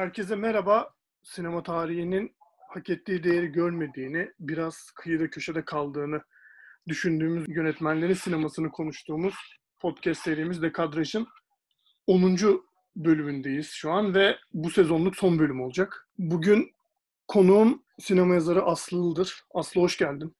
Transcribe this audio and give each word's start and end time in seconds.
Herkese 0.00 0.36
merhaba. 0.36 0.94
Sinema 1.22 1.62
tarihinin 1.62 2.36
hak 2.68 2.90
ettiği 2.90 3.24
değeri 3.24 3.46
görmediğini, 3.46 4.32
biraz 4.40 4.90
kıyıda 4.94 5.30
köşede 5.30 5.64
kaldığını 5.64 6.20
düşündüğümüz 6.88 7.44
yönetmenlerin 7.48 8.14
sinemasını 8.14 8.70
konuştuğumuz 8.70 9.34
podcast 9.78 10.22
serimiz 10.22 10.62
Dekadraj'ın 10.62 11.28
10. 12.06 12.36
bölümündeyiz 12.96 13.66
şu 13.70 13.90
an 13.90 14.14
ve 14.14 14.36
bu 14.52 14.70
sezonluk 14.70 15.16
son 15.16 15.38
bölüm 15.38 15.60
olacak. 15.60 16.08
Bugün 16.18 16.72
konuğum 17.28 17.82
sinema 17.98 18.34
yazarı 18.34 18.62
Aslı 18.62 18.96
Ildır. 18.96 19.44
Aslı 19.54 19.80
hoş 19.80 19.98
geldin. 19.98 20.36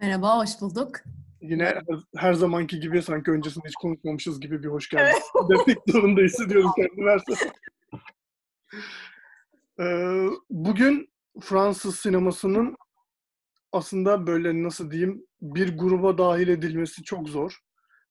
Merhaba, 0.00 0.38
hoş 0.38 0.60
bulduk. 0.60 0.96
Yine 1.40 1.64
her, 1.64 1.82
her 2.16 2.32
zamanki 2.32 2.80
gibi 2.80 3.02
sanki 3.02 3.30
öncesinde 3.30 3.68
hiç 3.68 3.74
konuşmamışız 3.74 4.40
gibi 4.40 4.62
bir 4.62 4.68
hoş 4.68 4.88
geldin. 4.88 5.04
Evet. 5.04 5.66
Demek 5.66 5.78
zorunda 5.88 6.20
hissediyorum 6.20 6.70
kendimi 6.76 7.10
her 7.10 7.18
ee, 9.80 10.28
bugün 10.50 11.10
Fransız 11.40 11.96
sinemasının 11.98 12.76
aslında 13.72 14.26
böyle 14.26 14.62
nasıl 14.62 14.90
diyeyim 14.90 15.26
bir 15.42 15.78
gruba 15.78 16.18
dahil 16.18 16.48
edilmesi 16.48 17.02
çok 17.02 17.28
zor. 17.28 17.58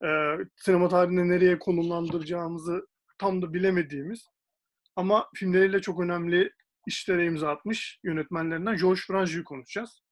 Ee, 0.04 0.38
sinema 0.55 0.90
tarihinde 0.90 1.28
nereye 1.28 1.60
konumlandıracağımızı 1.60 2.88
tam 3.18 3.41
da 3.41 3.54
bilemediğimiz 3.54 4.30
ama 4.96 5.30
filmleriyle 5.36 5.82
çok 5.82 6.00
önemli 6.00 6.52
işlere 6.88 7.26
imza 7.26 7.50
atmış 7.50 8.00
yönetmenlerinden 8.04 8.77
Georges 8.77 9.08
Franju'yu 9.08 9.44
konuşacağız. 9.44 10.04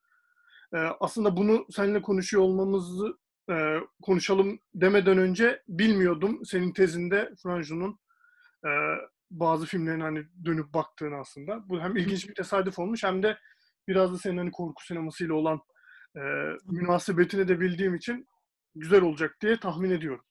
Ee, 0.74 0.78
aslında 0.78 1.38
bunu 1.38 1.66
seninle 1.72 2.02
konuşuyor 2.02 2.44
olmamızı 2.44 3.18
e, 3.50 3.80
konuşalım 4.02 4.60
demeden 4.76 5.18
önce 5.18 5.64
bilmiyordum 5.68 6.46
senin 6.46 6.74
tezinde 6.74 7.34
Franju'nun 7.44 8.00
e, 8.66 8.70
bazı 9.40 9.66
filmlerin 9.66 10.00
hani 10.00 10.24
dönüp 10.46 10.74
baktığını 10.74 11.16
aslında. 11.16 11.70
Bu 11.70 11.82
hem 11.82 11.98
ilginç 11.98 12.30
bir 12.30 12.36
tesadüf 12.36 12.80
olmuş 12.80 13.04
hem 13.04 13.24
de 13.24 13.38
biraz 13.88 14.14
da 14.14 14.18
senin 14.18 14.38
hani 14.38 14.52
korku 14.52 14.86
sinemasıyla 14.86 15.34
olan 15.34 15.60
e, 16.16 16.22
münasebetini 16.66 17.48
de 17.48 17.60
bildiğim 17.60 17.96
için 17.96 18.28
güzel 18.76 19.02
olacak 19.02 19.38
diye 19.42 19.60
tahmin 19.60 19.92
ediyorum. 19.92 20.26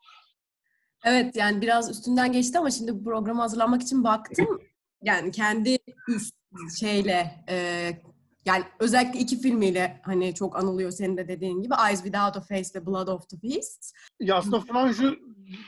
Evet 1.04 1.36
yani 1.36 1.62
biraz 1.62 1.90
üstünden 1.90 2.32
geçti 2.32 2.58
ama 2.58 2.70
şimdi 2.70 2.94
bu 2.94 3.04
programı 3.04 3.40
hazırlanmak 3.40 3.82
için 3.82 4.04
baktım. 4.04 4.58
Yani 5.02 5.30
kendi 5.30 5.78
üst 6.08 6.34
şeyle 6.80 7.44
e, 7.48 7.88
yani 8.44 8.64
özellikle 8.80 9.18
iki 9.18 9.40
filmiyle 9.40 10.00
hani 10.04 10.34
çok 10.34 10.56
anılıyor 10.56 10.90
senin 10.90 11.16
de 11.16 11.28
dediğin 11.28 11.62
gibi 11.62 11.74
Eyes 11.88 12.02
Without 12.02 12.36
a 12.36 12.40
Face 12.40 12.68
ve 12.74 12.86
Blood 12.86 13.08
of 13.08 13.28
the 13.28 13.42
Beast. 13.42 13.92
Ya 14.20 14.36
aslında 14.36 14.60
Franju 14.60 15.16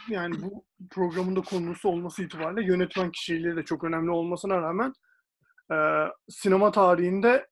yani 0.08 0.42
bu 0.42 0.64
programın 0.90 1.36
da 1.36 1.40
konusu 1.40 1.88
olması 1.88 2.22
itibariyle 2.22 2.66
yönetmen 2.66 3.10
kişiliği 3.10 3.56
de 3.56 3.62
çok 3.64 3.84
önemli 3.84 4.10
olmasına 4.10 4.62
rağmen 4.62 4.92
e, 5.72 5.76
sinema 6.28 6.72
tarihinde 6.72 7.46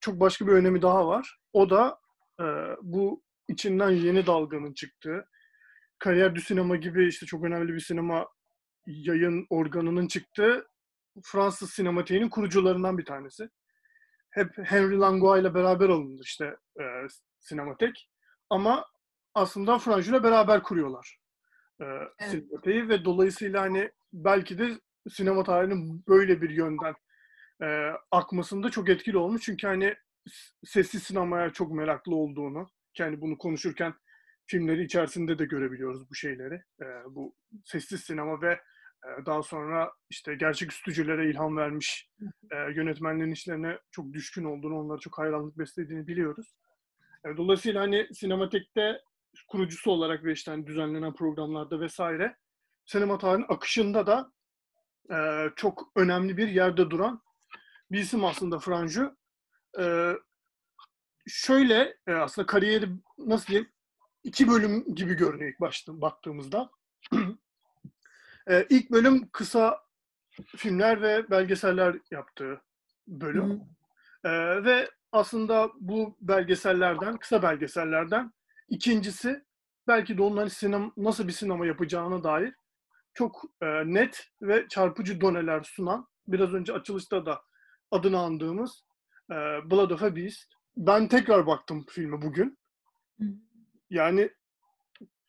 çok 0.00 0.20
başka 0.20 0.46
bir 0.46 0.52
önemi 0.52 0.82
daha 0.82 1.06
var. 1.06 1.38
O 1.52 1.70
da 1.70 1.98
e, 2.40 2.44
bu 2.82 3.22
içinden 3.48 3.90
yeni 3.90 4.26
dalganın 4.26 4.74
çıktığı, 4.74 5.24
Kariyer 5.98 6.34
du 6.34 6.40
Sinema 6.40 6.76
gibi 6.76 7.08
işte 7.08 7.26
çok 7.26 7.44
önemli 7.44 7.74
bir 7.74 7.80
sinema 7.80 8.26
yayın 8.86 9.46
organının 9.50 10.08
çıktığı 10.08 10.68
Fransız 11.24 11.70
sinematiğinin 11.70 12.28
kurucularından 12.28 12.98
bir 12.98 13.04
tanesi 13.04 13.48
hep 14.30 14.58
Henry 14.58 14.98
Langlois 14.98 15.40
ile 15.42 15.54
beraber 15.54 15.88
alındı 15.88 16.22
işte 16.24 16.56
e, 16.80 16.84
sinematek. 17.38 18.10
Ama 18.50 18.86
aslında 19.34 19.78
Franju 19.78 20.10
ile 20.10 20.22
beraber 20.22 20.62
kuruyorlar 20.62 21.18
e, 21.80 21.84
evet. 21.84 22.30
sinemateği 22.30 22.88
ve 22.88 23.04
dolayısıyla 23.04 23.62
hani 23.62 23.90
belki 24.12 24.58
de 24.58 24.80
sinema 25.10 25.44
tarihinin 25.44 26.04
böyle 26.08 26.42
bir 26.42 26.50
yönden 26.50 26.94
e, 27.62 27.92
akmasında 28.10 28.70
çok 28.70 28.88
etkili 28.88 29.16
olmuş. 29.16 29.42
Çünkü 29.42 29.66
hani 29.66 29.94
sessiz 30.64 31.02
sinemaya 31.02 31.50
çok 31.50 31.72
meraklı 31.72 32.14
olduğunu, 32.14 32.68
yani 32.98 33.20
bunu 33.20 33.38
konuşurken 33.38 33.94
filmleri 34.46 34.84
içerisinde 34.84 35.38
de 35.38 35.44
görebiliyoruz 35.44 36.10
bu 36.10 36.14
şeyleri. 36.14 36.54
E, 36.54 36.86
bu 37.10 37.34
sessiz 37.64 38.00
sinema 38.00 38.42
ve 38.42 38.60
daha 39.26 39.42
sonra 39.42 39.92
işte 40.10 40.34
gerçeküstücülere 40.34 41.30
ilham 41.30 41.56
vermiş 41.56 42.10
e, 42.50 42.56
yönetmenlerin 42.56 43.32
işlerine 43.32 43.78
çok 43.90 44.12
düşkün 44.12 44.44
olduğunu, 44.44 44.78
onlara 44.78 44.98
çok 44.98 45.18
hayranlık 45.18 45.58
beslediğini 45.58 46.06
biliyoruz. 46.06 46.54
E, 47.24 47.36
dolayısıyla 47.36 47.82
hani 47.82 48.08
sinematekte 48.14 49.00
kurucusu 49.48 49.90
olarak 49.90 50.24
ve 50.24 50.32
işte 50.32 50.50
hani 50.50 50.66
düzenlenen 50.66 51.14
programlarda 51.14 51.80
vesaire 51.80 52.36
sinema 52.86 53.18
tarihinin 53.18 53.46
akışında 53.48 54.06
da 54.06 54.32
e, 55.10 55.48
çok 55.56 55.92
önemli 55.96 56.36
bir 56.36 56.48
yerde 56.48 56.90
duran 56.90 57.22
bir 57.90 57.98
isim 57.98 58.24
aslında 58.24 58.58
Franju. 58.58 59.16
E, 59.80 60.12
şöyle 61.26 61.96
e, 62.06 62.12
aslında 62.12 62.46
kariyeri 62.46 62.88
nasıl 63.18 63.46
diyeyim 63.46 63.70
iki 64.24 64.48
bölüm 64.48 64.94
gibi 64.94 65.14
görünüyor 65.14 65.50
ilk 65.52 65.60
başta 65.60 66.00
baktığımızda. 66.00 66.70
Ee, 68.48 68.66
ilk 68.70 68.90
bölüm 68.90 69.28
kısa 69.28 69.80
filmler 70.56 71.02
ve 71.02 71.30
belgeseller 71.30 71.96
yaptığı 72.10 72.60
bölüm. 73.06 73.62
Ee, 74.24 74.64
ve 74.64 74.90
aslında 75.12 75.70
bu 75.80 76.16
belgesellerden, 76.20 77.16
kısa 77.16 77.42
belgesellerden 77.42 78.32
ikincisi 78.68 79.44
belki 79.88 80.18
de 80.18 80.22
onların 80.22 80.48
sinema, 80.48 80.92
nasıl 80.96 81.28
bir 81.28 81.32
sinema 81.32 81.66
yapacağına 81.66 82.24
dair 82.24 82.54
çok 83.14 83.44
e, 83.62 83.66
net 83.66 84.28
ve 84.42 84.66
çarpıcı 84.68 85.20
doneler 85.20 85.62
sunan, 85.62 86.08
biraz 86.28 86.54
önce 86.54 86.72
açılışta 86.72 87.26
da 87.26 87.42
adını 87.90 88.18
andığımız 88.18 88.84
e, 89.30 89.34
Blood 89.70 89.90
of 89.90 90.02
a 90.02 90.16
Beast. 90.16 90.52
Ben 90.76 91.08
tekrar 91.08 91.46
baktım 91.46 91.86
filme 91.88 92.22
bugün. 92.22 92.58
Yani 93.90 94.30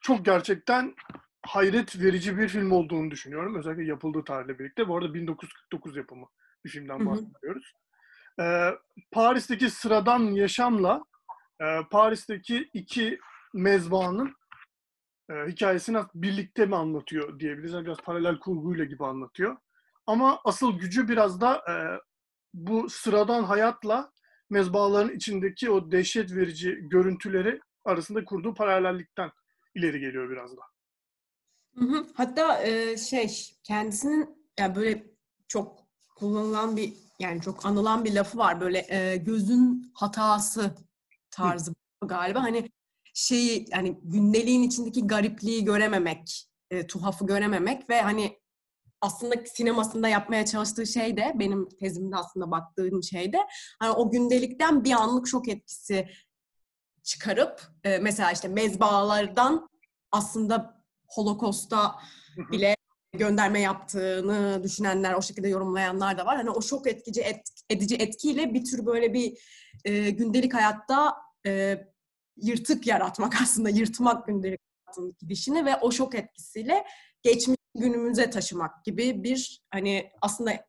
çok 0.02 0.26
gerçekten 0.26 0.96
hayret 1.46 2.02
verici 2.02 2.38
bir 2.38 2.48
film 2.48 2.72
olduğunu 2.72 3.12
düşünüyorum. 3.12 3.56
Özellikle 3.56 3.86
yapıldığı 3.86 4.24
tarihle 4.24 4.60
birlikte. 4.60 4.88
Bu 4.88 4.98
arada 4.98 5.14
1949 5.14 5.98
yapımı 5.98 6.26
bir 6.66 6.70
filmden 6.70 7.06
bahsediyoruz. 7.06 7.74
Ee, 8.40 8.72
Paris'teki 9.12 9.70
sıradan 9.70 10.20
yaşamla 10.20 11.04
e, 11.62 11.66
Paris'teki 11.92 12.70
iki 12.74 13.20
mezbahanın 13.54 14.36
e, 15.30 15.34
hikayesini 15.48 15.98
birlikte 16.16 16.66
mi 16.66 16.76
anlatıyor 16.76 17.40
diyebiliriz. 17.40 17.74
Yani 17.74 17.86
biraz 17.86 17.98
paralel 17.98 18.40
kurguyla 18.40 18.86
gibi 18.86 19.06
anlatıyor. 19.06 19.58
Ama 20.08 20.42
asıl 20.46 20.80
gücü 20.80 21.08
biraz 21.08 21.42
da 21.42 21.56
e, 21.56 21.74
bu 22.54 22.90
sıradan 22.90 23.44
hayatla 23.44 24.12
mezbahaların 24.50 25.16
içindeki 25.16 25.72
o 25.72 25.92
dehşet 25.92 26.36
verici 26.36 26.80
görüntüleri 26.82 27.60
arasında 27.86 28.26
kurduğu 28.26 28.54
paralellikten 28.54 29.32
ileri 29.76 30.00
geliyor 30.00 30.30
biraz 30.30 30.58
da. 30.58 30.62
Hatta 32.14 32.66
şey 32.98 33.56
kendisinin 33.64 34.50
yani 34.60 34.76
böyle 34.76 35.04
çok 35.48 35.88
kullanılan 36.16 36.78
bir 36.78 36.94
yani 37.20 37.42
çok 37.42 37.66
anılan 37.66 38.06
bir 38.06 38.14
lafı 38.14 38.38
var 38.38 38.62
böyle 38.62 39.18
gözün 39.26 39.92
hatası 39.94 40.76
tarzı 41.32 41.72
hı. 41.72 42.08
galiba 42.08 42.44
hani 42.44 42.70
şeyi 43.14 43.66
yani 43.70 44.00
gündeliğin 44.04 44.64
içindeki 44.64 45.08
garipliği 45.08 45.66
görememek, 45.66 46.50
tuhafı 46.88 47.26
görememek 47.26 47.90
ve 47.90 48.02
hani 48.02 48.40
aslında 49.02 49.36
sinemasında 49.46 50.08
yapmaya 50.08 50.46
çalıştığı 50.46 50.88
şey 50.88 51.18
de 51.18 51.32
benim 51.36 51.70
tezimde 51.70 52.16
aslında 52.16 52.52
baktığım 52.52 53.04
şey 53.04 53.34
de 53.34 53.38
hani 53.80 53.92
o 53.92 54.12
gündelikten 54.12 54.84
bir 54.84 54.92
anlık 54.92 55.28
şok 55.28 55.48
etkisi 55.48 56.10
çıkarıp 57.04 57.62
mesela 58.02 58.32
işte 58.32 58.48
mezbahalardan 58.48 59.70
aslında 60.12 60.79
Holocaust'a 61.10 61.96
bile 62.52 62.76
gönderme 63.14 63.62
yaptığını 63.62 64.64
düşünenler, 64.64 65.14
o 65.14 65.22
şekilde 65.22 65.48
yorumlayanlar 65.48 66.18
da 66.18 66.26
var. 66.26 66.38
Hani 66.38 66.50
o 66.50 66.62
şok 66.62 66.88
etkici 66.88 67.22
et, 67.22 67.42
edici 67.70 67.96
etkiyle 67.96 68.54
bir 68.54 68.66
tür 68.66 68.86
böyle 68.86 69.14
bir 69.14 69.38
e, 69.86 70.10
gündelik 70.10 70.54
hayatta 70.54 71.16
e, 71.46 71.84
yırtık 72.38 72.88
yaratmak 72.88 73.34
aslında, 73.42 73.70
yırtmak 73.70 74.28
gündelik 74.28 74.60
hayatın 74.86 75.16
gidişini 75.20 75.66
ve 75.66 75.76
o 75.76 75.92
şok 75.92 76.16
etkisiyle 76.16 76.86
geçmiş 77.22 77.58
günümüze 77.76 78.30
taşımak 78.30 78.86
gibi 78.86 79.24
bir 79.24 79.62
hani 79.72 80.12
aslında 80.22 80.52
e, 80.52 80.66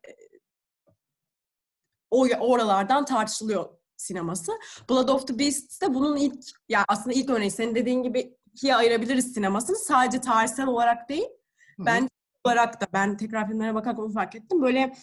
o 2.11 2.27
oralardan 2.39 3.05
tartışılıyor 3.05 3.69
sineması. 3.97 4.51
Blood 4.89 5.09
of 5.09 5.27
the 5.27 5.39
Beast 5.39 5.81
de 5.81 5.93
bunun 5.93 6.17
ilk, 6.17 6.43
ya 6.69 6.85
aslında 6.87 7.13
ilk 7.13 7.29
örneği 7.29 7.51
senin 7.51 7.75
dediğin 7.75 8.03
gibi 8.03 8.37
ikiye 8.53 8.75
ayırabiliriz 8.75 9.33
sinemasını. 9.33 9.75
Sadece 9.75 10.21
tarihsel 10.21 10.67
olarak 10.67 11.09
değil. 11.09 11.27
Hı-hı. 11.77 11.85
Ben 11.85 12.09
olarak 12.45 12.81
da 12.81 12.87
ben 12.93 13.17
tekrar 13.17 13.47
filmlere 13.47 13.75
bakarken 13.75 14.03
onu 14.03 14.13
fark 14.13 14.35
ettim. 14.35 14.61
Böyle 14.61 14.93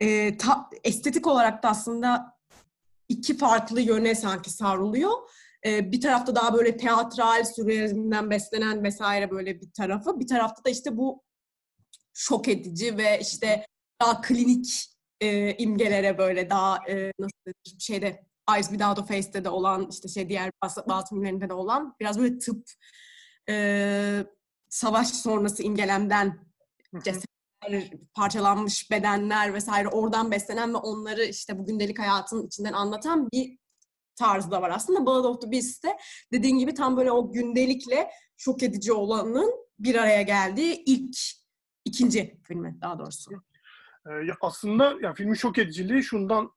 e, 0.00 0.36
ta, 0.36 0.70
estetik 0.84 1.26
olarak 1.26 1.62
da 1.62 1.68
aslında 1.68 2.36
iki 3.08 3.36
farklı 3.36 3.80
yöne 3.80 4.14
sanki 4.14 4.50
savruluyor. 4.50 5.12
E, 5.66 5.92
bir 5.92 6.00
tarafta 6.00 6.34
daha 6.34 6.54
böyle 6.54 6.76
teatral, 6.76 7.44
sürrealizmden 7.44 8.30
beslenen 8.30 8.84
vesaire 8.84 9.30
böyle 9.30 9.60
bir 9.60 9.72
tarafı. 9.72 10.20
Bir 10.20 10.26
tarafta 10.26 10.64
da 10.64 10.70
işte 10.70 10.96
bu 10.96 11.22
şok 12.14 12.48
edici 12.48 12.98
ve 12.98 13.18
işte 13.20 13.66
daha 14.00 14.20
klinik 14.20 14.94
e, 15.20 15.56
imgelere 15.56 16.18
böyle 16.18 16.50
daha 16.50 16.78
e, 16.88 17.12
nasıl 17.18 17.36
denir, 17.46 17.78
şeyde 17.78 18.26
Eyes 18.54 18.68
Without 18.68 18.98
a 18.98 19.02
Face'te 19.02 19.44
de 19.44 19.48
olan 19.48 19.88
işte 19.90 20.08
şey 20.08 20.28
diğer 20.28 20.50
bazı, 20.62 21.08
filmlerinde 21.08 21.48
de 21.48 21.54
olan 21.54 21.96
biraz 22.00 22.18
böyle 22.18 22.38
tıp 22.38 22.70
e, 23.48 24.24
savaş 24.68 25.08
sonrası 25.08 25.62
imgelemden 25.62 26.38
cesetler, 27.04 27.90
parçalanmış 28.14 28.90
bedenler 28.90 29.54
vesaire 29.54 29.88
oradan 29.88 30.30
beslenen 30.30 30.74
ve 30.74 30.78
onları 30.78 31.24
işte 31.24 31.58
bu 31.58 31.66
gündelik 31.66 31.98
hayatın 31.98 32.46
içinden 32.46 32.72
anlatan 32.72 33.30
bir 33.32 33.58
tarzı 34.16 34.50
da 34.50 34.62
var 34.62 34.70
aslında. 34.70 35.06
Blood 35.06 35.24
of 35.24 35.40
the 35.40 35.52
Beast'te 35.52 35.96
dediğin 36.32 36.58
gibi 36.58 36.74
tam 36.74 36.96
böyle 36.96 37.12
o 37.12 37.32
gündelikle 37.32 38.10
şok 38.36 38.62
edici 38.62 38.92
olanın 38.92 39.52
bir 39.78 39.94
araya 39.94 40.22
geldiği 40.22 40.82
ilk 40.86 41.16
ikinci 41.84 42.40
filmi 42.42 42.78
daha 42.80 42.98
doğrusu. 42.98 43.30
Ee, 44.06 44.10
ya 44.10 44.34
aslında 44.40 44.94
ya 45.02 45.14
filmin 45.14 45.34
şok 45.34 45.58
ediciliği 45.58 46.02
şundan 46.02 46.50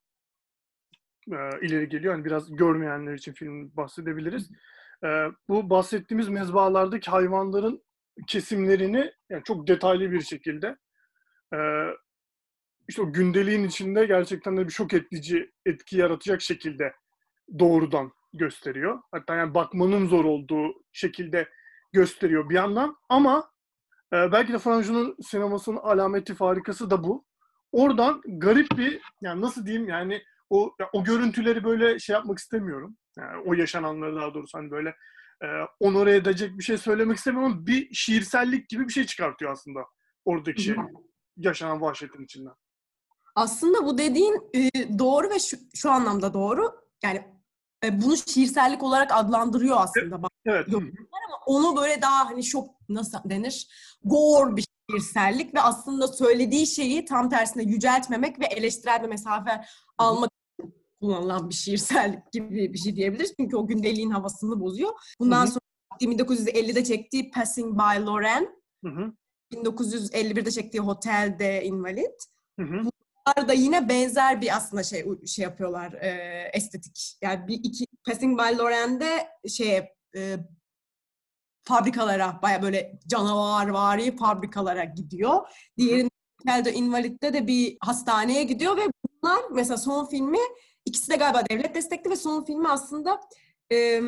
e, 1.32 1.66
ileri 1.66 1.88
geliyor. 1.88 2.14
Yani 2.14 2.24
biraz 2.24 2.56
görmeyenler 2.56 3.14
için 3.14 3.32
film 3.32 3.76
bahsedebiliriz. 3.76 4.50
E, 5.04 5.08
bu 5.48 5.70
bahsettiğimiz 5.70 6.28
mezbahalardaki 6.28 7.10
hayvanların 7.10 7.82
kesimlerini 8.26 9.12
yani 9.30 9.42
çok 9.44 9.66
detaylı 9.66 10.10
bir 10.10 10.20
şekilde 10.20 10.76
e, 11.54 11.58
işte 12.88 13.02
o 13.02 13.12
gündeliğin 13.12 13.64
içinde 13.64 14.06
gerçekten 14.06 14.56
de 14.56 14.66
bir 14.66 14.72
şok 14.72 14.94
edici 14.94 15.52
etki 15.66 15.96
yaratacak 15.96 16.42
şekilde 16.42 16.92
doğrudan 17.58 18.12
gösteriyor. 18.32 18.98
Hatta 19.10 19.34
yani 19.34 19.54
bakmanın 19.54 20.06
zor 20.06 20.24
olduğu 20.24 20.72
şekilde 20.92 21.48
gösteriyor 21.92 22.48
bir 22.50 22.54
yandan 22.54 22.96
ama 23.08 23.50
e, 24.12 24.32
belki 24.32 24.52
de 24.52 24.58
Franjo'nun 24.58 25.16
sinemasının 25.22 25.76
alameti 25.76 26.34
farikası 26.34 26.90
da 26.90 27.04
bu. 27.04 27.24
Oradan 27.72 28.20
garip 28.26 28.78
bir 28.78 29.00
yani 29.20 29.40
nasıl 29.40 29.66
diyeyim 29.66 29.88
yani 29.88 30.22
o 30.50 30.74
o 30.92 31.04
görüntüleri 31.04 31.64
böyle 31.64 31.98
şey 31.98 32.14
yapmak 32.14 32.38
istemiyorum. 32.38 32.96
Yani 33.18 33.42
o 33.46 33.54
yaşananları 33.54 34.16
daha 34.16 34.34
doğrusu 34.34 34.58
hani 34.58 34.70
böyle 34.70 34.88
e, 35.42 35.46
onore 35.80 36.16
edecek 36.16 36.58
bir 36.58 36.64
şey 36.64 36.78
söylemek 36.78 37.16
istemiyorum 37.16 37.52
ama 37.52 37.66
bir 37.66 37.94
şiirsellik 37.94 38.68
gibi 38.68 38.88
bir 38.88 38.92
şey 38.92 39.06
çıkartıyor 39.06 39.52
aslında 39.52 39.80
oradaki 40.24 40.62
şey, 40.62 40.76
yaşanan 41.36 41.80
vahşetin 41.80 42.24
içinden. 42.24 42.54
Aslında 43.34 43.86
bu 43.86 43.98
dediğin 43.98 44.50
e, 44.54 44.98
doğru 44.98 45.30
ve 45.30 45.38
şu, 45.38 45.56
şu 45.74 45.90
anlamda 45.90 46.34
doğru. 46.34 46.72
Yani 47.02 47.24
e, 47.84 48.02
bunu 48.02 48.16
şiirsellik 48.16 48.82
olarak 48.82 49.12
adlandırıyor 49.12 49.76
aslında. 49.80 50.20
Evet. 50.46 50.68
Yok, 50.68 50.82
ama 50.82 51.36
onu 51.46 51.76
böyle 51.76 52.02
daha 52.02 52.26
hani 52.30 52.44
şok 52.44 52.68
nasıl 52.88 53.18
denir? 53.24 53.68
Gore 54.04 54.56
bir 54.56 54.64
şiirsellik 54.90 55.54
ve 55.54 55.60
aslında 55.60 56.08
söylediği 56.08 56.66
şeyi 56.66 57.04
tam 57.04 57.30
tersine 57.30 57.62
yüceltmemek 57.62 58.40
ve 58.40 58.44
eleştirel 58.44 59.02
bir 59.02 59.08
mesafe 59.08 59.64
almak 59.98 60.30
kullanılan 61.00 61.48
bir 61.50 61.54
şirsellik 61.54 62.32
gibi 62.32 62.72
bir 62.72 62.78
şey 62.78 62.96
diyebiliriz. 62.96 63.34
Çünkü 63.40 63.56
o 63.56 63.66
gündeliğin 63.66 64.10
havasını 64.10 64.60
bozuyor. 64.60 64.90
Bundan 65.20 65.46
hı 65.46 65.48
hı. 65.48 65.50
sonra 65.50 65.60
1950'de 66.00 66.84
çektiği 66.84 67.30
Passing 67.30 67.78
by 67.78 68.06
Loren, 68.06 68.48
hı 68.84 68.90
hı. 68.90 69.12
1951'de 69.52 70.50
çektiği 70.50 70.80
Hotel 70.80 71.36
de 71.38 71.64
Invalid. 71.64 72.20
Hı 72.58 72.66
hı. 72.66 72.78
Bunlar 72.78 73.48
da 73.48 73.52
yine 73.52 73.88
benzer 73.88 74.40
bir 74.40 74.56
aslında 74.56 74.82
şey 74.82 75.06
şey 75.26 75.42
yapıyorlar 75.42 75.92
e, 75.92 76.10
estetik. 76.54 77.18
Yani 77.22 77.48
bir 77.48 77.54
iki 77.54 77.84
Passing 78.06 78.40
by 78.40 78.58
Loren'de 78.58 79.28
şey 79.48 79.76
e, 80.16 80.36
fabrikalara 81.64 82.40
baya 82.42 82.62
böyle 82.62 82.98
canavarvari 83.06 84.16
fabrikalara 84.16 84.84
gidiyor. 84.84 85.48
Diğerinde 85.76 86.10
Hotel 86.40 86.64
de 86.64 86.72
Invalid'de 86.72 87.32
de 87.32 87.46
bir 87.46 87.76
hastaneye 87.80 88.44
gidiyor 88.44 88.76
ve 88.76 88.82
bunlar 89.22 89.40
mesela 89.50 89.76
son 89.76 90.06
filmi 90.06 90.38
İkisi 90.88 91.10
de 91.10 91.16
galiba 91.16 91.42
devlet 91.50 91.74
destekli 91.74 92.10
ve 92.10 92.16
son 92.16 92.44
filmi 92.44 92.68
aslında 92.68 93.20
e, 93.72 94.00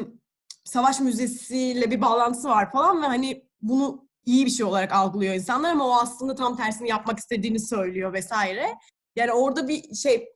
savaş 0.64 1.00
müzesiyle 1.00 1.90
bir 1.90 2.00
bağlantısı 2.00 2.48
var 2.48 2.72
falan 2.72 3.02
ve 3.02 3.06
hani 3.06 3.48
bunu 3.62 4.08
iyi 4.26 4.46
bir 4.46 4.50
şey 4.50 4.66
olarak 4.66 4.92
algılıyor 4.92 5.34
insanlar 5.34 5.70
ama 5.70 5.86
o 5.88 5.92
aslında 5.92 6.34
tam 6.34 6.56
tersini 6.56 6.88
yapmak 6.88 7.18
istediğini 7.18 7.60
söylüyor 7.60 8.12
vesaire. 8.12 8.78
Yani 9.16 9.32
orada 9.32 9.68
bir 9.68 9.94
şey 9.94 10.28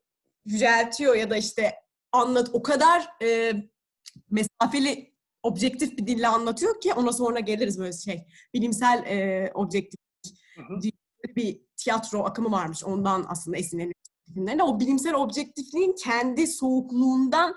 yüceltiyor 0.45 1.15
ya 1.15 1.31
da 1.31 1.37
işte 1.37 1.75
anlat 2.13 2.51
o 2.53 2.63
kadar 2.63 3.09
e, 3.23 3.53
mesafeli 4.31 5.15
objektif 5.43 5.99
bir 5.99 6.07
dille 6.07 6.29
anlatıyor 6.29 6.81
ki 6.81 6.95
ona 6.95 7.13
sonra 7.13 7.41
geliriz 7.41 7.79
böyle 7.79 7.93
şey. 7.93 8.27
Bilimsel 8.55 9.05
e, 9.07 9.51
objektif 9.55 10.01
hı 10.57 10.63
hı. 10.63 10.81
bir 11.37 11.61
tiyatro 11.77 12.25
akımı 12.25 12.51
varmış. 12.51 12.85
Ondan 12.85 13.27
aslında 13.29 13.57
esinleniyor 13.57 13.94
filmlerinde 14.35 14.63
o 14.63 14.81
bilimsel 14.81 15.15
objektifliğin 15.15 15.95
kendi 16.05 16.47
soğukluğundan 16.47 17.55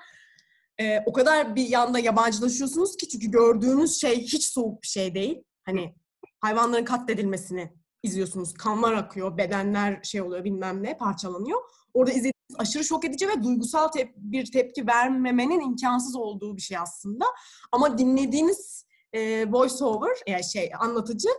e, 0.80 1.00
o 1.06 1.14
kadar 1.14 1.56
bir 1.56 1.68
yanda 1.68 2.00
yabancılaşıyorsunuz 2.00 2.98
ki 2.98 3.08
çünkü 3.08 3.32
gördüğünüz 3.32 4.02
şey 4.02 4.22
hiç 4.22 4.48
soğuk 4.48 4.82
bir 4.84 4.88
şey 4.88 5.16
değil. 5.16 5.44
Hani 5.66 5.96
hayvanların 6.40 6.86
katledilmesini 6.86 7.74
izliyorsunuz. 8.04 8.54
Kanlar 8.54 8.94
akıyor, 8.94 9.38
bedenler 9.38 10.00
şey 10.04 10.22
oluyor 10.22 10.44
bilmem 10.44 10.84
ne 10.84 10.98
parçalanıyor. 10.98 11.62
Orada 11.94 12.12
izlediğiniz 12.12 12.56
aşırı 12.58 12.84
şok 12.84 13.06
edici 13.06 13.28
ve 13.28 13.44
duygusal 13.44 13.88
tep- 13.88 14.14
bir 14.16 14.52
tepki 14.52 14.88
vermemenin 14.88 15.60
imkansız 15.60 16.16
olduğu 16.16 16.58
bir 16.58 16.62
şey 16.62 16.78
aslında. 16.78 17.26
Ama 17.72 17.98
dinlediğiniz 17.98 18.86
e, 19.14 19.52
voice 19.52 19.86
over 19.86 20.18
yani 20.28 20.44
şey 20.44 20.72
anlatıcı 20.80 21.30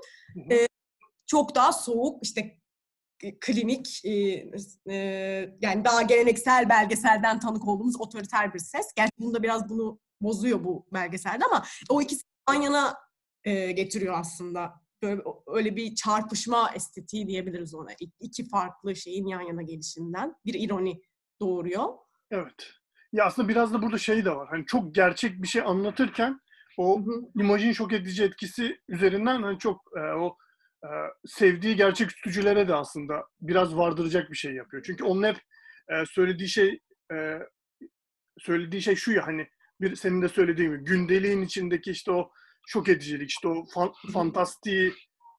e, 0.51 0.67
çok 1.27 1.55
daha 1.55 1.73
soğuk 1.73 2.23
işte 2.23 2.58
klinik 3.41 4.05
e, 4.05 4.11
e, 4.91 4.95
yani 5.61 5.85
daha 5.85 6.03
geleneksel 6.03 6.69
belgeselden 6.69 7.41
tanık 7.41 7.69
olduğumuz 7.69 8.01
otoriter 8.01 8.55
bir 8.55 8.59
ses. 8.59 8.93
Gerçi 8.97 9.13
bunda 9.19 9.43
biraz 9.43 9.69
bunu 9.69 10.01
bozuyor 10.21 10.65
bu 10.65 10.87
belgeselde 10.93 11.45
ama 11.45 11.65
o 11.89 12.03
ikisi 12.03 12.23
yan 12.49 12.63
yana 12.63 12.97
e, 13.45 13.73
getiriyor 13.73 14.19
aslında. 14.19 14.75
Böyle 15.03 15.23
öyle 15.47 15.77
bir 15.77 15.95
çarpışma 15.95 16.71
estetiği 16.75 17.27
diyebiliriz 17.27 17.75
ona. 17.75 17.91
İki 18.21 18.49
farklı 18.49 18.97
şeyin 18.97 19.27
yan 19.27 19.41
yana 19.41 19.63
gelişinden 19.63 20.35
bir 20.47 20.55
ironi 20.55 21.03
doğuruyor. 21.41 21.89
Evet. 22.31 22.71
Ya 23.13 23.25
aslında 23.25 23.49
biraz 23.49 23.75
da 23.75 23.83
burada 23.83 23.99
şey 23.99 24.25
de 24.25 24.37
var. 24.37 24.49
Hani 24.51 24.67
çok 24.67 24.95
gerçek 24.95 25.43
bir 25.43 25.49
şey 25.49 25.63
anlatırken 25.63 26.41
o 26.79 27.01
imajın 27.41 27.73
şok 27.73 27.93
edici 27.93 28.25
etkisi 28.25 28.81
üzerinden 28.89 29.43
hani 29.43 29.59
çok 29.59 29.83
e, 29.97 30.01
o 30.01 30.37
e, 30.85 30.91
sevdiği 31.27 31.77
gerçek 31.77 32.11
üstücülere 32.11 32.69
de 32.69 32.75
aslında 32.75 33.25
biraz 33.41 33.77
vardıracak 33.77 34.31
bir 34.31 34.37
şey 34.37 34.55
yapıyor. 34.55 34.83
Çünkü 34.87 35.05
onun 35.05 35.23
hep 35.23 35.37
e, 35.89 36.07
söylediği 36.07 36.49
şey 36.49 36.81
e, 37.13 37.39
söylediği 38.39 38.83
şey 38.83 38.95
şu 38.95 39.13
ya 39.13 39.27
hani 39.27 39.49
bir 39.81 39.97
senin 39.97 40.23
de 40.23 40.29
söylediğin 40.29 40.71
gibi 40.71 40.85
gündeliğin 40.85 41.43
içindeki 41.43 41.91
işte 41.91 42.11
o 42.13 42.31
şok 42.67 42.89
edicilik, 42.89 43.31
işte 43.31 43.49
o 43.49 43.67
fan, 43.75 43.93
fantastiği 44.13 44.95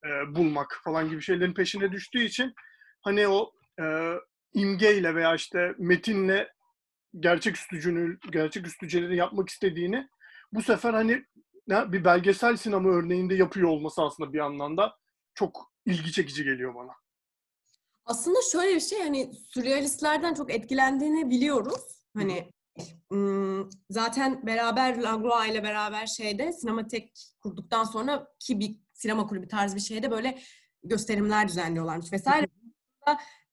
e, 0.06 0.34
bulmak 0.34 0.80
falan 0.84 1.10
gibi 1.10 1.22
şeylerin 1.22 1.54
peşine 1.54 1.92
düştüğü 1.92 2.22
için 2.22 2.54
hani 3.02 3.28
o 3.28 3.52
e, 3.80 4.14
imgeyle 4.54 5.14
veya 5.14 5.34
işte 5.34 5.74
metinle 5.78 6.48
gerçek 7.20 7.56
üstücünü, 7.56 8.18
gerçek 8.32 8.66
üstücüleri 8.66 9.16
yapmak 9.16 9.48
istediğini 9.48 10.08
bu 10.52 10.62
sefer 10.62 10.94
hani 10.94 11.24
bir 11.68 12.04
belgesel 12.04 12.56
sinema 12.56 12.88
örneğinde 12.88 13.34
yapıyor 13.34 13.68
olması 13.68 14.02
aslında 14.02 14.32
bir 14.32 14.38
anlamda 14.38 14.96
çok 15.34 15.72
ilgi 15.86 16.12
çekici 16.12 16.44
geliyor 16.44 16.74
bana. 16.74 16.92
Aslında 18.04 18.38
şöyle 18.52 18.74
bir 18.74 18.80
şey 18.80 19.02
hani 19.02 19.34
sürrealistlerden 19.34 20.34
çok 20.34 20.54
etkilendiğini 20.54 21.30
biliyoruz. 21.30 22.04
Hani 22.16 22.52
zaten 23.90 24.46
beraber 24.46 24.96
Langlois 24.96 25.50
ile 25.50 25.62
beraber 25.62 26.06
şeyde 26.06 26.52
sinematek 26.52 27.12
kurduktan 27.40 27.84
sonra 27.84 28.28
ki 28.38 28.60
bir 28.60 28.76
sinema 28.92 29.26
kulübü 29.26 29.48
tarzı 29.48 29.76
bir 29.76 29.80
şeyde 29.80 30.10
böyle 30.10 30.38
gösterimler 30.84 31.48
düzenliyorlarmış 31.48 32.12
vesaire. 32.12 32.46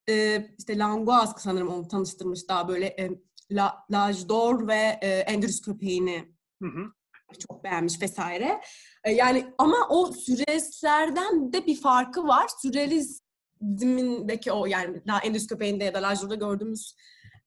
e, 0.10 0.48
işte 0.60 0.77
Langlois 0.77 1.29
sanırım 1.38 1.67
onu 1.67 1.88
tanıştırmış 1.88 2.50
daha 2.50 2.67
böyle 2.67 2.86
e, 2.86 3.10
La, 3.51 3.86
L'Age 3.91 4.29
d'Or 4.29 4.67
ve 4.67 5.00
e, 5.01 5.36
Andrews 5.36 5.62
köpeğini 5.62 6.36
hı 6.62 6.67
hı 6.67 6.96
çok 7.36 7.63
beğenmiş 7.63 8.01
vesaire. 8.01 8.62
E, 9.03 9.12
yani 9.12 9.53
ama 9.57 9.88
o 9.89 10.12
sürrealistlerden 10.12 11.53
de 11.53 11.65
bir 11.65 11.81
farkı 11.81 12.27
var. 12.27 12.48
Sürrealizmindeki 12.62 14.51
o 14.51 14.65
yani 14.65 15.01
daha 15.07 15.19
Endüstri 15.19 15.48
Köpeği'nde 15.48 15.84
ya 15.84 15.93
da 15.93 16.01
Lajur'da 16.01 16.36
gördüğümüz 16.36 16.96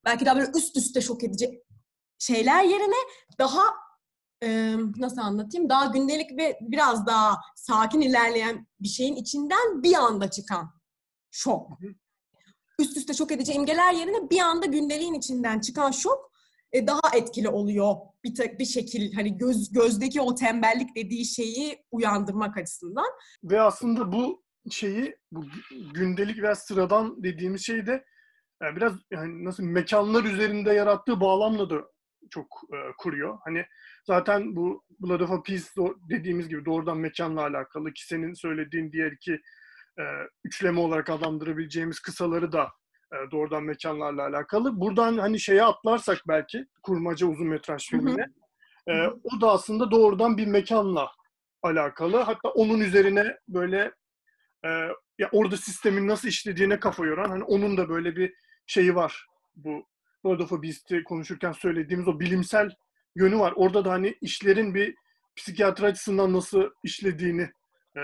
belki 0.04 0.26
daha 0.26 0.36
böyle 0.36 0.50
üst 0.58 0.76
üste 0.76 1.00
şok 1.00 1.24
edici 1.24 1.62
şeyler 2.18 2.64
yerine 2.64 2.96
daha 3.38 3.62
e, 4.42 4.76
nasıl 4.96 5.18
anlatayım 5.18 5.68
daha 5.68 5.86
gündelik 5.86 6.38
ve 6.38 6.58
biraz 6.60 7.06
daha 7.06 7.40
sakin 7.56 8.00
ilerleyen 8.00 8.66
bir 8.80 8.88
şeyin 8.88 9.16
içinden 9.16 9.82
bir 9.82 9.94
anda 9.94 10.30
çıkan 10.30 10.70
şok. 11.30 11.70
Üst 12.78 12.96
üste 12.96 13.14
şok 13.14 13.32
edici 13.32 13.52
imgeler 13.52 13.92
yerine 13.92 14.30
bir 14.30 14.40
anda 14.40 14.66
gündeliğin 14.66 15.14
içinden 15.14 15.60
çıkan 15.60 15.90
şok 15.90 16.29
e, 16.72 16.86
daha 16.86 17.16
etkili 17.16 17.48
oluyor 17.48 17.94
bir 18.24 18.34
tek 18.34 18.60
bir 18.60 18.64
şekil 18.64 19.12
hani 19.12 19.38
göz 19.38 19.72
gözdeki 19.72 20.20
o 20.20 20.34
tembellik 20.34 20.96
dediği 20.96 21.24
şeyi 21.24 21.84
uyandırmak 21.90 22.56
açısından. 22.56 23.06
Ve 23.44 23.60
aslında 23.60 24.12
bu 24.12 24.44
şeyi 24.70 25.16
bu 25.32 25.44
gündelik 25.94 26.42
ve 26.42 26.54
sıradan 26.54 27.22
dediğimiz 27.22 27.66
şeyi 27.66 27.86
de 27.86 28.04
yani 28.62 28.76
biraz 28.76 28.92
yani 29.10 29.44
nasıl 29.44 29.62
mekanlar 29.62 30.24
üzerinde 30.24 30.72
yarattığı 30.72 31.20
bağlamla 31.20 31.70
da 31.70 31.76
çok 32.30 32.46
e, 32.72 32.76
kuruyor. 32.98 33.38
Hani 33.44 33.64
zaten 34.06 34.56
bu 34.56 34.84
Blood 35.00 35.20
of 35.20 35.30
a 35.30 35.42
Peace 35.42 35.64
dediğimiz 36.10 36.48
gibi 36.48 36.64
doğrudan 36.64 36.98
mekanla 36.98 37.42
alakalı 37.42 37.92
ki 37.92 38.06
senin 38.06 38.34
söylediğin 38.34 38.92
diğer 38.92 39.12
iki 39.12 39.32
e, 39.98 40.02
üçleme 40.44 40.80
olarak 40.80 41.10
adlandırabileceğimiz 41.10 42.00
kısaları 42.00 42.52
da 42.52 42.62
e, 42.64 42.68
doğrudan 43.30 43.64
mekanlarla 43.64 44.26
alakalı. 44.26 44.80
Buradan 44.80 45.18
hani 45.18 45.40
şeye 45.40 45.64
atlarsak 45.64 46.22
belki 46.28 46.66
kurmaca 46.82 47.26
uzun 47.26 47.46
metraj 47.46 47.88
filmine 47.88 48.26
e, 48.86 49.06
o 49.06 49.40
da 49.40 49.50
aslında 49.50 49.90
doğrudan 49.90 50.38
bir 50.38 50.46
mekanla 50.46 51.10
alakalı. 51.62 52.16
Hatta 52.16 52.48
onun 52.48 52.80
üzerine 52.80 53.36
böyle 53.48 53.92
e, 54.64 54.68
ya 55.18 55.28
orada 55.32 55.56
sistemin 55.56 56.08
nasıl 56.08 56.28
işlediğine 56.28 56.80
kafa 56.80 57.06
yoran 57.06 57.30
hani 57.30 57.44
onun 57.44 57.76
da 57.76 57.88
böyle 57.88 58.16
bir 58.16 58.34
şeyi 58.66 58.94
var. 58.94 59.26
Bu 59.56 59.86
Lord 60.26 60.40
of 60.40 60.50
the 60.50 60.62
Beast'i 60.62 61.04
konuşurken 61.04 61.52
söylediğimiz 61.52 62.08
o 62.08 62.20
bilimsel 62.20 62.70
yönü 63.16 63.38
var. 63.38 63.52
Orada 63.56 63.84
da 63.84 63.90
hani 63.90 64.18
işlerin 64.20 64.74
bir 64.74 64.94
psikiyatri 65.36 65.86
açısından 65.86 66.32
nasıl 66.32 66.70
işlediğini 66.82 67.50
e, 67.96 68.00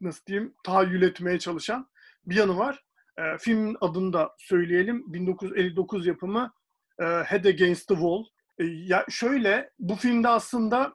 nasıl 0.00 0.26
diyeyim 0.26 0.54
tahayyül 0.64 1.02
etmeye 1.02 1.38
çalışan 1.38 1.88
bir 2.26 2.36
yanı 2.36 2.58
var. 2.58 2.83
E, 3.18 3.38
filmin 3.38 3.76
adını 3.80 4.12
da 4.12 4.34
söyleyelim. 4.38 5.12
1959 5.12 6.06
yapımı 6.06 6.52
e, 6.98 7.04
Head 7.04 7.44
Against 7.44 7.88
the 7.88 7.94
Wall. 7.94 8.24
E, 8.58 8.64
ya 8.64 9.06
şöyle 9.10 9.70
bu 9.78 9.94
filmde 9.94 10.28
aslında 10.28 10.94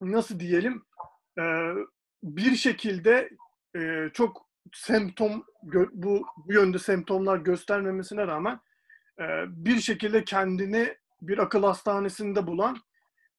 nasıl 0.00 0.40
diyelim 0.40 0.84
e, 1.38 1.42
bir 2.22 2.56
şekilde 2.56 3.30
e, 3.76 4.10
çok 4.12 4.46
semptom 4.72 5.44
bu, 5.62 5.88
bu 5.92 6.52
yönde 6.52 6.78
semptomlar 6.78 7.36
göstermemesine 7.36 8.26
rağmen 8.26 8.60
e, 9.20 9.24
bir 9.48 9.80
şekilde 9.80 10.24
kendini 10.24 10.96
bir 11.22 11.38
akıl 11.38 11.62
hastanesinde 11.62 12.46
bulan 12.46 12.76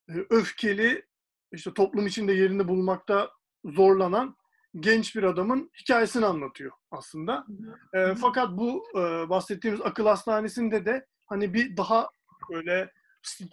e, 0.09 0.13
öfkeli 0.29 1.05
işte 1.51 1.73
toplum 1.73 2.07
içinde 2.07 2.33
yerini 2.33 2.67
bulmakta 2.67 3.31
zorlanan 3.65 4.35
genç 4.79 5.15
bir 5.15 5.23
adamın 5.23 5.71
hikayesini 5.81 6.25
anlatıyor 6.25 6.71
aslında. 6.91 7.45
E, 7.93 8.15
fakat 8.15 8.49
bu 8.49 8.83
e, 8.95 9.29
bahsettiğimiz 9.29 9.81
akıl 9.81 10.05
hastanesinde 10.05 10.85
de 10.85 11.05
hani 11.25 11.53
bir 11.53 11.77
daha 11.77 12.09
böyle 12.53 12.91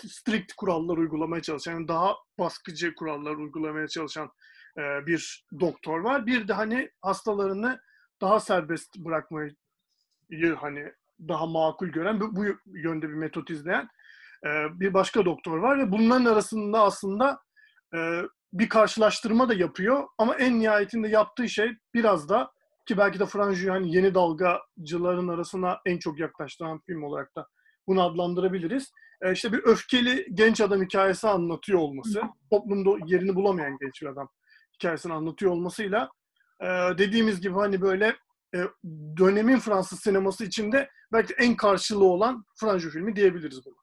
strict 0.06 0.52
kurallar 0.52 0.96
uygulamaya 0.96 1.42
çalışan, 1.42 1.72
yani 1.72 1.88
daha 1.88 2.14
baskıcı 2.38 2.94
kurallar 2.94 3.36
uygulamaya 3.36 3.88
çalışan 3.88 4.30
e, 4.78 5.06
bir 5.06 5.46
doktor 5.60 6.00
var. 6.00 6.26
Bir 6.26 6.48
de 6.48 6.52
hani 6.52 6.90
hastalarını 7.00 7.80
daha 8.20 8.40
serbest 8.40 8.96
bırakmayı 8.96 9.54
hani 10.56 10.92
daha 11.28 11.46
makul 11.46 11.88
gören, 11.88 12.20
bu, 12.20 12.36
bu 12.36 12.44
yönde 12.66 13.08
bir 13.08 13.14
metot 13.14 13.50
izleyen 13.50 13.88
e, 14.46 14.48
bir 14.80 14.94
başka 14.94 15.24
doktor 15.24 15.58
var 15.58 15.78
ve 15.78 15.92
bunların 15.92 16.24
arasında 16.24 16.80
aslında 16.80 17.42
e, 17.94 18.22
bir 18.52 18.68
karşılaştırma 18.68 19.48
da 19.48 19.54
yapıyor 19.54 20.08
ama 20.18 20.34
en 20.34 20.60
nihayetinde 20.60 21.08
yaptığı 21.08 21.48
şey 21.48 21.70
biraz 21.94 22.28
da 22.28 22.50
ki 22.86 22.98
belki 22.98 23.18
de 23.18 23.26
Franju'yu 23.26 23.72
hani 23.72 23.96
yeni 23.96 24.14
dalgacıların 24.14 25.28
arasına 25.28 25.78
en 25.86 25.98
çok 25.98 26.18
yaklaştıran 26.18 26.80
film 26.86 27.02
olarak 27.02 27.36
da 27.36 27.46
bunu 27.86 28.02
adlandırabiliriz. 28.02 28.92
E, 29.22 29.32
işte 29.32 29.52
bir 29.52 29.58
öfkeli 29.64 30.26
genç 30.34 30.60
adam 30.60 30.82
hikayesi 30.82 31.28
anlatıyor 31.28 31.78
olması, 31.78 32.22
toplumda 32.50 32.90
yerini 33.06 33.34
bulamayan 33.34 33.76
genç 33.80 34.02
bir 34.02 34.06
adam 34.06 34.28
hikayesini 34.74 35.12
anlatıyor 35.12 35.52
olmasıyla 35.52 36.10
e, 36.60 36.66
dediğimiz 36.98 37.40
gibi 37.40 37.54
hani 37.54 37.80
böyle 37.80 38.16
e, 38.54 38.58
dönemin 39.16 39.58
Fransız 39.58 40.00
sineması 40.00 40.44
içinde 40.44 40.88
belki 41.12 41.34
en 41.34 41.56
karşılığı 41.56 42.04
olan 42.04 42.44
Franjo 42.60 42.90
filmi 42.90 43.16
diyebiliriz 43.16 43.66
bunu. 43.66 43.79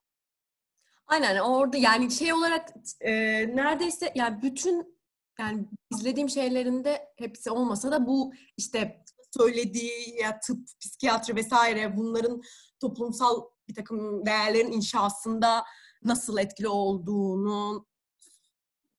Aynen 1.07 1.39
orada 1.39 1.77
yani 1.77 2.11
şey 2.11 2.33
olarak 2.33 2.69
e, 3.01 3.11
neredeyse 3.55 4.11
yani 4.15 4.41
bütün 4.41 4.97
yani 5.39 5.65
izlediğim 5.91 6.29
şeylerinde 6.29 7.07
hepsi 7.17 7.51
olmasa 7.51 7.91
da 7.91 8.07
bu 8.07 8.33
işte 8.57 9.03
söylediği 9.37 10.15
ya 10.21 10.39
tıp, 10.39 10.59
psikiyatri 10.81 11.35
vesaire 11.35 11.97
bunların 11.97 12.41
toplumsal 12.79 13.41
bir 13.67 13.75
takım 13.75 14.25
değerlerin 14.25 14.71
inşasında 14.71 15.63
nasıl 16.03 16.37
etkili 16.37 16.67
olduğunu 16.67 17.87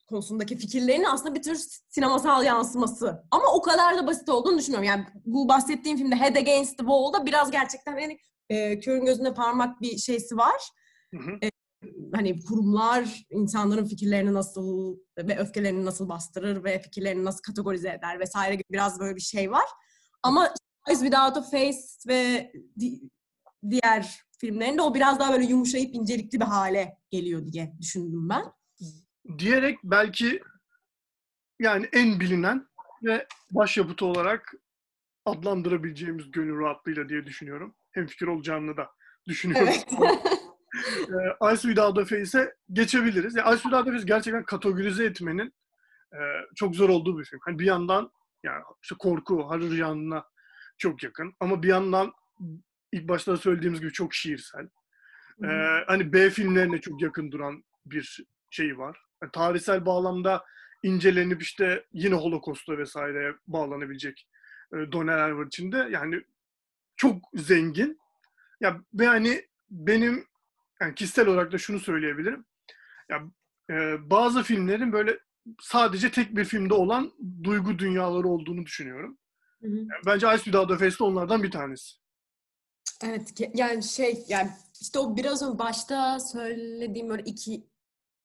konusundaki 0.09 0.57
fikirlerini 0.57 1.09
aslında 1.09 1.35
bir 1.35 1.43
tür 1.43 1.61
sinemasal 1.89 2.45
yansıması. 2.45 3.25
Ama 3.31 3.45
o 3.55 3.63
kadar 3.63 3.97
da 3.97 4.07
basit 4.07 4.29
olduğunu 4.29 4.59
düşünmüyorum. 4.59 4.89
Yani 4.89 5.07
bu 5.25 5.49
bahsettiğim 5.49 5.99
filmde 5.99 6.17
Head 6.17 6.37
Against 6.37 6.79
the 6.79 6.85
Wall'da 6.85 7.27
biraz 7.27 7.51
gerçekten 7.51 7.93
hani 7.93 8.19
e, 8.51 8.81
körün 8.81 9.05
gözünde 9.05 9.35
parmak 9.35 9.81
bir 9.81 9.99
şeysi 9.99 10.37
var. 10.37 10.61
Hı 11.15 11.21
hı. 11.21 11.31
E, 11.43 11.51
hani 12.13 12.45
kurumlar 12.45 13.27
insanların 13.31 13.85
fikirlerini 13.85 14.35
nasıl 14.35 14.97
ve 15.19 15.39
öfkelerini 15.39 15.85
nasıl 15.85 16.09
bastırır 16.09 16.65
ve 16.65 16.79
fikirlerini 16.79 17.25
nasıl 17.25 17.43
kategorize 17.43 17.89
eder 17.89 18.21
vesaire 18.21 18.55
gibi 18.55 18.69
biraz 18.71 19.01
böyle 19.01 19.17
bir 19.17 19.21
şey 19.21 19.51
var. 19.51 19.65
Ama 20.23 20.55
Eyes 20.89 21.01
Without 21.01 21.37
a 21.37 21.43
Face 21.43 21.79
ve 22.09 22.53
diğer 23.71 24.23
filmlerinde 24.41 24.83
o 24.83 24.95
biraz 24.95 25.21
daha 25.21 25.33
böyle 25.33 25.45
yumuşayıp 25.45 25.95
incelikli 25.95 26.41
bir 26.41 26.45
hale 26.45 26.99
geliyor 27.11 27.47
diye 27.47 27.75
düşündüm 27.81 28.29
ben. 28.29 28.45
Diyerek 29.39 29.79
belki 29.85 30.41
yani 31.61 31.89
en 31.93 32.21
bilinen 32.21 32.67
ve 33.03 33.27
başyapıtı 33.51 34.07
olarak 34.07 34.55
adlandırabileceğimiz 35.27 36.31
gönül 36.31 36.61
rahatlığıyla 36.61 37.09
diye 37.09 37.27
düşünüyorum. 37.27 37.75
Hem 37.91 38.07
fikir 38.07 38.27
olacağını 38.27 38.77
da 38.77 38.91
düşünüyorum. 39.27 39.73
Evet. 39.73 39.87
e, 40.89 41.53
Ice 41.53 41.63
Without 41.63 41.99
a 41.99 42.05
Face'e 42.05 42.55
geçebiliriz. 42.73 43.37
Yani 43.37 43.49
Ice 43.49 43.63
Without 43.63 43.89
a 43.89 43.91
Face 43.91 44.05
gerçekten 44.07 44.45
kategorize 44.45 45.05
etmenin 45.05 45.55
e, 46.13 46.19
çok 46.57 46.77
zor 46.77 46.89
olduğu 46.89 47.19
bir 47.19 47.25
film. 47.25 47.41
Hani 47.45 47.59
bir 47.59 47.67
yandan 47.67 48.11
yani 48.43 48.63
işte 48.83 48.95
korku, 48.99 49.39
horror 49.43 49.73
yanına 49.73 50.25
çok 50.79 51.03
yakın 51.03 51.35
ama 51.41 51.63
bir 51.63 51.69
yandan 51.69 52.13
ilk 52.93 53.09
başta 53.09 53.37
söylediğimiz 53.37 53.81
gibi 53.81 53.93
çok 53.93 54.15
şiirsel. 54.15 54.69
Ee, 55.45 55.85
hani 55.87 56.13
B 56.13 56.31
filmlerine 56.31 56.81
çok 56.81 57.03
yakın 57.03 57.31
duran 57.31 57.65
bir 57.87 58.25
şey 58.51 58.79
var. 58.79 59.01
Yani 59.23 59.33
tarihsel 59.33 59.87
bağlamda 59.87 60.45
incelenip 60.83 61.43
işte 61.43 61.85
yine 61.93 62.15
Holocaust'a 62.15 62.79
vesaireye 62.79 63.35
bağlanabilecek 63.47 64.29
e, 64.73 64.77
doneler 64.93 65.31
var 65.31 65.47
içinde. 65.47 65.89
Yani 65.91 66.23
çok 66.97 67.17
zengin. 67.35 68.01
Ya 68.61 68.81
ve 68.95 69.07
hani 69.07 69.43
benim 69.71 70.25
yani 70.81 70.95
kişisel 70.95 71.27
olarak 71.27 71.53
da 71.53 71.59
şunu 71.59 71.81
söyleyebilirim. 71.81 72.45
Ya 73.11 73.23
e, 73.71 74.11
bazı 74.11 74.43
filmlerin 74.43 74.93
böyle 74.93 75.19
sadece 75.61 76.11
tek 76.11 76.37
bir 76.37 76.45
filmde 76.45 76.75
olan 76.75 77.13
duygu 77.45 77.79
dünyaları 77.79 78.29
olduğunu 78.29 78.67
düşünüyorum. 78.67 79.19
Hı 79.63 79.67
hı. 79.69 79.77
Yani 79.77 80.03
bence 80.07 80.27
Ice 80.27 80.45
Without 80.45 80.71
a 80.71 80.79
Face'de 80.79 81.05
onlardan 81.05 81.43
bir 81.43 81.51
tanesi. 81.51 81.97
Evet 83.05 83.33
yani 83.55 83.83
şey 83.83 84.25
yani 84.29 84.51
işte 84.81 84.99
o 84.99 85.17
biraz 85.17 85.43
önce 85.43 85.59
başta 85.59 86.21
söylediğim 86.21 87.09
böyle 87.09 87.23
iki 87.23 87.67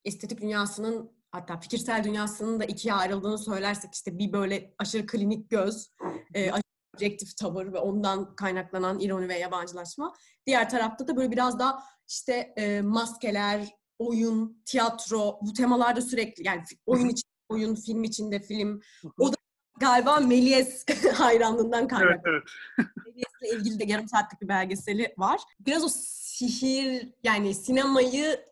estetik 0.05 0.41
dünyasının 0.41 1.11
hatta 1.31 1.59
fikirsel 1.59 2.03
dünyasının 2.03 2.59
da 2.59 2.65
ikiye 2.65 2.93
ayrıldığını 2.93 3.37
söylersek 3.37 3.93
işte 3.93 4.17
bir 4.19 4.33
böyle 4.33 4.73
aşırı 4.77 5.05
klinik 5.05 5.49
göz, 5.49 5.91
e, 6.33 6.51
aşırı 6.51 6.72
objektif 6.93 7.37
tavır 7.37 7.73
ve 7.73 7.79
ondan 7.79 8.35
kaynaklanan 8.35 8.99
ironi 8.99 9.29
ve 9.29 9.37
yabancılaşma. 9.37 10.13
Diğer 10.45 10.69
tarafta 10.69 11.07
da 11.07 11.17
böyle 11.17 11.31
biraz 11.31 11.59
daha 11.59 11.83
işte 12.07 12.53
e, 12.57 12.81
maskeler, 12.81 13.75
oyun, 13.99 14.61
tiyatro 14.65 15.39
bu 15.41 15.53
temalarda 15.53 16.01
sürekli 16.01 16.47
yani 16.47 16.63
oyun 16.85 17.09
için 17.09 17.29
oyun, 17.49 17.75
film 17.75 18.03
içinde 18.03 18.39
film. 18.39 18.81
O 19.19 19.31
da 19.31 19.35
galiba 19.79 20.17
Méliès 20.17 20.85
hayranlığından 21.13 21.87
kaynaklı. 21.87 22.29
Evet, 22.29 22.43
evet. 22.79 22.87
Méliès'le 22.97 23.59
ilgili 23.59 23.79
de 23.79 23.83
yarım 23.91 24.07
saatlik 24.07 24.41
bir 24.41 24.47
belgeseli 24.47 25.13
var. 25.17 25.41
Biraz 25.59 25.83
o 25.83 25.87
sihir 25.89 27.13
yani 27.23 27.55
sinemayı 27.55 28.45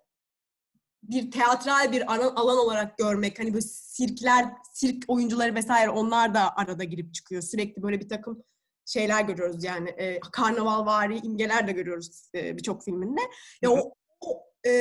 bir 1.03 1.31
teatral 1.31 1.91
bir 1.91 2.13
alan, 2.13 2.35
alan 2.35 2.57
olarak 2.57 2.97
görmek 2.97 3.39
hani 3.39 3.53
böyle 3.53 3.65
sirkler, 3.65 4.53
sirk 4.73 5.03
oyuncuları 5.07 5.55
vesaire 5.55 5.89
onlar 5.89 6.33
da 6.33 6.57
arada 6.57 6.83
girip 6.83 7.13
çıkıyor. 7.13 7.41
Sürekli 7.41 7.83
böyle 7.83 7.99
bir 7.99 8.09
takım 8.09 8.43
şeyler 8.85 9.21
görüyoruz 9.23 9.63
yani 9.63 9.89
e, 9.89 10.19
karnavalvari 10.19 11.17
imgeler 11.17 11.67
de 11.67 11.71
görüyoruz 11.71 12.29
e, 12.35 12.57
birçok 12.57 12.83
filminde. 12.83 13.21
Ya 13.61 13.71
o, 13.71 13.93
o 14.21 14.43
e, 14.67 14.71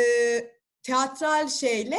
teatral 0.83 1.49
şeyle 1.49 1.99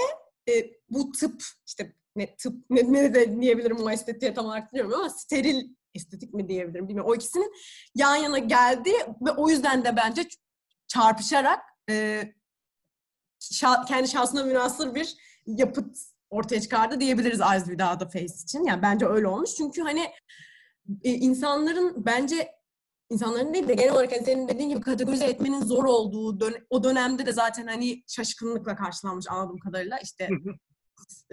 e, 0.50 0.72
bu 0.90 1.12
tıp 1.12 1.44
işte 1.68 1.94
ne 2.16 2.36
tıp 2.36 2.66
ne, 2.70 2.94
ne 2.94 3.14
de 3.14 3.42
diyebilirim 3.42 3.78
o 3.78 3.92
estetiğe 3.92 4.34
tam 4.34 4.46
olarak 4.46 4.74
bilmiyorum 4.74 5.00
ama 5.00 5.10
steril 5.10 5.70
estetik 5.96 6.34
mi 6.34 6.50
diyebilirim 6.50 6.88
bilmiyorum. 6.88 7.12
O 7.12 7.16
ikisinin 7.16 7.54
yan 7.96 8.16
yana 8.16 8.38
geldi 8.38 8.92
ve 9.22 9.32
o 9.32 9.50
yüzden 9.50 9.86
de 9.86 9.96
bence 9.96 10.28
çarpışarak 10.88 11.60
e, 11.90 12.24
şa- 13.42 13.86
kendi 13.86 14.08
şahsına 14.08 14.44
münasır 14.44 14.96
bir 14.96 15.16
yapıt 15.48 15.98
ortaya 16.30 16.62
çıkardı 16.62 17.00
diyebiliriz 17.00 17.42
Eyes 17.42 17.66
Without 17.66 18.02
a 18.02 18.06
Face 18.10 18.34
için. 18.44 18.64
Yani 18.64 18.82
bence 18.82 19.06
öyle 19.06 19.28
olmuş. 19.28 19.56
Çünkü 19.56 19.82
hani 19.82 20.12
e, 21.04 21.10
insanların 21.12 22.06
bence 22.06 22.52
insanların 23.10 23.54
değil 23.54 23.68
de 23.68 23.74
genel 23.74 23.94
olarak 23.94 24.12
hani 24.12 24.26
senin 24.26 24.48
dediğin 24.48 24.70
gibi 24.70 24.82
kategorize 24.82 25.26
etmenin 25.26 25.62
zor 25.62 25.84
olduğu 25.84 26.40
dön- 26.40 26.66
o 26.70 26.84
dönemde 26.84 27.26
de 27.26 27.34
zaten 27.34 27.68
hani 27.68 28.04
şaşkınlıkla 28.08 28.76
karşılanmış 28.76 29.26
anladığım 29.30 29.60
kadarıyla 29.60 29.98
işte 30.04 30.30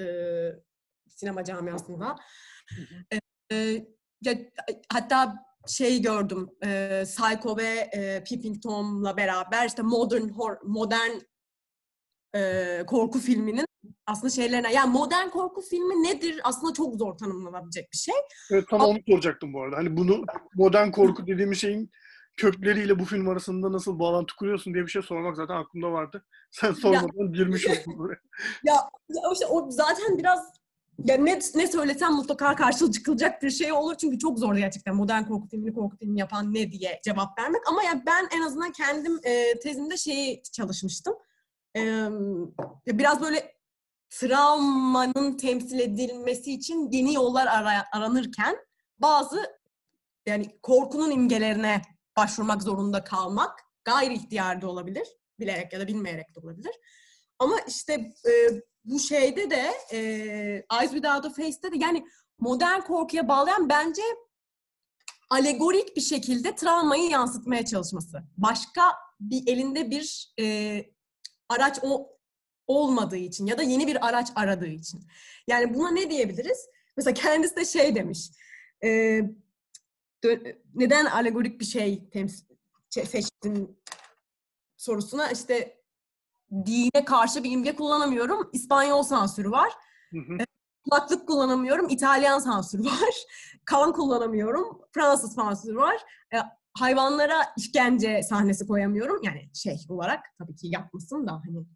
e, 0.01 0.05
sinema 1.09 1.45
camiasında. 1.45 2.17
E, 3.13 3.19
e, 3.57 3.87
ya, 4.23 4.35
hatta 4.93 5.35
şey 5.69 6.03
gördüm 6.03 6.51
e, 6.65 7.03
Psycho 7.05 7.57
ve 7.57 7.69
e, 7.93 8.25
Peeping 8.25 8.63
Tom'la 8.63 9.17
beraber 9.17 9.67
işte 9.67 9.83
modern 9.83 10.29
hor- 10.29 10.59
modern 10.67 11.19
e, 12.35 12.83
korku 12.87 13.19
filminin 13.19 13.67
aslında 14.07 14.31
şeylerine 14.31 14.73
yani 14.73 14.93
modern 14.93 15.29
korku 15.29 15.63
filmi 15.63 16.03
nedir 16.03 16.41
aslında 16.45 16.73
çok 16.73 16.95
zor 16.95 17.19
tanımlanabilecek 17.19 17.93
bir 17.93 17.99
şey. 17.99 18.15
Evet 18.51 18.65
tam 18.71 18.81
onu 18.81 18.99
soracaktım 19.09 19.53
bu 19.53 19.63
arada. 19.63 19.77
Hani 19.77 19.97
bunu 19.97 20.25
modern 20.55 20.91
korku 20.91 21.27
dediğimiz 21.27 21.61
şeyin 21.61 21.91
kökleriyle 22.37 22.99
bu 22.99 23.05
film 23.05 23.29
arasında 23.29 23.73
nasıl 23.73 23.99
bağlantı 23.99 24.37
kuruyorsun 24.37 24.75
diye 24.75 24.85
bir 24.85 24.91
şey 24.91 25.03
sormak 25.03 25.37
zaten 25.37 25.55
aklımda 25.55 25.93
vardı. 25.93 26.25
Sen 26.51 26.73
sormadan 26.73 27.33
girmiş 27.33 27.67
oldun 27.87 27.99
buraya. 27.99 28.21
Ya, 28.65 28.75
ya 29.09 29.23
işte 29.33 29.47
o 29.47 29.71
zaten 29.71 30.19
biraz 30.19 30.41
ya 31.05 31.17
ne, 31.17 31.39
ne 31.55 31.67
söylesem 31.67 32.13
mutlaka 32.13 32.57
karşılığı 32.57 32.93
çıkılacak 32.93 33.43
bir 33.43 33.51
şey 33.51 33.73
olur 33.73 33.95
çünkü 33.95 34.19
çok 34.19 34.39
zor 34.39 34.57
gerçekten 34.57 34.95
modern 34.95 35.23
korku 35.23 35.49
filmini 35.49 35.75
korku 35.75 35.97
filmi 35.97 36.21
yapan 36.21 36.55
ne 36.55 36.73
diye 36.73 37.01
cevap 37.05 37.39
vermek 37.39 37.61
ama 37.69 37.83
ya 37.83 38.03
ben 38.07 38.29
en 38.37 38.43
azından 38.43 38.73
kendim 38.73 39.21
e, 39.23 39.59
tezimde 39.59 39.97
şeyi 39.97 40.43
çalışmıştım. 40.53 41.15
E, 42.87 42.99
biraz 42.99 43.21
böyle 43.21 43.55
travmanın 44.11 45.37
temsil 45.37 45.79
edilmesi 45.79 46.53
için 46.53 46.91
yeni 46.91 47.15
yollar 47.15 47.47
ara, 47.47 47.85
aranırken 47.93 48.57
bazı 48.99 49.59
yani 50.27 50.59
korkunun 50.63 51.11
imgelerine 51.11 51.83
başvurmak 52.17 52.63
zorunda 52.63 53.05
kalmak 53.05 53.61
gayri 53.85 54.15
ihtiyarda 54.15 54.71
olabilir. 54.71 55.09
Bilerek 55.41 55.73
ya 55.73 55.81
da 55.81 55.87
bilmeyerek 55.87 56.35
de 56.35 56.41
olabilir. 56.41 56.73
Ama 57.39 57.57
işte 57.69 57.93
e, 58.29 58.33
bu 58.85 58.99
şeyde 58.99 59.51
de 59.51 59.73
e, 59.93 59.99
Eyes 60.81 60.91
Without 60.91 61.25
a 61.25 61.31
Face'te 61.31 61.73
de 61.73 61.79
yani 61.79 62.07
modern 62.39 62.81
korkuya 62.81 63.29
bağlayan 63.29 63.69
bence 63.69 64.03
alegorik 65.31 65.97
bir 65.97 66.01
şekilde 66.01 66.55
travmayı 66.55 67.11
yansıtmaya 67.11 67.65
çalışması. 67.65 68.23
Başka 68.37 68.83
bir 69.21 69.53
elinde 69.53 69.91
bir 69.91 70.35
e, 70.41 70.45
araç 71.49 71.79
o 71.83 72.19
olmadığı 72.67 73.17
için 73.17 73.47
ya 73.47 73.59
da 73.59 73.63
yeni 73.63 73.87
bir 73.87 74.09
araç 74.09 74.29
aradığı 74.37 74.67
için. 74.67 75.01
Yani 75.47 75.75
buna 75.75 75.91
ne 75.91 76.11
diyebiliriz? 76.11 76.69
Mesela 76.97 77.15
kendisi 77.15 77.57
de 77.57 77.65
şey 77.65 77.95
demiş. 77.95 78.31
E, 78.85 79.21
neden 80.75 81.05
alegorik 81.05 81.61
bir 81.61 81.65
şey 81.65 82.09
temsil 82.11 82.49
şey 82.91 83.07
seçtin 83.07 83.79
sorusuna 84.77 85.31
işte 85.31 85.83
dine 86.67 87.05
karşı 87.05 87.45
bir 87.45 87.51
imge 87.51 87.77
kullanamıyorum. 87.77 88.51
İspanyol 88.53 89.03
sansürü 89.03 89.51
var. 89.51 89.73
Hı 90.13 90.19
hı. 90.19 90.39
Kulaklık 90.85 91.29
kullanamıyorum. 91.29 91.89
İtalyan 91.89 92.39
sansürü 92.39 92.85
var. 92.85 93.27
Kan 93.65 93.93
kullanamıyorum. 93.93 94.81
Fransız 94.93 95.35
sansürü 95.35 95.77
var. 95.77 96.05
Hayvanlara 96.81 97.43
işkence 97.57 98.23
sahnesi 98.23 98.67
koyamıyorum. 98.67 99.23
Yani 99.23 99.51
şey 99.55 99.77
olarak 99.89 100.21
tabii 100.39 100.57
ki 100.57 100.67
yapmasın 100.67 101.27
da 101.27 101.33
hani 101.33 101.67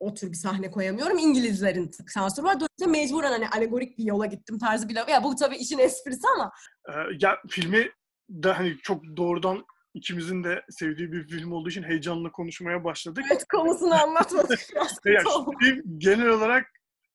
o 0.00 0.14
tür 0.14 0.28
bir 0.30 0.36
sahne 0.36 0.70
koyamıyorum. 0.70 1.18
İngilizlerin 1.18 1.90
sansürü 2.08 2.46
var. 2.46 2.56
Dolayısıyla 2.60 2.90
mecburen 2.90 3.30
hani 3.32 3.48
alegorik 3.48 3.98
bir 3.98 4.04
yola 4.04 4.26
gittim 4.26 4.58
tarzı 4.58 4.88
bir 4.88 4.94
laf. 4.94 5.08
Ya 5.08 5.24
bu 5.24 5.36
tabii 5.36 5.56
işin 5.56 5.78
esprisi 5.78 6.28
ama. 6.34 6.52
Ee, 6.88 6.92
ya 7.20 7.38
filmi 7.48 7.90
de 8.28 8.52
hani 8.52 8.76
çok 8.82 9.02
doğrudan 9.16 9.64
ikimizin 9.94 10.44
de 10.44 10.64
sevdiği 10.70 11.12
bir 11.12 11.28
film 11.28 11.52
olduğu 11.52 11.68
için 11.68 11.82
heyecanla 11.82 12.32
konuşmaya 12.32 12.84
başladık. 12.84 13.24
Evet 13.30 13.44
konusunu 13.52 14.02
anlatmadık 14.02 14.60
biraz. 14.74 14.98
Ya, 15.04 15.22
film 15.60 15.98
genel 15.98 16.28
olarak 16.28 16.66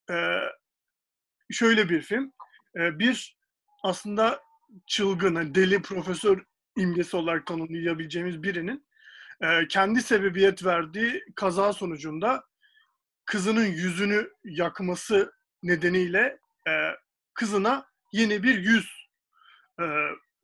e, 0.09 0.15
şöyle 1.51 1.89
bir 1.89 2.01
film. 2.01 2.33
E, 2.75 2.99
bir 2.99 3.37
aslında 3.83 4.41
çılgın, 4.87 5.35
hani 5.35 5.55
deli 5.55 5.81
profesör 5.81 6.43
imgesi 6.77 7.17
olarak 7.17 7.45
tanımlayabileceğimiz 7.45 8.43
birinin 8.43 8.85
e, 9.41 9.67
kendi 9.67 10.01
sebebiyet 10.01 10.65
verdiği 10.65 11.23
kaza 11.35 11.73
sonucunda 11.73 12.43
kızının 13.25 13.65
yüzünü 13.65 14.29
yakması 14.43 15.33
nedeniyle 15.63 16.39
e, 16.67 16.71
kızına 17.33 17.85
yeni 18.11 18.43
bir 18.43 18.57
yüz 18.57 19.07
e, 19.79 19.85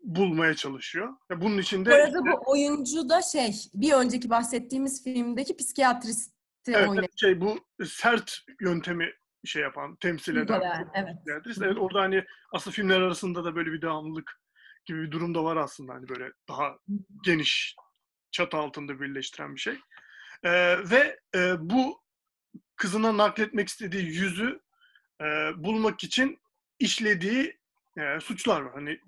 bulmaya 0.03 0.55
çalışıyor. 0.55 1.09
Ve 1.31 1.41
bunun 1.41 1.57
için 1.57 1.85
de 1.85 1.89
Bu 1.89 1.95
arada 1.95 2.25
bu 2.25 2.51
oyuncu 2.51 3.09
da 3.09 3.21
şey, 3.21 3.51
bir 3.73 3.93
önceki 3.93 4.29
bahsettiğimiz 4.29 5.03
filmdeki 5.03 5.57
psikiyatristi 5.57 6.31
evet, 6.67 6.89
oynayan. 6.89 7.07
şey 7.15 7.41
bu 7.41 7.59
sert 7.85 8.37
yöntemi 8.61 9.13
şey 9.45 9.61
yapan, 9.61 9.95
temsil 9.95 10.35
eden 10.35 10.61
evet. 10.93 11.15
Evet 11.61 11.77
orada 11.77 12.01
hani 12.01 12.25
aslında 12.53 12.73
filmler 12.73 13.01
arasında 13.01 13.43
da 13.43 13.55
böyle 13.55 13.71
bir 13.71 13.81
devamlılık 13.81 14.40
gibi 14.85 15.01
bir 15.01 15.11
durum 15.11 15.35
da 15.35 15.43
var 15.43 15.57
aslında 15.57 15.93
hani 15.93 16.09
böyle 16.09 16.31
daha 16.47 16.77
geniş 17.23 17.75
çatı 18.31 18.57
altında 18.57 19.01
birleştiren 19.01 19.55
bir 19.55 19.59
şey. 19.59 19.79
Ee, 20.43 20.89
ve 20.89 21.19
e, 21.35 21.53
bu 21.59 22.01
kızına 22.75 23.17
nakletmek 23.17 23.69
istediği 23.69 24.05
yüzü 24.05 24.61
e, 25.21 25.25
bulmak 25.55 26.03
için 26.03 26.39
işlediği 26.79 27.59
e, 27.97 28.19
suçlar 28.19 28.61
var. 28.61 28.73
Hani 28.73 28.99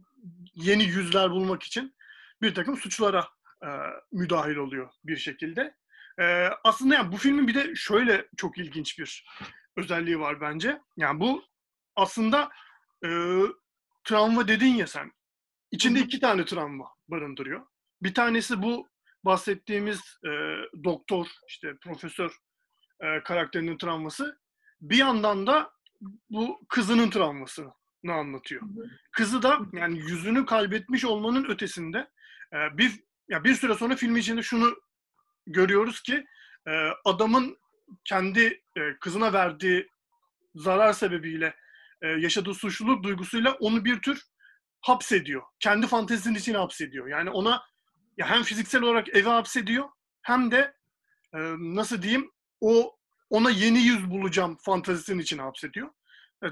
yeni 0.55 0.83
yüzler 0.83 1.31
bulmak 1.31 1.63
için 1.63 1.95
bir 2.41 2.55
takım 2.55 2.77
suçlara 2.77 3.27
e, 3.63 3.67
müdahil 4.11 4.55
oluyor 4.55 4.89
bir 5.03 5.17
şekilde. 5.17 5.75
E, 6.19 6.49
aslında 6.63 6.95
yani 6.95 7.11
bu 7.11 7.17
filmin 7.17 7.47
bir 7.47 7.55
de 7.55 7.75
şöyle 7.75 8.27
çok 8.37 8.57
ilginç 8.57 8.99
bir 8.99 9.25
özelliği 9.77 10.19
var 10.19 10.41
bence. 10.41 10.81
Yani 10.97 11.19
bu 11.19 11.45
aslında 11.95 12.49
e, 13.05 13.09
travma 14.03 14.47
dedin 14.47 14.75
ya 14.75 14.87
sen. 14.87 15.11
İçinde 15.73 15.99
iki 15.99 16.19
tane 16.19 16.45
travma 16.45 16.85
barındırıyor. 17.07 17.65
Bir 18.01 18.13
tanesi 18.13 18.61
bu 18.61 18.89
bahsettiğimiz 19.25 19.99
e, 20.25 20.29
doktor, 20.83 21.27
işte 21.47 21.73
profesör 21.83 22.37
e, 22.99 23.23
karakterinin 23.23 23.77
travması. 23.77 24.39
Bir 24.81 24.97
yandan 24.97 25.47
da 25.47 25.71
bu 26.29 26.61
kızının 26.69 27.09
travmasını 27.09 27.71
anlatıyor. 28.09 28.61
Kızı 29.11 29.41
da 29.41 29.59
yani 29.73 29.99
yüzünü 29.99 30.45
kaybetmiş 30.45 31.05
olmanın 31.05 31.45
ötesinde 31.49 31.97
e, 32.53 32.77
bir 32.77 32.91
ya 33.29 33.43
bir 33.43 33.55
süre 33.55 33.73
sonra 33.73 33.95
film 33.95 34.17
içinde 34.17 34.43
şunu 34.43 34.75
görüyoruz 35.47 36.01
ki 36.01 36.25
e, 36.67 36.89
adamın 37.05 37.57
kendi 38.03 38.63
e, 38.77 38.97
kızına 38.99 39.33
verdiği 39.33 39.87
zarar 40.55 40.93
sebebiyle 40.93 41.55
e, 42.01 42.07
yaşadığı 42.07 42.53
suçluluk 42.53 43.03
duygusuyla 43.03 43.53
onu 43.53 43.85
bir 43.85 44.01
tür 44.01 44.32
hapsediyor. 44.83 45.43
Kendi 45.59 45.87
fantezisinin 45.87 46.35
içine 46.35 46.57
hapsediyor. 46.57 47.07
Yani 47.07 47.29
ona 47.29 47.63
ya 48.17 48.29
hem 48.29 48.43
fiziksel 48.43 48.81
olarak 48.81 49.15
eve 49.15 49.29
hapsediyor 49.29 49.89
hem 50.21 50.51
de 50.51 50.73
e, 51.33 51.39
nasıl 51.57 52.01
diyeyim 52.01 52.31
o 52.61 52.95
ona 53.29 53.49
yeni 53.49 53.79
yüz 53.79 54.11
bulacağım 54.11 54.57
fantezisinin 54.61 55.19
içine 55.19 55.41
hapsediyor. 55.41 55.89
E, 56.43 56.47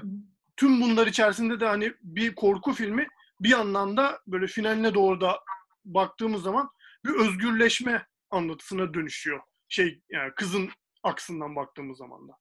tüm 0.56 0.80
bunlar 0.80 1.06
içerisinde 1.06 1.60
de 1.60 1.66
hani 1.66 1.94
bir 2.02 2.34
korku 2.34 2.72
filmi 2.72 3.06
bir 3.40 3.48
yandan 3.48 3.96
da 3.96 4.20
böyle 4.26 4.46
finaline 4.46 4.94
doğru 4.94 5.20
da 5.20 5.40
baktığımız 5.84 6.42
zaman 6.42 6.70
bir 7.04 7.10
özgürleşme 7.10 8.06
anlatısına 8.30 8.94
dönüşüyor. 8.94 9.40
Şey 9.68 10.02
yani 10.10 10.32
kızın 10.36 10.70
aksından 11.02 11.56
baktığımız 11.56 11.98
zaman 11.98 12.28
da. 12.28 12.32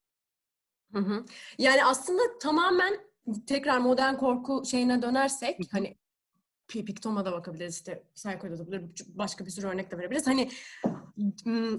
Yani 1.57 1.85
aslında 1.85 2.37
tamamen 2.41 3.10
tekrar 3.47 3.77
modern 3.77 4.15
korku 4.15 4.63
şeyine 4.65 5.01
dönersek 5.01 5.59
hani 5.71 5.97
Pictom'a 6.67 7.25
da 7.25 7.31
bakabiliriz 7.31 7.75
işte 7.75 8.03
Psycho'da 8.15 8.57
da 8.57 8.59
bakabiliriz, 8.59 9.17
başka 9.17 9.45
bir 9.45 9.51
sürü 9.51 9.67
örnek 9.67 9.91
de 9.91 9.97
verebiliriz. 9.97 10.27
Hani 10.27 10.49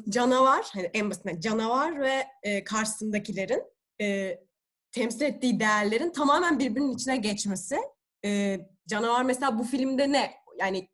canavar, 0.08 0.70
hani 0.72 0.90
en 0.94 1.10
basitinden 1.10 1.40
canavar 1.40 2.00
ve 2.00 2.26
e, 2.42 2.64
karşısındakilerin 2.64 3.62
e, 4.00 4.38
temsil 4.92 5.20
ettiği 5.20 5.60
değerlerin 5.60 6.12
tamamen 6.12 6.58
birbirinin 6.58 6.94
içine 6.94 7.16
geçmesi. 7.16 7.76
E, 8.24 8.60
canavar 8.88 9.22
mesela 9.22 9.58
bu 9.58 9.64
filmde 9.64 10.12
ne? 10.12 10.34
Yani 10.58 10.88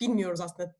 bilmiyoruz 0.00 0.40
aslında. 0.40 0.74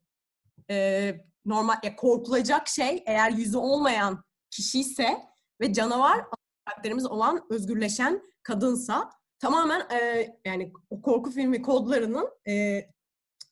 E, 0.71 1.27
normal 1.45 1.77
ya 1.83 1.97
korkulacak 1.97 2.69
şey 2.69 3.03
eğer 3.07 3.31
yüzü 3.31 3.57
olmayan 3.57 4.25
kişi 4.51 4.81
ise 4.81 5.19
ve 5.61 5.73
canavar 5.73 6.25
karakterimiz 6.65 7.07
olan 7.07 7.47
özgürleşen 7.51 8.23
kadınsa 8.47 9.11
tamamen 9.39 9.81
e, 9.81 10.29
yani 10.45 10.73
o 10.91 11.03
korku 11.03 11.31
filmi 11.31 11.63
kodlarının 11.63 12.29
e, 12.49 12.85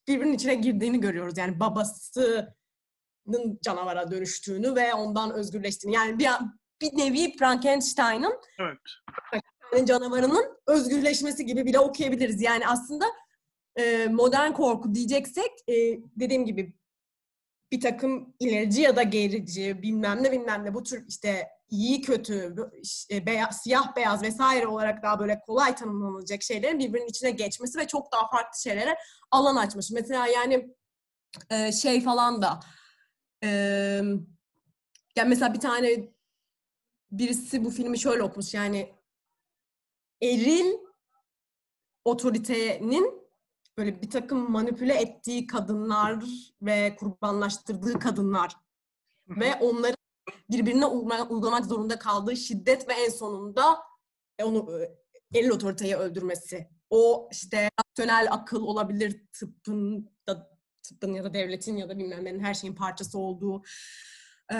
birbirinin 0.08 0.32
içine 0.32 0.54
girdiğini 0.54 1.00
görüyoruz. 1.00 1.38
Yani 1.38 1.60
babasının 1.60 3.58
canavara 3.62 4.10
dönüştüğünü 4.10 4.74
ve 4.74 4.94
ondan 4.94 5.32
özgürleştiğini. 5.32 5.96
Yani 5.96 6.18
bir, 6.18 6.28
bir 6.80 6.98
nevi 6.98 7.36
Frankenstein'ın 7.36 8.40
Evet. 8.60 9.86
canavarının 9.88 10.58
özgürleşmesi 10.66 11.46
gibi 11.46 11.66
bile 11.66 11.78
okuyabiliriz. 11.78 12.42
Yani 12.42 12.66
aslında 12.68 13.04
e, 13.76 14.06
modern 14.06 14.52
korku 14.52 14.94
diyeceksek 14.94 15.50
e, 15.68 15.74
dediğim 16.16 16.44
gibi 16.44 16.74
bir 17.72 17.80
takım 17.80 18.34
ilerici 18.40 18.80
ya 18.80 18.96
da 18.96 19.02
gerici 19.02 19.82
bilmem 19.82 20.22
ne 20.22 20.32
bilmem 20.32 20.64
ne 20.64 20.74
bu 20.74 20.82
tür 20.82 21.04
işte 21.08 21.48
iyi 21.74 22.00
kötü 22.00 22.56
işte 22.82 23.26
beyaz, 23.26 23.62
siyah 23.62 23.96
beyaz 23.96 24.22
vesaire 24.22 24.66
olarak 24.66 25.02
daha 25.02 25.20
böyle 25.20 25.40
kolay 25.46 25.74
tanımlanacak 25.74 26.42
şeylerin 26.42 26.78
birbirinin 26.78 27.08
içine 27.08 27.30
geçmesi 27.30 27.78
ve 27.78 27.86
çok 27.86 28.12
daha 28.12 28.30
farklı 28.30 28.60
şeylere 28.60 28.96
alan 29.30 29.56
açmış. 29.56 29.90
Mesela 29.90 30.26
yani 30.26 30.74
e, 31.50 31.72
şey 31.72 32.04
falan 32.04 32.42
da 32.42 32.60
e, 33.44 33.48
yani 35.16 35.28
mesela 35.28 35.54
bir 35.54 35.60
tane 35.60 36.12
birisi 37.10 37.64
bu 37.64 37.70
filmi 37.70 37.98
şöyle 37.98 38.22
okumuş 38.22 38.54
yani 38.54 38.94
eril 40.22 40.72
otoritenin 42.04 43.24
böyle 43.78 44.02
bir 44.02 44.10
takım 44.10 44.50
manipüle 44.50 44.94
ettiği 44.94 45.46
kadınlar 45.46 46.24
ve 46.62 46.96
kurbanlaştırdığı 46.96 47.98
kadınlar 47.98 48.56
ve 49.28 49.54
onları 49.54 49.93
birbirine 50.50 50.86
uygulamak 50.86 51.66
zorunda 51.66 51.98
kaldığı 51.98 52.36
şiddet 52.36 52.88
ve 52.88 52.92
en 52.92 53.10
sonunda 53.10 53.78
onu 54.42 54.80
e, 54.80 55.38
eril 55.38 55.50
otoriteyi 55.50 55.96
öldürmesi. 55.96 56.68
O 56.90 57.28
işte 57.32 57.70
rasyonel 57.80 58.28
akıl 58.30 58.62
olabilir 58.62 59.26
tıbbın 59.32 60.10
da 60.28 60.50
tıbbın 60.82 61.14
ya 61.14 61.24
da 61.24 61.34
devletin 61.34 61.76
ya 61.76 61.88
da 61.88 61.98
bilmem 61.98 62.24
nenin 62.24 62.40
her 62.40 62.54
şeyin 62.54 62.74
parçası 62.74 63.18
olduğu 63.18 63.62
e, 64.52 64.56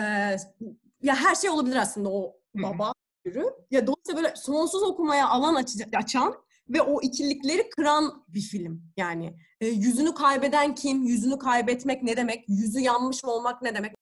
ya 1.01 1.15
her 1.15 1.35
şey 1.35 1.49
olabilir 1.49 1.75
aslında 1.75 2.09
o 2.09 2.35
baba 2.55 2.93
yürü. 3.25 3.45
Ya 3.71 3.87
dolayısıyla 3.87 4.23
böyle 4.23 4.35
sonsuz 4.35 4.83
okumaya 4.83 5.29
alan 5.29 5.65
açan 5.93 6.45
ve 6.69 6.81
o 6.81 7.01
ikililikleri 7.01 7.69
kıran 7.69 8.25
bir 8.27 8.41
film. 8.41 8.83
Yani 8.97 9.37
e, 9.61 9.67
yüzünü 9.67 10.13
kaybeden 10.13 10.75
kim, 10.75 11.03
yüzünü 11.03 11.39
kaybetmek 11.39 12.03
ne 12.03 12.17
demek, 12.17 12.49
yüzü 12.49 12.79
yanmış 12.79 13.25
olmak 13.25 13.61
ne 13.61 13.75
demek. 13.75 13.95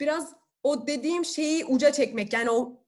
Biraz 0.00 0.34
o 0.64 0.86
dediğim 0.86 1.24
şeyi 1.24 1.64
uca 1.64 1.92
çekmek 1.92 2.32
yani 2.32 2.50
o 2.50 2.84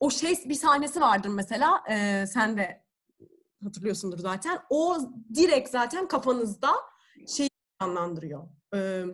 o 0.00 0.10
şey 0.10 0.38
bir 0.44 0.54
sahnesi 0.54 1.00
vardır 1.00 1.28
mesela 1.28 1.82
e, 1.90 2.26
sen 2.26 2.56
de 2.56 2.84
hatırlıyorsundur 3.64 4.18
zaten. 4.18 4.58
O 4.70 4.98
direkt 5.34 5.70
zaten 5.70 6.08
kafanızda 6.08 6.72
şey 7.36 7.48
anlandırıyor. 7.78 8.48
E, 8.74 9.04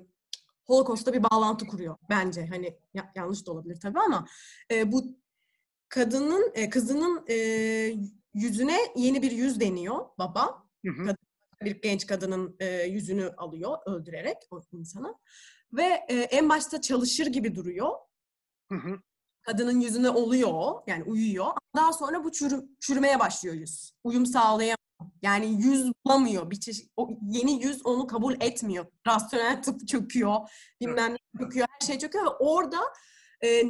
Holocaust'ta 0.64 1.12
bir 1.12 1.22
bağlantı 1.22 1.66
kuruyor 1.66 1.96
bence. 2.10 2.46
Hani 2.46 2.78
ya, 2.94 3.12
yanlış 3.16 3.46
da 3.46 3.52
olabilir 3.52 3.80
tabii 3.80 4.00
ama 4.00 4.26
e, 4.70 4.92
bu 4.92 5.04
kadının 5.88 6.52
e, 6.54 6.70
kızının 6.70 7.24
e, 7.28 7.34
yüzüne 8.34 8.78
yeni 8.96 9.22
bir 9.22 9.30
yüz 9.30 9.60
deniyor 9.60 10.06
baba. 10.18 10.62
Hı 10.86 10.92
hı. 10.92 11.04
Kadın, 11.04 11.16
bir 11.60 11.82
genç 11.82 12.06
kadının 12.06 12.56
e, 12.60 12.82
yüzünü 12.82 13.34
alıyor 13.36 13.78
öldürerek 13.86 14.36
o 14.50 14.60
insana. 14.72 15.14
Ve 15.72 16.04
e, 16.08 16.14
en 16.14 16.48
başta 16.48 16.80
çalışır 16.80 17.26
gibi 17.26 17.54
duruyor. 17.54 17.90
Hı 18.72 18.78
hı. 18.78 19.00
Kadının 19.42 19.80
yüzüne 19.80 20.10
oluyor 20.10 20.82
yani 20.86 21.04
uyuyor. 21.04 21.46
Daha 21.76 21.92
sonra 21.92 22.24
bu 22.24 22.32
çürü, 22.32 22.64
çürümeye 22.80 23.20
başlıyor 23.20 23.54
yüz. 23.54 23.92
Uyum 24.04 24.26
sağlayamıyor. 24.26 24.76
Yani 25.22 25.46
yüz 25.46 25.92
bulamıyor. 26.04 26.50
Bir 26.50 26.60
çeşit, 26.60 26.90
o 26.96 27.10
yeni 27.30 27.62
yüz 27.62 27.86
onu 27.86 28.06
kabul 28.06 28.34
etmiyor. 28.40 28.86
Rasyonel 29.06 29.62
tıp 29.62 29.88
çöküyor. 29.88 30.50
Bilmem 30.80 31.12
ne 31.12 31.40
çöküyor. 31.40 31.66
Her 31.70 31.86
şey 31.86 31.98
çöküyor 31.98 32.24
ve 32.24 32.28
orada 32.28 32.80
e, 33.44 33.62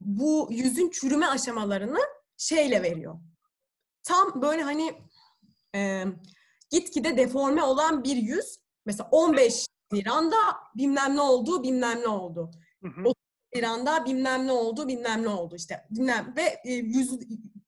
bu 0.00 0.48
yüzün 0.50 0.90
çürüme 0.90 1.26
aşamalarını 1.26 1.98
şeyle 2.36 2.82
veriyor 2.82 3.18
tam 4.08 4.42
böyle 4.42 4.62
hani 4.62 5.02
e, 5.74 6.04
gitgide 6.70 7.16
deforme 7.16 7.62
olan 7.62 8.04
bir 8.04 8.16
yüz 8.16 8.58
mesela 8.86 9.08
15 9.12 9.66
Haziran'da 9.90 10.36
bilmem 10.74 11.16
ne 11.16 11.20
oldu, 11.20 11.62
bilmem 11.62 12.00
ne 12.00 12.08
oldu. 12.08 12.50
Hı 12.82 12.88
hı. 12.88 13.00
30 13.00 13.14
Haziran'da 13.54 14.04
bilmem 14.04 14.46
ne 14.46 14.52
oldu, 14.52 14.88
bilmem 14.88 15.22
ne 15.22 15.28
oldu 15.28 15.56
işte. 15.56 15.86
Bilmem 15.90 16.34
ve 16.36 16.60
e, 16.64 16.72
yüz 16.72 17.18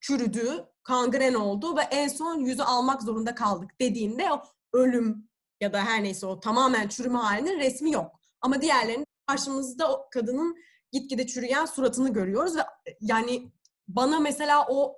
çürüdü, 0.01 0.65
kangren 0.83 1.35
oldu 1.35 1.77
ve 1.77 1.81
en 1.81 2.09
son 2.09 2.39
yüzü 2.39 2.63
almak 2.63 3.03
zorunda 3.03 3.35
kaldık 3.35 3.71
dediğinde 3.81 4.33
o 4.33 4.43
ölüm 4.73 5.29
ya 5.61 5.73
da 5.73 5.85
her 5.85 6.05
neyse 6.05 6.27
o 6.27 6.41
tamamen 6.41 6.89
çürüme 6.89 7.19
halinin 7.19 7.59
resmi 7.61 7.93
yok. 7.93 8.21
Ama 8.41 8.63
diğerlerinin 8.63 9.07
karşımızda 9.27 9.93
o 9.93 10.09
kadının 10.11 10.57
gitgide 10.93 11.27
çürüyen 11.27 11.65
suratını 11.65 12.13
görüyoruz 12.13 12.57
ve 12.57 12.61
yani 13.01 13.53
bana 13.89 14.21
mesela 14.21 14.67
o 14.69 14.97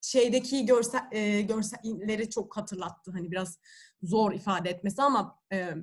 şeydeki 0.00 0.66
görsel, 0.66 1.08
e, 1.12 1.42
görselleri 1.42 2.30
çok 2.30 2.56
hatırlattı. 2.56 3.10
Hani 3.10 3.30
biraz 3.30 3.58
zor 4.02 4.32
ifade 4.32 4.70
etmesi 4.70 5.02
ama 5.02 5.40
e, 5.52 5.74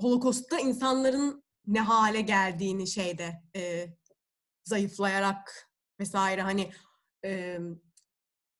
Holocaust'ta 0.00 0.58
insanların 0.58 1.44
ne 1.66 1.80
hale 1.80 2.20
geldiğini 2.20 2.88
şeyde 2.88 3.42
e, 3.56 3.86
zayıflayarak 4.64 5.70
vesaire 6.00 6.42
hani 6.42 6.72
e, 7.24 7.58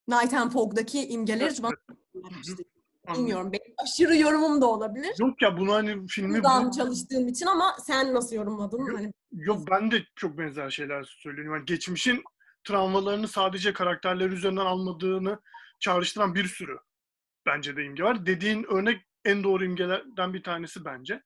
Night 0.09 0.35
and 0.35 0.53
Fog'daki 0.53 1.09
imgeleri 1.09 1.63
bana 1.63 1.75
Bilmiyorum. 3.15 3.53
Benim 3.53 3.75
aşırı 3.79 4.17
yorumum 4.17 4.61
da 4.61 4.67
olabilir. 4.67 5.15
Yok 5.21 5.43
ya 5.43 5.59
bunu 5.59 5.73
hani 5.73 6.07
filmi... 6.07 6.35
Buradan 6.35 6.69
bu... 6.69 6.77
çalıştığım 6.77 7.29
için 7.29 7.47
ama 7.47 7.77
sen 7.87 8.15
nasıl 8.15 8.37
yorumladın? 8.37 8.79
Yok, 8.79 8.99
hani... 8.99 9.13
yok 9.33 9.69
ben 9.71 9.91
de 9.91 10.03
çok 10.17 10.39
benzer 10.39 10.71
şeyler 10.71 11.05
söylüyorum. 11.05 11.55
Yani 11.55 11.65
geçmişin 11.65 12.23
travmalarını 12.65 13.29
sadece 13.29 13.73
karakterler 13.73 14.31
üzerinden 14.31 14.67
almadığını 14.67 15.41
çağrıştıran 15.81 16.35
bir 16.35 16.45
sürü 16.45 16.79
bence 17.47 17.77
de 17.77 17.85
imge 17.85 18.05
var. 18.05 18.27
Dediğin 18.27 18.65
örnek 18.65 19.07
en 19.25 19.45
doğru 19.45 19.65
imgelerden 19.65 20.35
bir 20.35 20.43
tanesi 20.43 20.85
bence. 20.85 21.23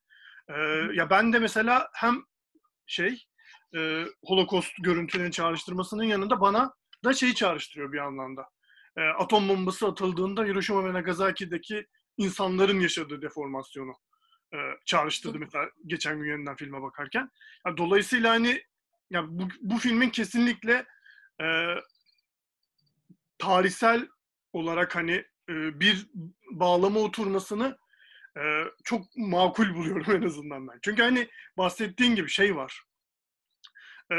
Ee, 0.49 0.61
ya 0.95 1.11
ben 1.11 1.33
de 1.33 1.39
mesela 1.39 1.89
hem 1.95 2.17
şey 2.87 3.25
e, 3.77 4.05
Holocaust 4.25 4.73
görüntülerini 4.83 5.33
çağrıştırmasının 5.33 6.05
yanında 6.05 6.41
bana 6.41 6.75
da 7.05 7.13
şeyi 7.13 7.35
çağrıştırıyor 7.35 7.93
bir 7.93 7.99
anlamda. 7.99 8.49
E, 8.97 9.01
atom 9.01 9.49
bombası 9.49 9.87
atıldığında 9.87 10.45
Hiroşima 10.45 10.85
ve 10.85 10.93
Nagasaki'deki 10.93 11.87
insanların 12.17 12.81
yaşadığı 12.81 13.23
deformasyonu 13.23 13.93
e, 14.55 14.57
çağrıştırdı 14.87 15.39
mesela 15.39 15.71
geçen 15.87 16.19
gün 16.19 16.31
yeniden 16.31 16.57
filme 16.57 16.83
bakarken. 16.83 17.31
Yani 17.67 17.77
dolayısıyla 17.77 18.31
hani 18.31 18.63
ya 19.11 19.25
bu, 19.29 19.49
bu 19.61 19.79
filmin 19.79 20.11
kesinlikle 20.11 20.87
e, 21.43 21.75
tarihsel 23.39 24.09
olarak 24.53 24.97
hani 24.97 25.25
e, 25.49 25.81
bir 25.81 26.07
bağlama 26.53 27.01
oturmasını 27.01 27.79
e, 28.37 28.65
çok 28.85 29.17
makul 29.17 29.75
buluyorum 29.75 30.05
en 30.17 30.23
azından 30.23 30.69
ben. 30.69 30.79
Çünkü 30.83 31.03
hani 31.03 31.29
bahsettiğin 31.57 32.15
gibi 32.15 32.29
şey 32.29 32.57
var. 32.57 32.83
E, 34.13 34.17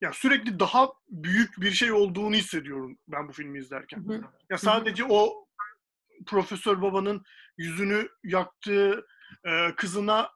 ya 0.00 0.12
sürekli 0.12 0.58
daha 0.58 0.88
büyük 1.08 1.60
bir 1.60 1.70
şey 1.70 1.92
olduğunu 1.92 2.34
hissediyorum 2.34 2.98
ben 3.08 3.28
bu 3.28 3.32
filmi 3.32 3.58
izlerken. 3.58 4.08
Hı. 4.08 4.22
Ya 4.50 4.58
sadece 4.58 5.02
hı. 5.02 5.08
o 5.10 5.46
profesör 6.26 6.82
babanın 6.82 7.22
yüzünü 7.58 8.08
yaktığı 8.24 9.06
e, 9.44 9.74
kızına 9.76 10.30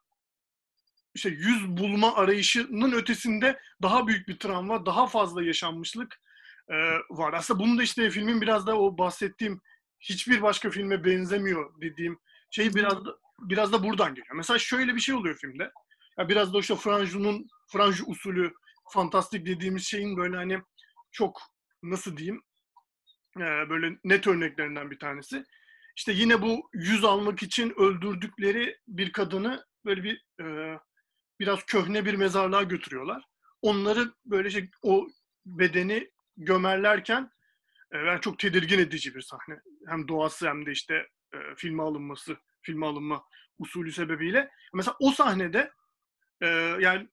işte 1.15 1.29
yüz 1.29 1.69
bulma 1.69 2.17
arayışının 2.17 2.93
ötesinde 2.93 3.61
daha 3.83 4.07
büyük 4.07 4.29
bir 4.29 4.39
travma, 4.39 4.87
daha 4.87 5.07
fazla 5.07 5.43
yaşanmışlık 5.43 6.21
e, 6.69 6.75
var. 7.11 7.33
Aslında 7.33 7.61
bunu 7.61 7.79
da 7.79 7.83
işte 7.83 8.11
filmin 8.11 8.41
biraz 8.41 8.67
da 8.67 8.79
o 8.79 8.99
bahsettiğim 8.99 9.61
hiçbir 10.01 10.43
başka 10.43 10.71
filme 10.71 11.05
benzemiyor 11.05 11.81
dediğim 11.81 12.19
şey 12.55 12.75
biraz 12.75 13.05
da, 13.05 13.19
biraz 13.41 13.73
da 13.73 13.83
buradan 13.83 14.15
geliyor. 14.15 14.37
Mesela 14.37 14.59
şöyle 14.59 14.95
bir 14.95 15.01
şey 15.01 15.15
oluyor 15.15 15.37
filmde. 15.37 15.71
Ya 16.19 16.29
biraz 16.29 16.55
da 16.55 16.59
işte 16.59 16.77
Franju'nun 16.77 17.47
Franju 17.73 18.05
usulü 18.07 18.53
fantastik 18.93 19.47
dediğimiz 19.47 19.87
şeyin 19.87 20.17
böyle 20.17 20.37
hani 20.37 20.61
çok 21.13 21.41
nasıl 21.83 22.17
diyeyim 22.17 22.43
e, 23.37 23.41
böyle 23.41 23.99
net 24.05 24.27
örneklerinden 24.27 24.91
bir 24.91 24.99
tanesi. 24.99 25.45
İşte 25.97 26.13
yine 26.13 26.43
bu 26.43 26.71
yüz 26.75 27.05
almak 27.05 27.43
için 27.43 27.75
öldürdükleri 27.77 28.79
bir 28.89 29.13
kadını 29.13 29.65
böyle 29.85 30.03
bir 30.03 30.25
e, 30.41 30.79
biraz 31.41 31.65
köhne 31.67 32.05
bir 32.05 32.15
mezarlığa 32.15 32.63
götürüyorlar. 32.63 33.25
Onları 33.63 34.13
böyle 34.25 34.51
şey 34.51 34.71
o 34.83 35.09
bedeni 35.47 36.11
gömerlerken 36.37 37.31
e, 37.93 38.05
ben 38.05 38.19
çok 38.19 38.39
tedirgin 38.39 38.79
edici 38.79 39.15
bir 39.15 39.23
sahne. 39.23 39.59
Hem 39.89 40.09
doğası 40.09 40.49
hem 40.49 40.67
de 40.67 40.73
işte 40.73 41.07
e, 41.35 41.55
filme 41.57 41.83
alınması, 41.83 42.37
filme 42.63 42.87
alınma 42.87 43.25
usulü 43.59 43.93
sebebiyle. 43.93 44.51
Mesela 44.75 44.97
o 45.01 45.11
sahnede 45.11 45.73
e, 46.41 46.47
yani 46.81 47.09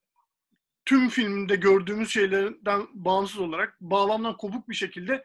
tüm 0.84 1.08
filmde 1.08 1.56
gördüğümüz 1.56 2.10
şeylerden 2.10 2.86
bağımsız 2.92 3.38
olarak 3.38 3.80
bağlamdan 3.80 4.36
kopuk 4.36 4.68
bir 4.68 4.74
şekilde 4.74 5.24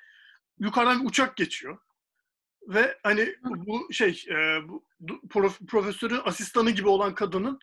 yukarıdan 0.60 1.02
bir 1.02 1.10
uçak 1.10 1.38
geçiyor. 1.38 1.78
Ve 2.68 3.00
hani 3.04 3.36
bu 3.44 3.94
şey 3.94 4.26
e, 4.30 4.68
bu 4.68 4.88
prof, 5.30 5.60
profesörün 5.68 6.22
asistanı 6.26 6.72
gibi 6.72 6.88
olan 6.88 7.16
kadının 7.16 7.60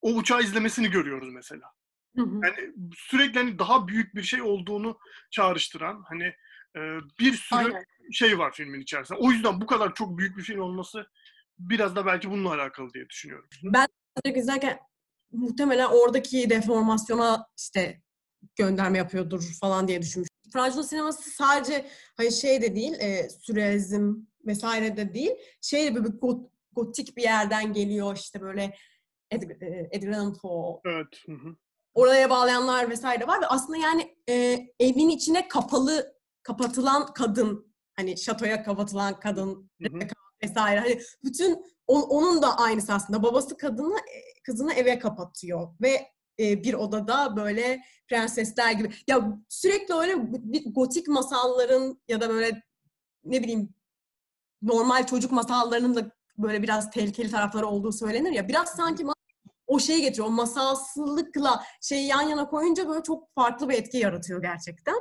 o 0.00 0.14
uçağı 0.14 0.42
izlemesini 0.42 0.90
görüyoruz 0.90 1.32
mesela. 1.32 1.72
Hı 2.16 2.22
hı. 2.22 2.40
Yani 2.44 2.72
sürekli 2.96 3.38
hani 3.38 3.58
daha 3.58 3.88
büyük 3.88 4.14
bir 4.14 4.22
şey 4.22 4.42
olduğunu 4.42 4.98
çağrıştıran 5.30 6.04
hani 6.08 6.34
bir 7.20 7.32
sürü 7.32 7.58
Aynen. 7.58 7.84
şey 8.12 8.38
var 8.38 8.52
filmin 8.52 8.80
içerisinde. 8.80 9.18
O 9.18 9.30
yüzden 9.30 9.60
bu 9.60 9.66
kadar 9.66 9.94
çok 9.94 10.18
büyük 10.18 10.36
bir 10.36 10.42
film 10.42 10.60
olması 10.60 11.06
biraz 11.58 11.96
da 11.96 12.06
belki 12.06 12.30
bununla 12.30 12.54
alakalı 12.54 12.94
diye 12.94 13.08
düşünüyorum. 13.08 13.48
Ben 13.62 13.86
izlerken 14.34 14.78
muhtemelen 15.32 15.86
oradaki 15.86 16.50
deformasyona 16.50 17.46
işte 17.58 18.02
gönderme 18.56 18.98
yapıyordur 18.98 19.42
falan 19.60 19.88
diye 19.88 20.02
düşünmüştüm. 20.02 20.36
Fransız 20.52 20.88
sineması 20.88 21.30
sadece 21.30 21.86
hani 22.16 22.32
şey 22.32 22.62
de 22.62 22.74
değil, 22.74 22.92
e, 23.00 23.28
sürrealizm 23.28 24.14
vesaire 24.46 24.96
de 24.96 25.14
değil. 25.14 25.32
Şey 25.62 25.94
böyle 25.94 26.04
bir 26.06 26.18
got, 26.20 26.50
gotik 26.72 27.16
bir 27.16 27.22
yerden 27.22 27.72
geliyor 27.72 28.16
işte 28.16 28.40
böyle 28.40 28.76
Edgar, 29.30 29.56
Edgar 29.90 30.08
Allan 30.08 30.34
Poe. 30.34 30.80
Evet. 30.84 31.22
Hı 31.26 31.32
hı. 31.32 31.56
Oraya 31.94 32.30
bağlayanlar 32.30 32.90
vesaire 32.90 33.26
var 33.26 33.40
ve 33.40 33.46
aslında 33.46 33.76
yani 33.76 34.16
e, 34.28 34.66
evin 34.80 35.08
içine 35.08 35.48
kapalı 35.48 36.15
kapatılan 36.46 37.06
kadın 37.14 37.72
hani 37.96 38.18
şatoya 38.18 38.62
kapatılan 38.62 39.20
kadın 39.20 39.70
Hı 39.82 39.88
hı. 39.88 39.98
vesaire. 40.44 40.80
Hani 40.80 41.00
bütün 41.24 41.64
o- 41.86 42.02
onun 42.02 42.42
da 42.42 42.58
aynısı 42.58 42.92
aslında. 42.92 43.22
Babası 43.22 43.56
kadını 43.56 43.98
e, 43.98 44.42
kızını 44.42 44.72
eve 44.74 44.98
kapatıyor 44.98 45.68
ve 45.80 46.06
e, 46.40 46.64
bir 46.64 46.74
odada 46.74 47.36
böyle 47.36 47.80
prensesler 48.08 48.72
gibi. 48.72 48.90
Ya 49.08 49.38
sürekli 49.48 49.94
öyle 49.94 50.32
bir 50.32 50.74
gotik 50.74 51.08
masalların 51.08 52.00
ya 52.08 52.20
da 52.20 52.28
böyle 52.28 52.62
ne 53.24 53.42
bileyim 53.42 53.74
normal 54.62 55.06
çocuk 55.06 55.32
masallarının 55.32 55.94
da 55.94 56.10
böyle 56.38 56.62
biraz 56.62 56.90
tehlikeli 56.90 57.30
tarafları 57.30 57.66
olduğu 57.66 57.92
söylenir 57.92 58.32
ya. 58.32 58.48
Biraz 58.48 58.68
sanki 58.68 59.06
o 59.66 59.78
şeyi 59.78 60.00
getiriyor. 60.00 60.28
O 60.28 60.30
masalsızlıkla 60.30 61.64
şeyi 61.80 62.06
yan 62.06 62.22
yana 62.22 62.48
koyunca 62.48 62.88
böyle 62.88 63.02
çok 63.02 63.34
farklı 63.34 63.68
bir 63.68 63.74
etki 63.74 63.98
yaratıyor 63.98 64.42
gerçekten. 64.42 64.94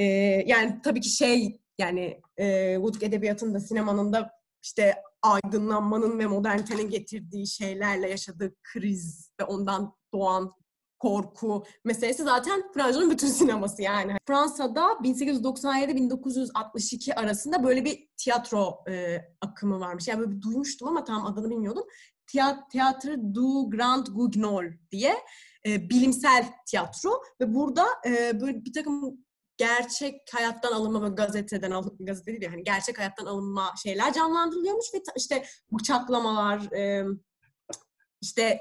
Ee, 0.00 0.44
yani 0.46 0.80
tabii 0.84 1.00
ki 1.00 1.08
şey 1.08 1.60
yani 1.78 2.20
e, 2.36 2.76
gotik 2.76 3.02
edebiyatın 3.02 3.54
da 3.54 3.60
sinemanın 3.60 4.12
da 4.12 4.30
işte 4.62 4.94
aydınlanmanın 5.22 6.18
ve 6.18 6.26
modernitenin 6.26 6.90
getirdiği 6.90 7.46
şeylerle 7.46 8.10
yaşadığı 8.10 8.54
kriz 8.62 9.32
ve 9.40 9.44
ondan 9.44 9.94
doğan 10.12 10.52
korku 10.98 11.64
meselesi 11.84 12.22
zaten 12.22 12.62
Fransa'nın 12.74 13.10
bütün 13.10 13.28
sineması 13.28 13.82
yani. 13.82 14.16
Fransa'da 14.28 14.82
1897-1962 14.82 17.14
arasında 17.14 17.64
böyle 17.64 17.84
bir 17.84 18.08
tiyatro 18.16 18.84
e, 18.90 19.18
akımı 19.40 19.80
varmış. 19.80 20.08
Yani 20.08 20.20
böyle 20.20 20.30
bir 20.30 20.42
duymuştum 20.42 20.88
ama 20.88 21.04
tam 21.04 21.26
adını 21.26 21.50
bilmiyordum. 21.50 21.84
Théâtre 22.72 23.34
du 23.34 23.70
Grand 23.70 24.06
Guignol 24.06 24.64
diye 24.90 25.16
e, 25.66 25.90
bilimsel 25.90 26.44
tiyatro 26.66 27.22
ve 27.40 27.54
burada 27.54 27.86
e, 28.06 28.40
böyle 28.40 28.64
bir 28.64 28.72
takım 28.72 29.18
gerçek 29.60 30.20
hayattan 30.32 30.72
alınma 30.72 31.02
böyle 31.02 31.14
gazeteden 31.14 31.70
al, 31.70 31.84
gazete 32.00 32.26
değil 32.26 32.40
de 32.40 32.48
hani 32.48 32.64
gerçek 32.64 32.98
hayattan 32.98 33.26
alınma 33.26 33.74
şeyler 33.82 34.12
canlandırılıyormuş 34.12 34.86
ve 34.94 34.98
işte 35.16 35.44
bıçaklamalar, 35.72 36.72
e, 36.72 37.04
işte 38.22 38.60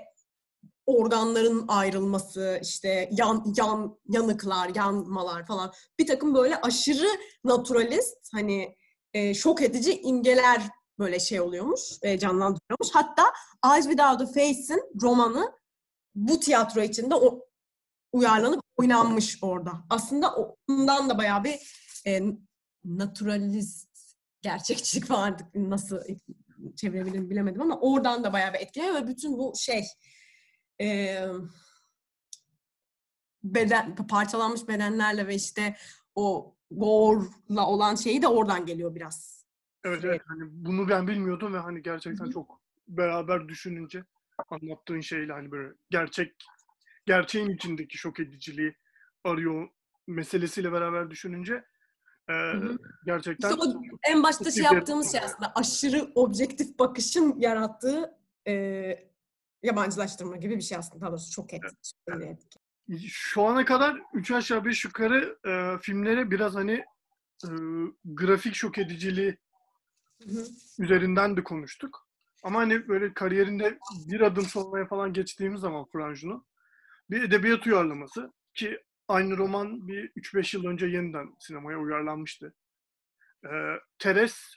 organların 0.85 1.65
ayrılması, 1.67 2.59
işte 2.63 3.09
yan, 3.11 3.53
yan 3.57 3.99
yanıklar, 4.07 4.71
yanmalar 4.75 5.47
falan 5.47 5.71
bir 5.99 6.07
takım 6.07 6.35
böyle 6.35 6.61
aşırı 6.61 7.09
naturalist 7.43 8.33
hani 8.33 8.75
e, 9.13 9.33
şok 9.33 9.61
edici 9.61 10.01
imgeler 10.01 10.61
böyle 10.99 11.19
şey 11.19 11.41
oluyormuş, 11.41 11.81
e, 12.01 12.19
canlandırıyormuş. 12.19 12.89
Hatta 12.93 13.23
Eyes 13.65 13.85
Without 13.85 14.21
a 14.21 14.25
Face'in 14.25 15.01
romanı 15.01 15.51
bu 16.15 16.39
tiyatro 16.39 16.81
içinde 16.81 17.15
o 17.15 17.48
uyarlanıp 18.11 18.61
oynanmış 18.77 19.37
orada. 19.41 19.71
Aslında 19.89 20.35
ondan 20.67 21.09
da 21.09 21.17
bayağı 21.17 21.43
bir 21.43 21.55
e, 22.07 22.21
naturalist 22.85 23.89
gerçekçilik 24.41 25.11
var 25.11 25.27
artık 25.27 25.55
nasıl 25.55 26.01
çevirebilirim 26.75 27.29
bilemedim 27.29 27.61
ama 27.61 27.79
oradan 27.79 28.23
da 28.23 28.33
bayağı 28.33 28.53
bir 28.53 28.59
etkileniyor 28.59 28.95
ve 28.95 29.07
bütün 29.07 29.37
bu 29.37 29.53
şey 29.57 29.83
e, 30.81 31.19
beden 33.43 33.95
parçalanmış 33.95 34.67
bedenlerle 34.67 35.27
ve 35.27 35.35
işte 35.35 35.75
o 36.15 36.55
gore'la 36.71 37.67
olan 37.67 37.95
şeyi 37.95 38.21
de 38.21 38.27
oradan 38.27 38.65
geliyor 38.65 38.95
biraz. 38.95 39.45
Evet 39.83 40.03
evet 40.03 40.21
hani 40.25 40.43
bunu 40.51 40.89
ben 40.89 41.07
bilmiyordum 41.07 41.53
ve 41.53 41.57
hani 41.57 41.81
gerçekten 41.81 42.25
Hı 42.25 42.29
hı. 42.29 42.33
çok 42.33 42.61
beraber 42.87 43.47
düşününce 43.47 44.03
anlattığın 44.49 44.99
şeyle 44.99 45.33
hani 45.33 45.51
böyle 45.51 45.73
gerçek 45.89 46.35
gerçeğin 47.09 47.49
içindeki 47.49 47.97
şok 47.97 48.19
ediciliği 48.19 48.75
arıyor 49.23 49.69
meselesiyle 50.07 50.71
beraber 50.71 51.11
düşününce 51.11 51.65
e, 52.29 52.33
gerçekten 53.05 53.49
İşte 53.49 53.61
o 53.61 53.81
en 54.03 54.23
başta 54.23 54.51
şey 54.51 54.63
yaptığımız 54.63 55.11
şey 55.11 55.21
aslında 55.23 55.51
aşırı 55.55 56.11
objektif 56.15 56.79
bakışın 56.79 57.39
yarattığı 57.39 58.17
e, 58.47 58.53
yabancılaştırma 59.63 60.37
gibi 60.37 60.57
bir 60.57 60.61
şey 60.61 60.77
aslında. 60.77 61.01
Daha 61.01 61.11
doğrusu 61.11 61.31
çok 61.31 61.53
etki. 61.53 61.73
şu 63.07 63.43
ana 63.43 63.65
kadar 63.65 64.01
3 64.13 64.31
aşağı 64.31 64.65
5 64.65 64.85
yukarı 64.85 65.37
e, 65.45 65.81
filmlere 65.81 66.31
biraz 66.31 66.55
hani 66.55 66.85
e, 67.45 67.49
grafik 68.05 68.55
şok 68.55 68.77
ediciliği 68.77 69.37
Hı 70.23 70.29
hı. 70.29 70.45
üzerinden 70.79 71.37
de 71.37 71.43
konuştuk. 71.43 72.07
Ama 72.43 72.59
hani 72.59 72.87
böyle 72.87 73.13
kariyerinde 73.13 73.79
bir 74.07 74.21
adım 74.21 74.45
sonraya 74.45 74.85
falan 74.85 75.13
geçtiğimiz 75.13 75.61
zaman 75.61 75.85
Franjun'un 75.85 76.48
bir 77.11 77.23
edebiyat 77.23 77.67
uyarlaması 77.67 78.33
ki 78.53 78.79
aynı 79.07 79.37
roman 79.37 79.87
bir 79.87 80.09
3-5 80.09 80.57
yıl 80.57 80.65
önce 80.65 80.85
yeniden 80.85 81.35
sinemaya 81.39 81.79
uyarlanmıştı. 81.79 82.53
Ee, 83.45 83.49
Teres 83.99 84.55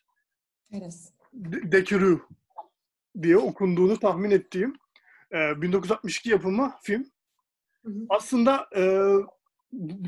Teres. 0.70 1.12
de 1.32 1.72
Decru 1.72 2.28
diye 3.22 3.36
okunduğunu 3.36 3.98
tahmin 3.98 4.30
ettiğim 4.30 4.76
e, 5.32 5.62
1962 5.62 6.30
yapımı 6.30 6.74
film. 6.82 7.06
Hı 7.84 7.90
hı. 7.90 8.06
Aslında 8.08 8.68
e, 8.76 8.82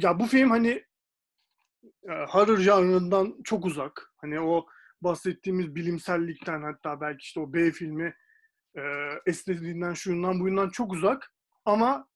ya 0.03 0.19
bu 0.19 0.27
film 0.27 0.51
hani 0.51 0.85
e, 2.09 2.13
horror 2.29 2.59
janrından 2.59 3.43
çok 3.45 3.67
uzak. 3.67 4.13
Hani 4.17 4.41
o 4.41 4.67
bahsettiğimiz 5.01 5.75
bilimsellikten 5.75 6.63
hatta 6.63 7.01
belki 7.01 7.23
işte 7.23 7.41
o 7.41 7.53
B 7.53 7.71
filmi 7.71 8.15
e, 8.77 8.83
estetiğinden 9.27 9.95
şundan 9.95 10.41
buyundan 10.41 10.69
çok 10.69 10.93
uzak. 10.93 11.33
Ama 11.65 12.09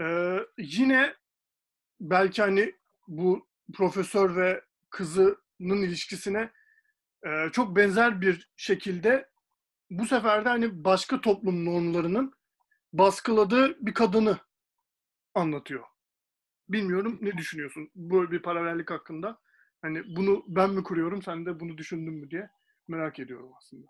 e, 0.00 0.38
yine 0.58 1.14
belki 2.00 2.42
hani 2.42 2.74
bu 3.08 3.48
profesör 3.74 4.36
ve 4.36 4.64
kızının 4.90 5.82
ilişkisine 5.82 6.52
e, 7.26 7.50
çok 7.52 7.76
benzer 7.76 8.20
bir 8.20 8.50
şekilde 8.56 9.30
bu 9.90 10.06
sefer 10.06 10.44
de 10.44 10.48
hani 10.48 10.84
başka 10.84 11.20
toplum 11.20 11.64
normlarının 11.64 12.32
baskıladığı 12.92 13.86
bir 13.86 13.94
kadını 13.94 14.38
anlatıyor. 15.34 15.84
Bilmiyorum 16.68 17.18
ne 17.20 17.32
düşünüyorsun 17.32 17.90
böyle 17.94 18.30
bir 18.30 18.42
paralellik 18.42 18.90
hakkında? 18.90 19.38
Hani 19.82 20.16
bunu 20.16 20.44
ben 20.48 20.70
mi 20.70 20.82
kuruyorum, 20.82 21.22
sen 21.22 21.46
de 21.46 21.60
bunu 21.60 21.78
düşündün 21.78 22.14
mü 22.14 22.30
diye 22.30 22.50
merak 22.88 23.18
ediyorum 23.18 23.50
aslında. 23.58 23.86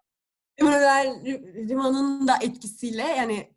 Emanuel 0.59 1.25
Riman'ın 1.69 2.29
da 2.29 2.39
etkisiyle 2.43 3.03
yani 3.03 3.55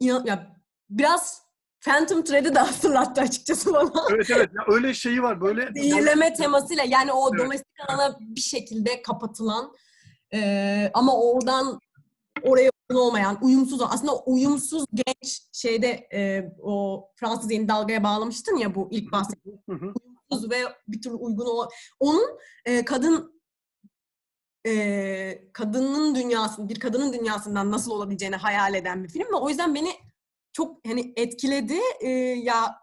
ya 0.00 0.56
biraz 0.90 1.45
Phantom 1.86 2.24
Thread'i 2.24 2.54
de 2.54 2.58
hatırlattı 2.58 3.20
açıkçası 3.20 3.72
bana. 3.72 4.04
Evet 4.10 4.30
evet 4.30 4.50
ya 4.54 4.74
öyle 4.74 4.94
şeyi 4.94 5.22
var 5.22 5.40
böyle 5.40 5.72
Zehirleme 5.74 6.34
temasıyla 6.34 6.84
yani 6.84 7.12
o 7.12 7.30
Evet. 7.30 7.44
domestik 7.44 7.80
alana 7.88 8.16
bir 8.20 8.40
şekilde 8.40 9.02
kapatılan 9.02 9.72
e, 10.34 10.90
ama 10.94 11.20
oradan 11.20 11.80
oraya 12.42 12.70
uygun 12.90 13.02
olmayan, 13.02 13.38
uyumsuz 13.42 13.82
aslında 13.82 14.16
uyumsuz 14.16 14.84
genç 14.94 15.42
şeyde 15.52 16.08
e, 16.12 16.52
o 16.62 17.04
Fransız 17.16 17.50
yeni 17.50 17.68
dalgaya 17.68 18.02
bağlamıştın 18.04 18.56
ya 18.56 18.74
bu 18.74 18.88
ilk 18.90 19.12
bahsettiğim 19.12 19.58
uyumsuz 19.68 20.50
ve 20.50 20.56
bir 20.88 21.02
türlü 21.02 21.14
uygun 21.14 21.46
olan 21.46 21.68
onun 22.00 22.38
e, 22.64 22.84
kadın 22.84 23.42
e, 24.66 25.52
kadının 25.52 26.14
dünyasını 26.14 26.68
bir 26.68 26.80
kadının 26.80 27.12
dünyasından 27.12 27.70
nasıl 27.70 27.90
olabileceğini 27.90 28.36
hayal 28.36 28.74
eden 28.74 29.04
bir 29.04 29.08
film 29.08 29.28
ve 29.32 29.36
o 29.36 29.48
yüzden 29.48 29.74
beni 29.74 29.90
çok 30.56 30.86
hani 30.86 31.12
etkiledi 31.16 31.78
E, 32.00 32.08
ya 32.42 32.76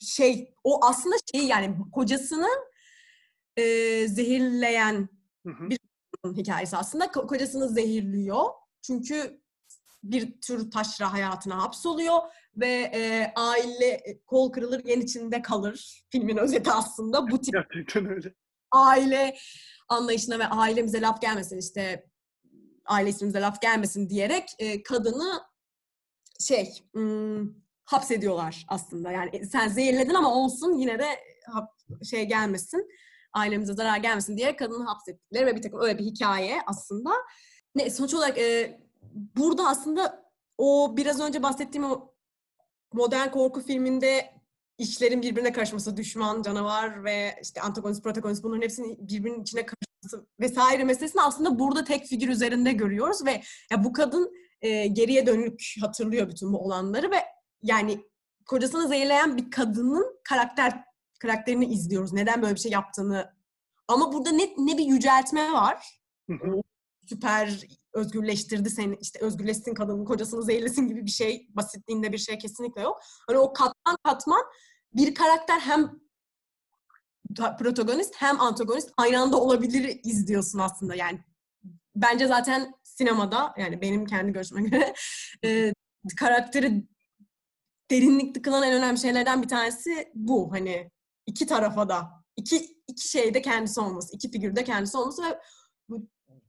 şey 0.00 0.54
o 0.64 0.84
aslında 0.84 1.16
şey 1.34 1.46
yani 1.46 1.76
kocasını 1.92 2.48
e, 3.56 3.62
zehirleyen 4.08 5.08
Hı 5.46 5.52
hı. 5.52 5.68
hikayesi 6.36 6.76
aslında 6.76 7.04
Ko- 7.04 7.26
kocasını 7.26 7.68
zehirliyor 7.68 8.44
çünkü 8.82 9.40
bir 10.02 10.40
tür 10.40 10.70
taşra 10.70 11.12
hayatına 11.12 11.62
hapsoluyor 11.62 12.18
ve 12.56 12.90
e, 12.94 13.32
aile 13.36 14.20
kol 14.26 14.52
kırılır 14.52 14.84
yen 14.84 15.00
içinde 15.00 15.42
kalır 15.42 16.04
filmin 16.10 16.36
özeti 16.36 16.70
aslında 16.72 17.30
bu 17.30 17.40
tip 17.40 17.54
Gerçekten 17.72 18.06
öyle. 18.06 18.34
aile 18.72 19.36
anlayışına 19.88 20.38
ve 20.38 20.46
ailemize 20.46 21.00
laf 21.00 21.22
gelmesin 21.22 21.58
işte 21.58 22.06
aile 22.86 23.08
ismimize 23.10 23.40
laf 23.40 23.62
gelmesin 23.62 24.08
diyerek 24.08 24.48
e, 24.58 24.82
kadını 24.82 25.47
şey 26.38 26.84
hmm, 26.92 27.48
hapsediyorlar 27.84 28.64
aslında. 28.68 29.10
Yani 29.10 29.46
sen 29.46 29.68
zehirledin 29.68 30.14
ama 30.14 30.34
olsun 30.34 30.78
yine 30.78 30.98
de 30.98 31.06
hap- 31.46 32.04
şey 32.10 32.24
gelmesin 32.24 32.88
ailemize 33.32 33.74
zarar 33.74 33.96
gelmesin 33.96 34.36
diye 34.36 34.56
kadını 34.56 34.84
hapsettikleri 34.84 35.46
ve 35.46 35.56
bir 35.56 35.62
takım 35.62 35.80
öyle 35.80 35.98
bir 35.98 36.04
hikaye 36.04 36.58
aslında. 36.66 37.10
Ne, 37.74 37.90
sonuç 37.90 38.14
olarak 38.14 38.38
e, 38.38 38.80
burada 39.36 39.68
aslında 39.68 40.30
o 40.58 40.94
biraz 40.96 41.20
önce 41.20 41.42
bahsettiğim 41.42 41.90
o 41.90 42.14
modern 42.92 43.30
korku 43.30 43.60
filminde 43.60 44.34
işlerin 44.78 45.22
birbirine 45.22 45.52
karışması, 45.52 45.96
düşman, 45.96 46.42
canavar 46.42 47.04
ve 47.04 47.34
işte 47.42 47.60
antagonist, 47.60 48.02
protagonist 48.02 48.42
bunların 48.42 48.62
hepsinin 48.62 49.08
birbirinin 49.08 49.42
içine 49.42 49.66
karışması 49.66 50.26
vesaire 50.40 50.84
meselesini 50.84 51.22
aslında 51.22 51.58
burada 51.58 51.84
tek 51.84 52.06
figür 52.06 52.28
üzerinde 52.28 52.72
görüyoruz 52.72 53.26
ve 53.26 53.42
ya 53.70 53.84
bu 53.84 53.92
kadın 53.92 54.32
e, 54.62 54.86
geriye 54.86 55.26
dönük 55.26 55.74
hatırlıyor 55.80 56.28
bütün 56.28 56.52
bu 56.52 56.58
olanları 56.58 57.10
ve 57.10 57.16
yani 57.62 58.04
kocasını 58.46 58.88
zehirleyen 58.88 59.36
bir 59.36 59.50
kadının 59.50 60.20
karakter 60.24 60.84
karakterini 61.20 61.66
izliyoruz. 61.66 62.12
Neden 62.12 62.42
böyle 62.42 62.54
bir 62.54 62.60
şey 62.60 62.72
yaptığını. 62.72 63.34
Ama 63.88 64.12
burada 64.12 64.30
ne, 64.30 64.54
ne 64.58 64.78
bir 64.78 64.84
yüceltme 64.84 65.52
var. 65.52 66.00
Süper 67.08 67.66
özgürleştirdi 67.92 68.70
seni. 68.70 68.96
işte 69.00 69.18
özgürleşsin 69.20 69.74
kadının 69.74 70.04
kocasını 70.04 70.42
zehirlesin 70.42 70.88
gibi 70.88 71.06
bir 71.06 71.10
şey. 71.10 71.48
Basitliğinde 71.50 72.12
bir 72.12 72.18
şey 72.18 72.38
kesinlikle 72.38 72.82
yok. 72.82 73.00
Hani 73.26 73.38
o 73.38 73.52
katman 73.52 73.96
katman 74.04 74.42
bir 74.94 75.14
karakter 75.14 75.60
hem 75.60 76.00
protagonist 77.58 78.14
hem 78.16 78.40
antagonist 78.40 78.92
aynı 78.96 79.20
anda 79.20 79.40
olabilir 79.40 80.00
izliyorsun 80.04 80.58
aslında. 80.58 80.94
Yani 80.94 81.20
bence 82.02 82.26
zaten 82.26 82.74
sinemada 82.82 83.54
yani 83.58 83.80
benim 83.80 84.06
kendi 84.06 84.32
görüşüme 84.32 84.62
göre 84.62 84.94
e, 85.44 85.72
karakteri 86.16 86.84
derinlik 87.90 88.44
kılan 88.44 88.62
en 88.62 88.72
önemli 88.72 88.98
şeylerden 88.98 89.42
bir 89.42 89.48
tanesi 89.48 90.12
bu. 90.14 90.52
Hani 90.52 90.90
iki 91.26 91.46
tarafa 91.46 91.88
da 91.88 92.10
iki 92.36 92.78
iki 92.86 93.08
şeyde 93.08 93.42
kendisi 93.42 93.80
olması, 93.80 94.16
iki 94.16 94.30
figürde 94.30 94.64
kendisi 94.64 94.96
olması 94.96 95.22
ve 95.22 95.96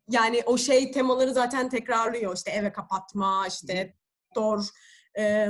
yani 0.10 0.44
o 0.46 0.58
şey 0.58 0.92
temaları 0.92 1.34
zaten 1.34 1.70
tekrarlıyor. 1.70 2.36
İşte 2.36 2.52
eve 2.52 2.72
kapatma, 2.72 3.48
işte 3.48 3.96
doğru 4.36 4.62
e, 5.18 5.48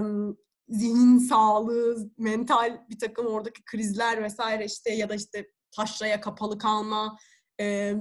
zihin 0.69 1.17
sağlığı, 1.17 2.09
mental 2.17 2.85
bir 2.89 2.99
takım 2.99 3.27
oradaki 3.27 3.65
krizler 3.65 4.23
vesaire 4.23 4.65
işte 4.65 4.93
ya 4.93 5.09
da 5.09 5.15
işte 5.15 5.47
taşraya 5.71 6.21
kapalı 6.21 6.57
kalma, 6.57 7.17
e, 7.59 7.95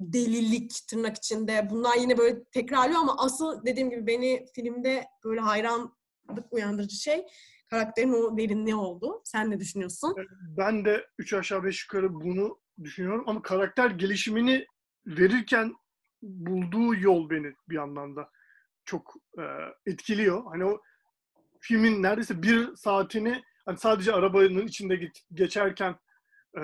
delilik 0.00 0.72
tırnak 0.88 1.16
içinde 1.16 1.68
bunlar 1.70 1.96
yine 1.96 2.18
böyle 2.18 2.44
tekrarlıyor 2.44 3.00
ama 3.00 3.16
asıl 3.18 3.64
dediğim 3.66 3.90
gibi 3.90 4.06
beni 4.06 4.46
filmde 4.54 5.04
böyle 5.24 5.40
hayranlık 5.40 5.92
uyandırıcı 6.50 6.96
şey 6.96 7.26
karakterin 7.70 8.12
o 8.12 8.38
derinliği 8.38 8.74
oldu. 8.74 9.22
Sen 9.24 9.50
ne 9.50 9.60
düşünüyorsun? 9.60 10.14
Ben 10.56 10.84
de 10.84 11.06
üç 11.18 11.32
aşağı 11.32 11.64
beş 11.64 11.82
yukarı 11.82 12.14
bunu 12.14 12.60
düşünüyorum 12.82 13.24
ama 13.26 13.42
karakter 13.42 13.90
gelişimini 13.90 14.66
verirken 15.06 15.74
bulduğu 16.22 16.94
yol 16.94 17.30
beni 17.30 17.54
bir 17.68 17.74
yandan 17.74 18.16
da 18.16 18.30
çok 18.84 19.14
e, 19.38 19.42
etkiliyor. 19.86 20.44
Hani 20.44 20.64
o 20.64 20.80
filmin 21.60 22.02
neredeyse 22.02 22.42
bir 22.42 22.76
saatini 22.76 23.42
hani 23.64 23.78
sadece 23.78 24.12
arabanın 24.12 24.66
içinde 24.66 25.10
geçerken 25.34 25.96
e, 26.56 26.62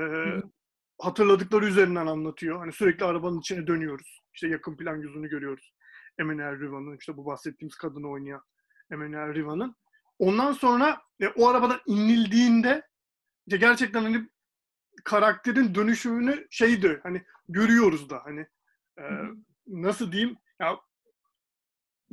hatırladıkları 0.98 1.66
üzerinden 1.66 2.06
anlatıyor. 2.06 2.58
Hani 2.58 2.72
sürekli 2.72 3.04
arabanın 3.04 3.40
içine 3.40 3.66
dönüyoruz. 3.66 4.22
İşte 4.34 4.48
yakın 4.48 4.76
plan 4.76 4.96
yüzünü 4.96 5.28
görüyoruz. 5.28 5.72
Emmanuel 6.18 6.60
Riva'nın 6.60 6.96
işte 6.96 7.16
bu 7.16 7.26
bahsettiğimiz 7.26 7.76
kadını 7.76 8.08
oynayan 8.10 8.42
Emmanuel 8.90 9.34
Riva'nın. 9.34 9.76
Ondan 10.18 10.52
sonra 10.52 11.02
e, 11.20 11.28
o 11.28 11.48
arabadan 11.48 11.80
inildiğinde 11.86 12.82
işte 13.46 13.56
gerçekten 13.56 14.02
hani 14.02 14.28
karakterin 15.04 15.74
dönüşümünü 15.74 16.46
şeydi 16.50 17.00
hani 17.02 17.24
görüyoruz 17.48 18.10
da 18.10 18.24
hani 18.24 18.46
e, 18.98 19.04
nasıl 19.66 20.12
diyeyim 20.12 20.36
ya 20.60 20.78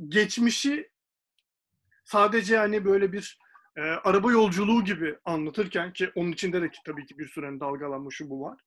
geçmişi 0.08 0.92
sadece 2.04 2.58
hani 2.58 2.86
böyle 2.86 3.12
bir 3.12 3.40
e, 3.76 3.82
araba 3.82 4.32
yolculuğu 4.32 4.84
gibi 4.84 5.18
anlatırken 5.26 5.94
ki 5.94 6.12
onun 6.16 6.32
içinde 6.32 6.62
de 6.62 6.72
ki, 6.72 6.80
tabii 6.86 7.06
ki 7.06 7.20
bir 7.20 7.28
sürenin 7.28 7.60
dalgalanmışı 7.60 8.30
bu 8.30 8.42
var. 8.42 8.60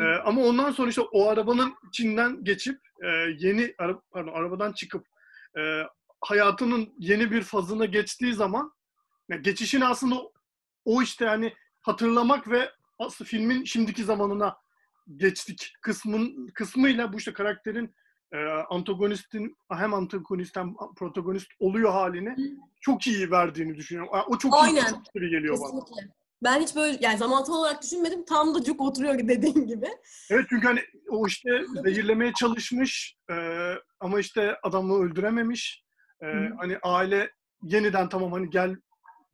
E, 0.00 0.02
ama 0.24 0.42
ondan 0.42 0.70
sonra 0.70 0.88
işte 0.88 1.00
o 1.00 1.28
arabanın 1.28 1.74
içinden 1.88 2.44
geçip 2.44 2.80
e, 3.02 3.06
yeni 3.38 3.74
ara, 3.78 4.00
pardon 4.10 4.32
arabadan 4.32 4.72
çıkıp 4.72 5.06
e, 5.58 5.82
hayatının 6.20 6.94
yeni 6.98 7.30
bir 7.30 7.42
fazına 7.42 7.84
geçtiği 7.84 8.34
zaman 8.34 8.72
yani 9.28 9.42
geçişini 9.42 9.86
aslında 9.86 10.16
o 10.84 11.02
işte 11.02 11.26
hani 11.26 11.54
hatırlamak 11.80 12.50
ve 12.50 12.70
aslında 12.98 13.28
filmin 13.28 13.64
şimdiki 13.64 14.04
zamanına 14.04 14.56
geçtik 15.16 15.72
kısmın 15.82 16.46
kısmıyla 16.54 17.12
bu 17.12 17.16
işte 17.16 17.32
karakterin 17.32 17.94
e, 18.32 18.36
antagonistin 18.70 19.56
hem 19.72 19.94
antagonist 19.94 20.56
hem 20.56 20.74
protagonist 20.96 21.48
oluyor 21.60 21.92
halini 21.92 22.56
çok 22.80 23.06
iyi 23.06 23.30
verdiğini 23.30 23.76
düşünüyorum. 23.76 24.12
O 24.28 24.38
çok 24.38 24.54
Aynen. 24.56 24.84
iyi 24.84 25.02
gibi 25.14 25.30
geliyor 25.30 25.54
Kesinlikle. 25.54 26.06
bana. 26.06 26.19
Ben 26.42 26.60
hiç 26.60 26.76
böyle 26.76 26.98
yani 27.00 27.18
zamansal 27.18 27.54
olarak 27.54 27.82
düşünmedim. 27.82 28.24
Tam 28.24 28.54
da 28.54 28.62
cuk 28.62 28.80
oturuyor 28.80 29.18
dediğin 29.28 29.66
gibi. 29.66 29.86
Evet 30.30 30.46
çünkü 30.48 30.66
hani 30.66 30.80
o 31.08 31.26
işte 31.26 31.50
zehirlemeye 31.84 32.32
çalışmış 32.32 33.16
e, 33.30 33.34
ama 34.00 34.20
işte 34.20 34.56
adamı 34.62 34.94
öldürememiş. 34.94 35.84
E, 36.22 36.26
hani 36.58 36.78
aile 36.82 37.30
yeniden 37.62 38.08
tamam 38.08 38.32
hani 38.32 38.50
gel 38.50 38.76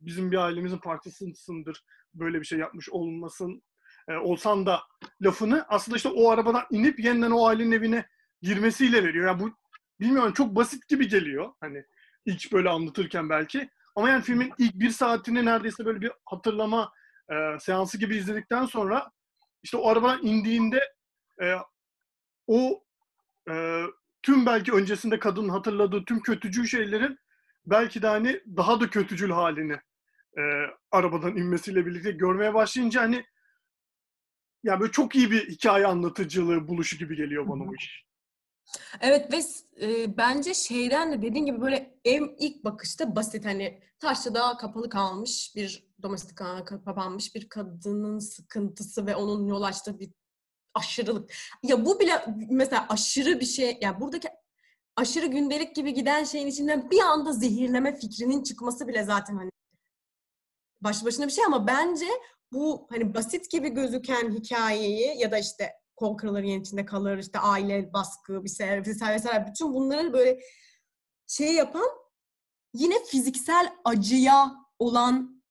bizim 0.01 0.31
bir 0.31 0.37
ailemizin 0.37 0.77
parçasısındır. 0.77 1.83
Böyle 2.13 2.39
bir 2.39 2.45
şey 2.45 2.59
yapmış 2.59 2.89
olmasın 2.89 3.63
e, 4.09 4.13
olsan 4.13 4.65
da 4.65 4.81
lafını 5.21 5.65
aslında 5.67 5.97
işte 5.97 6.09
o 6.09 6.29
arabadan 6.29 6.63
inip 6.71 6.99
yeniden 6.99 7.31
o 7.31 7.45
ailenin 7.45 7.71
evine 7.71 8.05
girmesiyle 8.41 9.03
veriyor. 9.03 9.27
Yani 9.27 9.39
bu 9.39 9.51
bilmiyorum 9.99 10.33
çok 10.33 10.55
basit 10.55 10.87
gibi 10.87 11.07
geliyor. 11.07 11.53
Hani 11.59 11.83
ilk 12.25 12.51
böyle 12.51 12.69
anlatırken 12.69 13.29
belki. 13.29 13.69
Ama 13.97 14.09
yani 14.09 14.23
filmin 14.23 14.53
ilk 14.57 14.75
bir 14.75 14.89
saatini 14.89 15.45
neredeyse 15.45 15.85
böyle 15.85 16.01
bir 16.01 16.11
hatırlama 16.25 16.93
e, 17.31 17.59
seansı 17.59 17.97
gibi 17.97 18.15
izledikten 18.15 18.65
sonra 18.65 19.11
işte 19.63 19.77
o 19.77 19.89
arabadan 19.89 20.25
indiğinde 20.25 20.93
e, 21.41 21.53
o 22.47 22.83
e, 23.49 23.83
tüm 24.21 24.45
belki 24.45 24.73
öncesinde 24.73 25.19
kadının 25.19 25.49
hatırladığı 25.49 26.05
tüm 26.05 26.19
kötücül 26.19 26.65
şeylerin 26.65 27.19
belki 27.65 28.01
de 28.01 28.07
hani 28.07 28.41
daha 28.57 28.79
da 28.81 28.89
kötücül 28.89 29.31
halini 29.31 29.79
e, 30.37 30.41
arabadan 30.91 31.37
inmesiyle 31.37 31.85
birlikte 31.85 32.11
görmeye 32.11 32.53
başlayınca 32.53 33.01
hani 33.01 33.25
yani 34.63 34.79
böyle 34.79 34.91
çok 34.91 35.15
iyi 35.15 35.31
bir 35.31 35.49
hikaye 35.49 35.87
anlatıcılığı 35.87 36.67
buluşu 36.67 36.97
gibi 36.97 37.15
geliyor 37.15 37.47
bana 37.47 37.67
bu 37.67 37.75
iş. 37.75 38.06
Evet 39.01 39.33
ve 39.33 39.41
e, 39.85 40.17
bence 40.17 40.53
şeyden 40.53 41.11
de 41.11 41.21
dediğin 41.21 41.45
gibi 41.45 41.61
böyle 41.61 41.99
ev 42.05 42.23
ilk 42.39 42.63
bakışta 42.63 43.15
basit 43.15 43.45
hani 43.45 43.81
taşlıda 43.99 44.57
kapalı 44.57 44.89
kalmış 44.89 45.53
bir 45.55 45.87
domestik 46.03 46.37
kapanmış 46.65 47.35
bir 47.35 47.49
kadının 47.49 48.19
sıkıntısı 48.19 49.05
ve 49.05 49.15
onun 49.15 49.47
yol 49.47 49.61
açtığı 49.61 49.99
bir 49.99 50.11
aşırılık. 50.73 51.33
Ya 51.63 51.85
bu 51.85 51.99
bile 51.99 52.25
mesela 52.49 52.85
aşırı 52.89 53.39
bir 53.39 53.45
şey 53.45 53.77
yani 53.81 53.99
buradaki 54.01 54.29
aşırı 54.95 55.25
gündelik 55.25 55.75
gibi 55.75 55.93
giden 55.93 56.23
şeyin 56.23 56.47
içinden 56.47 56.91
bir 56.91 56.99
anda 56.99 57.33
zehirleme 57.33 57.95
fikrinin 57.95 58.43
çıkması 58.43 58.87
bile 58.87 59.03
zaten 59.03 59.37
hani 59.37 59.51
baş 60.81 61.05
başına 61.05 61.27
bir 61.27 61.31
şey 61.31 61.45
ama 61.45 61.67
bence 61.67 62.07
bu 62.51 62.87
hani 62.89 63.13
basit 63.13 63.51
gibi 63.51 63.69
gözüken 63.69 64.31
hikayeyi 64.31 65.19
ya 65.19 65.31
da 65.31 65.37
işte 65.37 65.73
yen 66.43 66.61
içinde 66.61 66.85
kalır 66.85 67.17
işte 67.17 67.39
aile 67.39 67.93
baskı 67.93 68.43
bir 68.43 68.49
şey 68.49 68.67
vesaire 68.67 69.15
vesaire 69.15 69.45
bütün 69.47 69.73
bunları 69.73 70.13
böyle 70.13 70.39
şey 71.27 71.53
yapan 71.53 71.87
yine 72.73 73.03
fiziksel 73.03 73.73
acıya 73.85 74.55
olan 74.79 75.43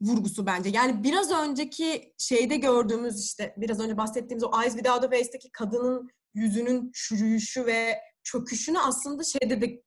vurgusu 0.00 0.46
bence. 0.46 0.70
Yani 0.70 1.04
biraz 1.04 1.30
önceki 1.30 2.14
şeyde 2.18 2.56
gördüğümüz 2.56 3.24
işte 3.24 3.54
biraz 3.56 3.80
önce 3.80 3.96
bahsettiğimiz 3.96 4.44
o 4.44 4.50
Eyes 4.62 4.72
Without 4.72 5.04
a 5.04 5.10
Face'deki 5.10 5.52
kadının 5.52 6.10
yüzünün 6.34 6.90
çürüyüşü 6.94 7.66
ve 7.66 7.98
çöküşünü 8.22 8.78
aslında 8.78 9.22
şeyde 9.24 9.60
de 9.60 9.82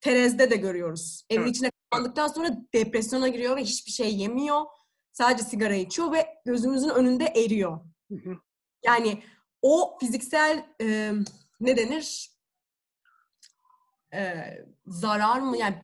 Terez'de 0.00 0.50
de 0.50 0.56
görüyoruz. 0.56 1.24
Evin 1.30 1.42
evet. 1.42 1.50
içine 1.50 1.70
kapandıktan 1.70 2.28
sonra 2.28 2.48
depresyona 2.74 3.28
giriyor 3.28 3.56
ve 3.56 3.62
hiçbir 3.62 3.92
şey 3.92 4.16
yemiyor. 4.16 4.60
Sadece 5.12 5.44
sigara 5.44 5.74
içiyor 5.74 6.12
ve 6.12 6.26
gözümüzün 6.44 6.88
önünde 6.88 7.24
eriyor. 7.24 7.80
Yani 8.84 9.22
o 9.62 9.98
fiziksel 10.00 10.66
e, 10.80 11.12
ne 11.60 11.76
denir? 11.76 12.30
E, 14.14 14.34
zarar 14.86 15.40
mı? 15.40 15.56
Yani 15.56 15.82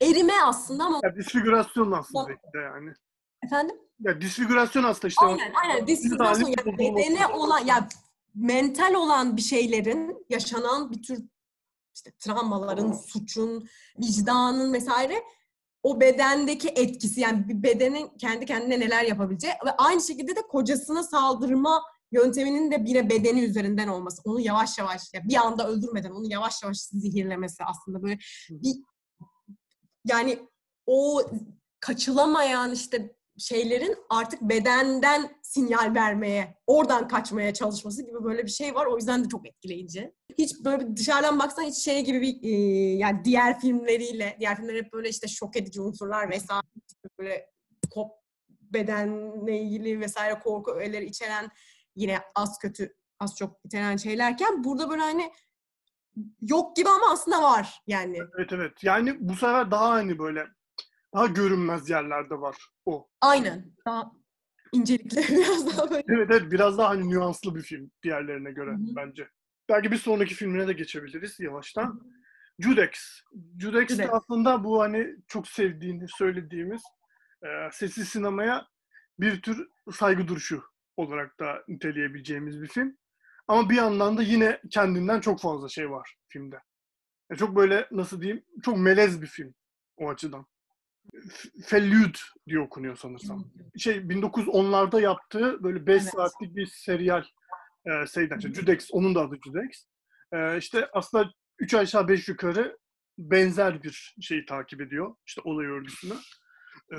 erime 0.00 0.42
aslında 0.44 0.84
ama... 0.84 1.00
Ya 1.02 1.16
disfigürasyon 1.16 1.92
aslında 1.92 2.32
işte 2.32 2.58
yani. 2.58 2.92
Efendim? 3.44 3.76
Ya 4.00 4.20
disfigürasyon 4.20 4.84
aslında 4.84 5.08
işte. 5.08 5.26
Aynen 5.26 5.52
aynen 5.62 5.86
disfigürasyon. 5.86 6.48
Yani 6.48 6.78
bedene 6.78 7.26
olan, 7.26 7.64
yani 7.64 7.84
mental 8.34 8.94
olan 8.94 9.36
bir 9.36 9.42
şeylerin 9.42 10.26
yaşanan 10.30 10.90
bir 10.90 11.02
tür 11.02 11.24
işte 11.94 12.10
travmaların, 12.18 12.92
suçun, 12.92 13.68
vicdanın 13.98 14.72
vesaire 14.72 15.22
o 15.82 16.00
bedendeki 16.00 16.68
etkisi 16.68 17.20
yani 17.20 17.48
bir 17.48 17.62
bedenin 17.62 18.08
kendi 18.18 18.46
kendine 18.46 18.80
neler 18.80 19.04
yapabileceği 19.04 19.52
ve 19.66 19.70
aynı 19.70 20.00
şekilde 20.00 20.36
de 20.36 20.42
kocasına 20.42 21.02
saldırma 21.02 21.82
yönteminin 22.12 22.70
de 22.70 22.84
yine 22.86 23.10
bedeni 23.10 23.44
üzerinden 23.44 23.88
olması. 23.88 24.22
Onu 24.24 24.40
yavaş 24.40 24.78
yavaş 24.78 25.14
ya 25.14 25.24
bir 25.24 25.36
anda 25.36 25.68
öldürmeden 25.68 26.10
onu 26.10 26.30
yavaş 26.30 26.62
yavaş 26.62 26.78
zehirlemesi 26.78 27.64
aslında 27.64 28.02
böyle 28.02 28.18
bir 28.50 28.74
yani 30.04 30.38
o 30.86 31.22
kaçılamayan 31.80 32.72
işte 32.72 33.16
şeylerin 33.38 33.96
artık 34.10 34.42
bedenden 34.42 35.36
sinyal 35.42 35.94
vermeye, 35.94 36.58
oradan 36.66 37.08
kaçmaya 37.08 37.54
çalışması 37.54 38.02
gibi 38.02 38.24
böyle 38.24 38.44
bir 38.44 38.50
şey 38.50 38.74
var. 38.74 38.86
O 38.86 38.96
yüzden 38.96 39.24
de 39.24 39.28
çok 39.28 39.48
etkileyici. 39.48 40.14
Hiç 40.38 40.64
böyle 40.64 40.96
dışarıdan 40.96 41.38
baksan 41.38 41.62
hiç 41.62 41.76
şey 41.76 42.04
gibi 42.04 42.20
bir 42.20 42.42
e, 42.42 42.56
yani 42.96 43.24
diğer 43.24 43.60
filmleriyle, 43.60 44.36
diğer 44.40 44.56
filmler 44.56 44.74
hep 44.74 44.92
böyle 44.92 45.08
işte 45.08 45.28
şok 45.28 45.56
edici 45.56 45.80
unsurlar 45.80 46.30
vesaire 46.30 46.62
böyle 47.18 47.50
kop 47.90 48.10
bedenle 48.60 49.60
ilgili 49.60 50.00
vesaire 50.00 50.38
korku 50.38 50.70
öğeleri 50.70 51.06
içeren 51.06 51.50
yine 51.96 52.20
az 52.34 52.58
kötü 52.58 52.94
az 53.20 53.36
çok 53.36 53.60
içeren 53.64 53.96
şeylerken 53.96 54.64
burada 54.64 54.90
böyle 54.90 55.02
hani 55.02 55.32
yok 56.42 56.76
gibi 56.76 56.88
ama 56.88 57.12
aslında 57.12 57.42
var 57.42 57.80
yani. 57.86 58.18
Evet 58.38 58.52
evet. 58.52 58.84
Yani 58.84 59.16
bu 59.20 59.34
sefer 59.34 59.70
daha 59.70 59.90
hani 59.90 60.18
böyle 60.18 60.46
daha 61.14 61.26
görünmez 61.26 61.90
yerlerde 61.90 62.34
var 62.34 62.56
o. 62.84 63.08
Aynen. 63.20 63.74
Daha 63.86 64.12
incelikli 64.72 65.16
biraz 65.36 65.76
daha 65.76 65.90
böyle. 65.90 66.04
Evet 66.08 66.28
evet 66.30 66.52
biraz 66.52 66.78
daha 66.78 66.88
hani 66.88 67.10
nüanslı 67.10 67.54
bir 67.54 67.62
film 67.62 67.90
diğerlerine 68.02 68.52
göre 68.52 68.70
Hı 68.70 68.74
hı. 68.74 68.96
bence. 68.96 69.28
Belki 69.68 69.92
bir 69.92 69.96
sonraki 69.96 70.34
filmine 70.34 70.68
de 70.68 70.72
geçebiliriz 70.72 71.40
yavaştan. 71.40 72.00
Judex. 72.58 72.90
Judex 73.58 73.88
de 73.88 73.94
Judex. 73.94 74.10
aslında 74.12 74.64
bu 74.64 74.80
hani 74.80 75.16
çok 75.28 75.48
sevdiğini 75.48 76.06
söylediğimiz 76.08 76.82
e, 77.42 77.48
sessiz 77.72 78.08
sinemaya 78.08 78.66
bir 79.18 79.42
tür 79.42 79.68
saygı 79.92 80.28
duruşu 80.28 80.62
olarak 80.96 81.40
da 81.40 81.64
niteleyebileceğimiz 81.68 82.62
bir 82.62 82.68
film. 82.68 82.96
Ama 83.48 83.70
bir 83.70 83.76
yandan 83.76 84.16
da 84.18 84.22
yine 84.22 84.60
kendinden 84.70 85.20
çok 85.20 85.40
fazla 85.40 85.68
şey 85.68 85.90
var 85.90 86.16
filmde. 86.28 86.60
E, 87.30 87.36
çok 87.36 87.56
böyle 87.56 87.88
nasıl 87.90 88.20
diyeyim 88.20 88.44
çok 88.62 88.78
melez 88.78 89.22
bir 89.22 89.26
film 89.26 89.54
o 89.96 90.10
açıdan. 90.10 90.46
Fellüd 91.64 92.14
diye 92.48 92.60
okunuyor 92.60 92.96
sanırsam. 92.96 93.44
Şey 93.78 93.96
1910'larda 93.96 95.00
yaptığı 95.00 95.62
böyle 95.62 95.86
5 95.86 96.02
Evet. 96.02 96.12
saatlik 96.12 96.56
bir 96.56 96.66
serial 96.66 97.24
e, 97.86 98.06
şeyden. 98.06 98.38
işte 98.38 98.54
Judex, 98.54 98.88
onun 98.92 99.14
da 99.14 99.20
adı 99.20 99.36
Judex. 99.44 99.86
E, 100.32 100.58
işte 100.58 100.88
aslında 100.92 101.30
3 101.58 101.74
aşağı 101.74 102.08
5 102.08 102.28
yukarı 102.28 102.78
benzer 103.18 103.82
bir 103.82 104.14
şeyi 104.20 104.46
takip 104.46 104.80
ediyor. 104.80 105.14
İşte 105.26 105.40
olay 105.44 105.66
örgüsünü. 105.66 106.14
E, 106.92 106.98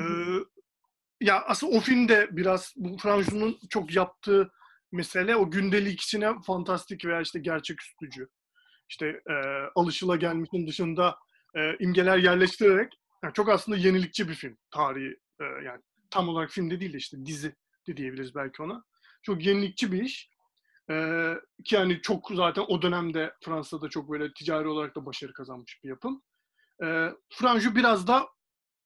ya 1.22 1.43
aslında 1.45 1.78
o 1.78 1.80
filmde 1.80 2.28
biraz 2.32 2.74
bu 2.76 2.97
Franjo'nun 2.97 3.59
çok 3.70 3.95
yaptığı 3.95 4.51
mesele 4.91 5.36
o 5.36 5.51
gündelik 5.51 6.01
içine 6.01 6.32
fantastik 6.45 7.05
veya 7.05 7.22
işte 7.22 7.39
gerçeküstücü 7.39 8.28
işte 8.89 9.22
e, 9.30 9.34
alışılagelmişin 9.76 10.68
dışında 10.68 11.18
e, 11.55 11.78
imgeler 11.80 12.18
yerleştirerek 12.18 12.93
yani 13.24 13.34
çok 13.34 13.49
aslında 13.49 13.78
yenilikçi 13.78 14.30
bir 14.30 14.34
film 14.34 14.57
tarihi 14.72 15.20
e, 15.39 15.43
yani 15.65 15.82
tam 16.09 16.30
olarak 16.30 16.51
filmde 16.51 16.80
değil 16.80 16.93
de 16.93 16.97
işte 16.97 17.26
dizi 17.26 17.55
de 17.88 17.97
diyebiliriz 17.97 18.36
belki 18.36 18.63
ona. 18.63 18.84
Çok 19.22 19.45
yenilikçi 19.45 19.91
bir 19.91 20.03
iş. 20.03 20.30
E, 20.89 20.95
ki 21.65 21.76
yani 21.76 22.01
çok 22.01 22.32
zaten 22.34 22.65
o 22.68 22.82
dönemde 22.82 23.34
Fransa'da 23.45 23.89
çok 23.89 24.11
böyle 24.11 24.34
ticari 24.34 24.68
olarak 24.68 24.95
da 24.95 25.05
başarı 25.05 25.34
kazanmış 25.34 25.84
bir 25.84 25.89
yapım. 25.89 26.22
E, 26.84 27.09
Franjo 27.34 27.76
biraz 27.76 28.07
da 28.07 28.30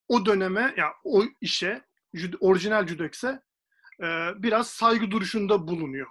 o 0.08 0.26
döneme 0.26 0.62
ya 0.62 0.74
yani 0.78 0.94
o 1.04 1.24
işe 1.42 1.82
Jud- 2.14 2.38
orijinal 2.40 2.88
Judex'e 2.88 3.42
e, 4.00 4.06
biraz 4.36 4.70
saygı 4.70 5.12
duruşunda 5.12 5.68
bulunuyor 5.68 6.08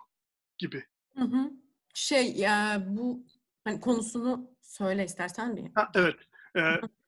gibi. 0.59 0.85
Hı 1.17 1.25
hı. 1.25 1.51
Şey 1.95 2.33
ya 2.33 2.83
bu 2.87 3.25
hani 3.65 3.81
konusunu 3.81 4.51
söyle 4.63 5.05
istersen 5.05 5.57
bir. 5.57 5.65
Ha, 5.75 5.91
evet. 5.95 6.17
E, 6.57 6.61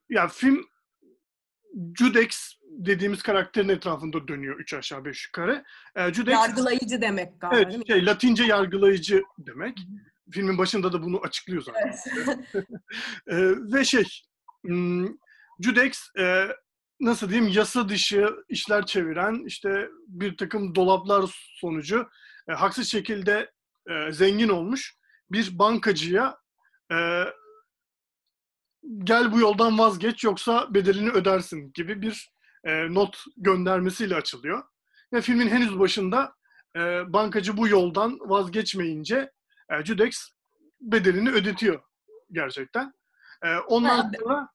ya 0.09 0.29
film 0.29 0.67
Judex 1.99 2.53
dediğimiz 2.71 3.23
karakterin 3.23 3.69
etrafında 3.69 4.29
dönüyor 4.29 4.59
üç 4.61 4.75
aşağı 4.75 5.05
beş 5.05 5.27
yukarı. 5.27 5.65
E, 5.97 6.15
Judex, 6.15 6.35
Yargılayıcı 6.35 7.01
demek 7.01 7.41
galiba 7.41 7.71
evet, 7.71 7.87
şey, 7.87 8.07
Latince 8.07 8.45
yargılayıcı 8.45 9.23
demek. 9.39 9.79
Filmin 10.31 10.59
başında 10.59 10.93
da 10.93 11.03
bunu 11.03 11.21
açıklıyor 11.21 11.63
zaten. 11.63 11.95
Evet. 12.17 12.65
E, 13.27 13.37
ve 13.73 13.85
şey, 13.85 14.05
hmm, 14.65 15.07
Judex 15.61 16.09
e, 16.19 16.49
nasıl 17.03 17.31
diyeyim 17.31 17.53
yasa 17.53 17.89
dışı 17.89 18.31
işler 18.49 18.87
çeviren 18.87 19.45
işte 19.47 19.89
bir 20.07 20.37
takım 20.37 20.75
dolaplar 20.75 21.31
sonucu 21.61 22.09
e, 22.49 22.53
haksız 22.53 22.89
şekilde 22.89 23.53
e, 23.91 24.13
zengin 24.13 24.49
olmuş 24.49 24.97
bir 25.31 25.59
bankacıya 25.59 26.39
e, 26.93 27.25
gel 28.99 29.33
bu 29.33 29.41
yoldan 29.41 29.79
vazgeç 29.79 30.25
yoksa 30.25 30.75
bedelini 30.75 31.11
ödersin 31.11 31.73
gibi 31.75 32.03
bir 32.03 32.33
e, 32.65 32.95
not 32.95 33.25
göndermesiyle 33.37 34.15
açılıyor. 34.15 34.63
Ve 35.13 35.21
filmin 35.21 35.49
henüz 35.49 35.79
başında 35.79 36.35
e, 36.77 36.81
bankacı 37.13 37.57
bu 37.57 37.69
yoldan 37.69 38.19
vazgeçmeyince 38.21 39.31
e, 39.71 39.85
Judex 39.85 40.29
bedelini 40.81 41.31
ödetiyor 41.31 41.83
gerçekten. 42.33 42.95
E, 43.45 43.57
ondan 43.57 43.89
Ha, 43.89 44.11
sonra 44.21 44.49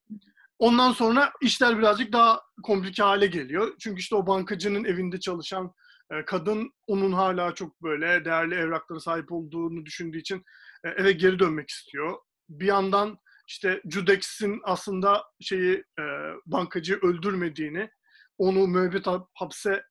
ondan 0.60 0.92
sonra 0.92 1.32
işler 1.42 1.78
birazcık 1.78 2.14
daha 2.14 2.42
komplike 2.64 3.04
hale 3.04 3.28
geliyor. 3.28 3.76
Çünkü 3.80 4.00
işte 4.00 4.16
o 4.16 4.28
bankacının 4.28 4.84
evinde 4.84 5.20
çalışan 5.20 5.74
e, 6.12 6.26
kadın 6.26 6.74
onun 6.88 7.12
hala 7.12 7.56
çok 7.56 7.84
böyle 7.84 8.26
değerli 8.26 8.56
evraklara 8.56 9.00
sahip 9.00 9.32
olduğunu 9.32 9.86
düşündüğü 9.86 10.18
için 10.18 10.44
e, 10.84 10.90
eve 10.90 11.12
geri 11.12 11.40
dönmek 11.40 11.70
istiyor. 11.70 12.18
Bir 12.50 12.66
yandan 12.66 13.18
işte 13.48 13.82
Judex'in 13.90 14.62
aslında 14.64 15.24
şeyi 15.42 15.84
e, 16.00 16.04
bankacıyı 16.46 17.00
öldürmediğini, 17.00 17.90
onu 18.38 18.68
müebbet 18.68 19.08
hap- 19.08 19.30
hapse 19.34 19.84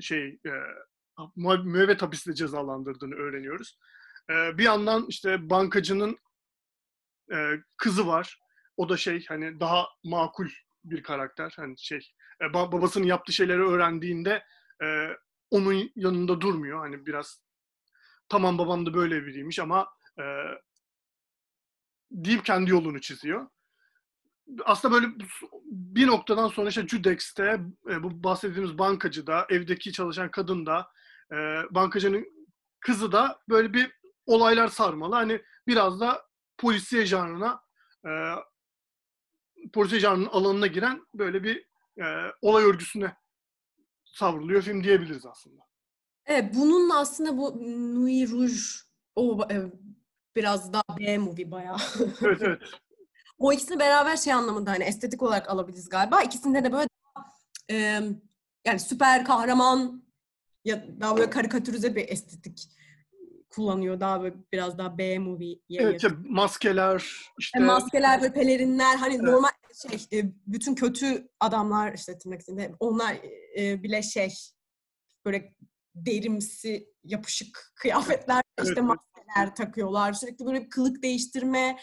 şey 0.00 0.38
müebbet 1.64 2.02
hapisle 2.02 2.34
cezalandırdığını 2.34 3.14
öğreniyoruz. 3.14 3.78
Bir 4.28 4.62
yandan 4.64 5.06
işte 5.08 5.50
bankacının 5.50 6.18
kızı 7.76 8.06
var. 8.06 8.40
O 8.76 8.88
da 8.88 8.96
şey 8.96 9.24
hani 9.26 9.60
daha 9.60 9.86
makul 10.04 10.48
bir 10.84 11.02
karakter. 11.02 11.52
Hani 11.56 11.78
şey 11.78 12.12
e, 12.40 12.44
ba- 12.44 12.72
babasının 12.72 13.06
yaptığı 13.06 13.32
şeyleri 13.32 13.62
öğrendiğinde 13.62 14.44
e, 14.82 15.08
onun 15.50 15.92
yanında 15.96 16.40
durmuyor. 16.40 16.78
Hani 16.78 17.06
biraz 17.06 17.42
tamam 18.28 18.58
babam 18.58 18.86
da 18.86 18.94
böyle 18.94 19.26
biriymiş 19.26 19.58
ama 19.58 19.88
e, 20.18 20.24
deyip 22.10 22.44
kendi 22.44 22.70
yolunu 22.70 23.00
çiziyor. 23.00 23.46
Aslında 24.64 24.94
böyle 24.94 25.06
bir 25.64 26.06
noktadan 26.06 26.48
sonra 26.48 26.68
işte 26.68 26.88
Judex'te 26.88 27.60
e, 27.90 28.02
bu 28.02 28.24
bahsettiğimiz 28.24 28.78
bankacı 28.78 29.26
da, 29.26 29.46
evdeki 29.50 29.92
çalışan 29.92 30.30
kadın 30.30 30.66
da, 30.66 30.90
e, 31.32 31.36
bankacının 31.70 32.26
kızı 32.80 33.12
da 33.12 33.38
böyle 33.48 33.74
bir 33.74 33.92
olaylar 34.26 34.68
sarmalı. 34.68 35.14
Hani 35.14 35.42
biraz 35.66 36.00
da 36.00 36.22
polisiye 36.58 37.06
janrına, 37.06 37.60
e, 38.06 38.10
janrının 39.98 40.26
alanına 40.26 40.66
giren 40.66 41.06
böyle 41.14 41.42
bir 41.42 41.66
e, 41.98 42.32
olay 42.42 42.64
örgüsüne 42.64 43.16
savruluyor 44.04 44.62
film 44.62 44.84
diyebiliriz 44.84 45.26
aslında. 45.26 45.62
Evet, 46.26 46.54
bunun 46.54 46.90
aslında 46.90 47.38
bu 47.38 47.62
Nuit 47.94 48.30
Rouge 48.30 48.52
o 49.16 49.46
e, 49.50 49.72
biraz 50.36 50.72
daha 50.72 50.82
B-movie 50.98 51.50
bayağı. 51.50 51.76
Evet 52.22 52.42
evet. 52.42 52.62
O 53.38 53.52
ikisini 53.52 53.78
beraber 53.78 54.16
şey 54.16 54.32
anlamında 54.32 54.70
hani 54.70 54.84
estetik 54.84 55.22
olarak 55.22 55.50
alabiliriz 55.50 55.88
galiba. 55.88 56.22
İkisinde 56.22 56.64
de 56.64 56.72
böyle 56.72 56.88
e, 57.70 58.00
yani 58.64 58.80
süper 58.80 59.24
kahraman 59.24 60.02
ya 60.64 61.00
daha 61.00 61.16
böyle 61.16 61.30
karikatürize 61.30 61.96
bir 61.96 62.08
estetik 62.08 62.68
kullanıyor. 63.56 64.00
Daha 64.00 64.22
böyle 64.22 64.34
biraz 64.52 64.78
daha 64.78 64.98
B-movie'ye 64.98 65.80
Evet, 65.82 66.02
yakın. 66.02 66.16
işte 66.16 66.28
maskeler, 66.28 66.96
işte 67.38 67.58
Yani 67.58 67.66
maskeler 67.66 68.22
ve 68.22 68.32
pelerinler 68.32 68.96
hani 68.96 69.14
Evet. 69.14 69.22
normal 69.22 69.48
şey 69.90 70.18
e, 70.20 70.32
bütün 70.46 70.74
kötü 70.74 71.28
adamlar 71.40 71.92
işte 71.94 72.18
tırnak 72.18 72.40
içinde 72.42 72.72
onlar 72.80 73.16
e, 73.58 73.82
bile 73.82 74.02
şey 74.02 74.30
böyle 75.24 75.54
derimsi 75.94 76.88
yapışık 77.04 77.72
kıyafetler 77.74 78.42
Evet, 78.58 78.68
işte 78.68 78.80
evet. 78.80 78.90
maskeler 78.90 79.54
takıyorlar 79.54 80.12
sürekli 80.12 80.46
böyle 80.46 80.64
bir 80.64 80.70
kılık 80.70 81.02
değiştirme 81.02 81.78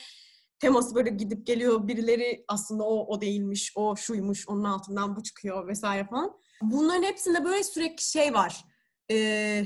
teması 0.59 0.95
böyle 0.95 1.09
gidip 1.09 1.47
geliyor 1.47 1.87
birileri 1.87 2.45
aslında 2.47 2.83
o 2.83 3.05
o 3.07 3.21
değilmiş 3.21 3.73
o 3.75 3.95
şuymuş 3.95 4.49
onun 4.49 4.63
altından 4.63 5.15
bu 5.15 5.23
çıkıyor 5.23 5.67
vesaire 5.67 6.07
falan 6.07 6.37
bunların 6.61 7.03
hepsinde 7.03 7.43
böyle 7.45 7.63
sürekli 7.63 8.03
şey 8.03 8.33
var 8.33 8.65
Ee, 9.11 9.65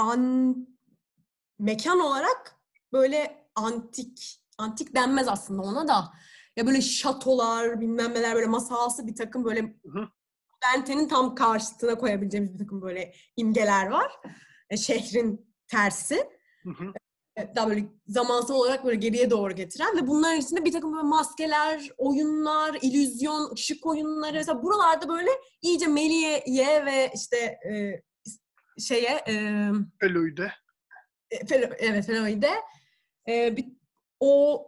an 0.00 0.56
mekan 1.58 2.00
olarak 2.00 2.56
böyle 2.92 3.46
antik, 3.54 4.40
antik 4.58 4.94
denmez 4.94 5.28
aslında 5.28 5.62
ona 5.62 5.88
da. 5.88 6.12
Ya 6.56 6.66
böyle 6.66 6.80
şatolar, 6.80 7.80
bilmem 7.80 8.14
neler 8.14 8.34
böyle 8.34 8.46
masalsı 8.46 9.06
bir 9.06 9.14
takım 9.16 9.44
böyle 9.44 9.60
hı. 9.86 10.08
Dante'nin 10.64 11.08
tam 11.08 11.34
karşısına 11.34 11.98
koyabileceğimiz 11.98 12.54
bir 12.54 12.58
takım 12.58 12.82
böyle 12.82 13.14
imgeler 13.36 13.86
var. 13.86 14.12
e, 14.70 14.76
şehrin 14.76 15.54
tersi. 15.68 16.28
Hı 16.64 16.70
hı. 16.70 16.92
E, 17.36 17.54
Daha 17.56 17.68
böyle 17.68 17.84
zamansal 18.06 18.54
olarak 18.54 18.84
böyle 18.84 18.96
geriye 18.96 19.30
doğru 19.30 19.52
getiren 19.54 19.96
ve 19.96 20.06
bunların 20.06 20.40
içinde 20.40 20.64
bir 20.64 20.72
takım 20.72 20.92
böyle 20.92 21.02
maskeler, 21.06 21.90
oyunlar, 21.98 22.78
illüzyon, 22.82 23.52
ışık 23.54 23.86
oyunları. 23.86 24.34
Mesela 24.34 24.62
buralarda 24.62 25.08
böyle 25.08 25.30
iyice 25.62 25.86
Melie'ye 25.86 26.84
ve 26.86 27.12
işte 27.14 27.36
e, 27.38 28.02
şeye 28.80 29.24
e, 29.28 29.32
Eloy'de. 30.00 30.52
e, 31.30 31.36
Fel- 31.36 31.76
evet 31.78 32.06
Feloide 32.06 32.50
e, 33.28 33.56
bir, 33.56 33.68
o 34.20 34.66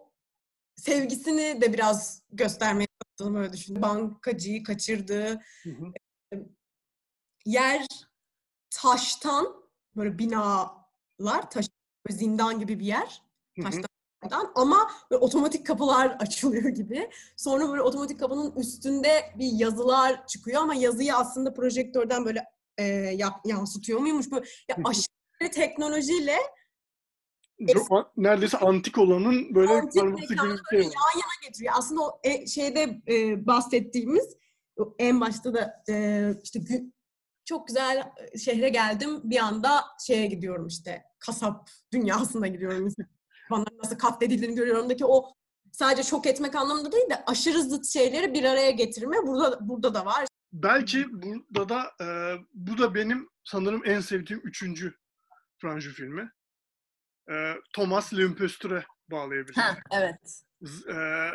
sevgisini 0.77 1.61
de 1.61 1.73
biraz 1.73 2.23
göstermeye 2.33 2.87
çalıştığını 3.03 3.39
böyle 3.39 3.53
düşündüm. 3.53 3.83
Bankacıyı 3.83 4.63
kaçırdığı 4.63 5.41
Hı 5.63 5.71
hı. 5.71 5.93
yer 7.47 7.87
taştan 8.71 9.63
böyle 9.97 10.19
binalar 10.19 11.51
taş 11.51 11.67
böyle 12.09 12.19
zindan 12.19 12.61
gibi 12.61 12.81
bir 12.81 12.87
yer 12.87 13.23
taştan 13.63 14.53
ama 14.55 14.91
böyle 15.11 15.25
otomatik 15.25 15.67
kapılar 15.67 16.07
açılıyor 16.21 16.69
gibi. 16.69 17.11
Sonra 17.37 17.69
böyle 17.69 17.83
otomatik 17.83 18.21
kapının 18.21 18.57
üstünde 18.57 19.35
bir 19.39 19.53
yazılar 19.53 20.27
çıkıyor 20.27 20.63
ama 20.63 20.75
yazıyı 20.75 21.17
aslında 21.17 21.55
projektörden 21.55 22.25
böyle 22.25 22.45
e, 22.79 22.85
ya- 22.85 23.41
yansıtıyor 23.45 24.01
muymuş 24.01 24.31
böyle 24.31 24.47
ya 24.69 24.77
aşırı 24.85 25.51
teknolojiyle 25.53 26.37
Neredeyse 28.17 28.59
antik 28.59 28.99
olanın 28.99 29.55
böyle 29.55 29.73
Antik 29.73 30.01
karması 30.03 30.35
gibi 30.35 30.39
bir 30.73 30.79
şey 30.79 30.89
var. 30.89 30.95
getiriyor. 31.43 31.75
Aslında 31.77 32.03
o 32.03 32.21
e, 32.25 32.47
şeyde 32.47 33.01
e, 33.09 33.47
bahsettiğimiz 33.47 34.37
en 34.99 35.21
başta 35.21 35.55
da 35.55 35.83
e, 35.89 36.29
işte 36.45 36.61
çok 37.45 37.67
güzel 37.69 38.11
şehre 38.45 38.69
geldim 38.69 39.21
bir 39.25 39.39
anda 39.39 39.85
şeye 40.07 40.27
gidiyorum 40.27 40.67
işte 40.67 41.03
kasap 41.19 41.71
dünyasına 41.93 42.47
gidiyorum. 42.47 42.89
Bana 43.51 43.65
nasıl 43.85 43.99
katledildiğini 43.99 44.55
görüyorum 44.55 44.91
da 44.91 44.97
ki 44.97 45.05
o 45.07 45.33
sadece 45.73 46.03
şok 46.03 46.27
etmek 46.27 46.55
anlamında 46.55 46.93
değil 46.93 47.11
de 47.11 47.25
aşırı 47.27 47.63
zıt 47.63 47.87
şeyleri 47.87 48.35
bir 48.35 48.45
araya 48.45 48.71
getirme 48.71 49.17
burada 49.27 49.69
burada 49.69 49.95
da 49.95 50.07
var. 50.07 50.27
Belki 50.53 51.07
burada 51.13 51.69
da 51.69 51.93
e, 52.01 52.07
bu 52.55 52.79
da 52.79 52.95
benim 52.95 53.29
sanırım 53.45 53.83
en 53.85 54.01
sevdiğim 54.01 54.43
üçüncü 54.45 54.95
Franju 55.59 55.93
filmi. 55.93 56.33
E, 57.31 57.55
Thomas 57.75 58.15
L'Imposture 58.15 58.87
bağlayabilirim. 59.11 59.63
evet. 59.93 60.43
Z- 60.63 60.93
e, 60.93 61.31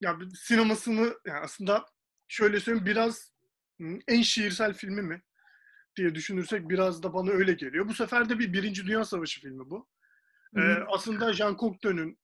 ya 0.00 0.18
sinemasını 0.34 1.14
yani 1.26 1.38
aslında 1.40 1.86
şöyle 2.28 2.60
söyleyeyim 2.60 2.86
biraz 2.86 3.32
hı, 3.80 3.98
en 4.08 4.22
şiirsel 4.22 4.74
filmi 4.74 5.02
mi 5.02 5.22
diye 5.96 6.14
düşünürsek 6.14 6.68
biraz 6.68 7.02
da 7.02 7.14
bana 7.14 7.30
öyle 7.30 7.52
geliyor. 7.52 7.88
Bu 7.88 7.94
sefer 7.94 8.28
de 8.28 8.38
bir 8.38 8.52
Birinci 8.52 8.86
Dünya 8.86 9.04
Savaşı 9.04 9.40
filmi 9.40 9.70
bu. 9.70 9.88
E, 10.56 10.60
hı. 10.60 10.84
aslında 10.88 11.32
Jean 11.32 11.56
Cocteau'nun 11.56 12.18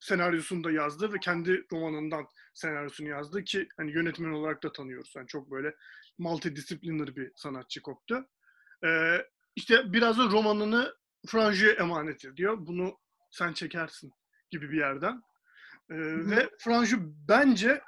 senaryosunu 0.00 0.64
da 0.64 0.70
yazdı 0.70 1.12
ve 1.12 1.18
kendi 1.20 1.66
romanından 1.72 2.26
senaryosunu 2.54 3.08
yazdı 3.08 3.44
ki 3.44 3.68
hani 3.76 3.92
yönetmen 3.92 4.30
olarak 4.30 4.62
da 4.62 4.72
tanıyoruz. 4.72 5.12
Yani 5.16 5.26
çok 5.26 5.50
böyle 5.50 5.74
multidisipliner 6.18 7.16
bir 7.16 7.32
sanatçı 7.34 7.80
Cocteau. 7.82 8.24
E, 8.84 9.22
işte 9.56 9.92
biraz 9.92 10.18
da 10.18 10.24
romanını 10.24 10.94
Franju'ya 11.26 11.72
emanet 11.72 12.24
ediyor. 12.24 12.56
Bunu 12.58 12.98
sen 13.30 13.52
çekersin 13.52 14.12
gibi 14.50 14.70
bir 14.70 14.78
yerden. 14.78 15.22
Ee, 15.90 15.94
hı. 15.94 16.30
ve 16.30 16.50
Franju 16.58 16.96
bence 17.28 17.82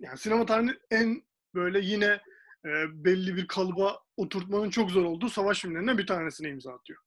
yani 0.00 0.18
sinema 0.18 0.46
tarihinin 0.46 0.78
en 0.90 1.22
böyle 1.54 1.80
yine 1.80 2.20
e, 2.64 3.04
belli 3.04 3.36
bir 3.36 3.46
kalıba 3.46 4.00
oturtmanın 4.16 4.70
çok 4.70 4.90
zor 4.90 5.04
olduğu 5.04 5.28
savaş 5.28 5.60
filmlerinden 5.60 5.98
bir 5.98 6.06
tanesine 6.06 6.48
imza 6.48 6.74
atıyor. 6.74 6.98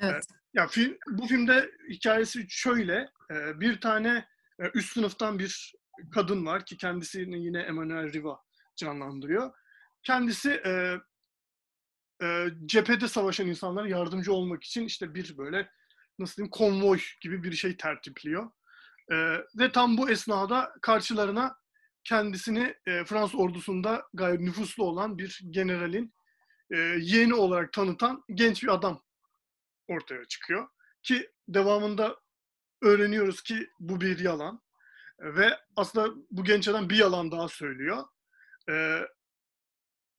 Evet. 0.00 0.24
Ya 0.54 0.66
film, 0.66 0.98
bu 1.10 1.26
filmde 1.26 1.70
hikayesi 1.90 2.46
şöyle. 2.48 3.10
e, 3.30 3.60
bir 3.60 3.80
tane 3.80 4.28
e, 4.60 4.70
üst 4.74 4.92
sınıftan 4.92 5.38
bir 5.38 5.74
kadın 6.14 6.46
var 6.46 6.66
ki 6.66 6.76
kendisini 6.76 7.44
yine 7.44 7.60
Emmanuel 7.60 8.12
Riva 8.12 8.40
canlandırıyor. 8.76 9.52
Kendisi 10.02 10.50
e, 10.50 10.96
e, 12.22 12.46
cephede 12.66 13.08
savaşan 13.08 13.46
insanlara 13.46 13.88
yardımcı 13.88 14.32
olmak 14.32 14.64
için 14.64 14.84
işte 14.84 15.14
bir 15.14 15.38
böyle 15.38 15.70
nasıl 16.18 16.36
diyeyim 16.36 16.50
konvoy 16.50 17.00
gibi 17.20 17.42
bir 17.42 17.52
şey 17.52 17.76
tertipliyor. 17.76 18.50
E, 19.12 19.16
ve 19.58 19.72
tam 19.72 19.98
bu 19.98 20.10
esnada 20.10 20.74
karşılarına 20.82 21.56
kendisini 22.04 22.74
e, 22.86 23.04
Fransız 23.04 23.40
ordusunda 23.40 24.06
gayet 24.14 24.40
nüfuslu 24.40 24.84
olan 24.84 25.18
bir 25.18 25.40
generalin 25.50 26.14
e, 26.70 26.76
yeğeni 27.00 27.34
olarak 27.34 27.72
tanıtan 27.72 28.24
genç 28.34 28.62
bir 28.62 28.68
adam 28.68 29.02
ortaya 29.88 30.24
çıkıyor. 30.24 30.68
Ki 31.02 31.30
devamında 31.48 32.16
öğreniyoruz 32.82 33.42
ki 33.42 33.70
bu 33.80 34.00
bir 34.00 34.18
yalan. 34.18 34.62
Ve 35.20 35.58
aslında 35.76 36.14
bu 36.30 36.44
genç 36.44 36.68
adam 36.68 36.90
bir 36.90 36.96
yalan 36.96 37.30
daha 37.30 37.48
söylüyor. 37.48 38.04
E, 38.70 39.00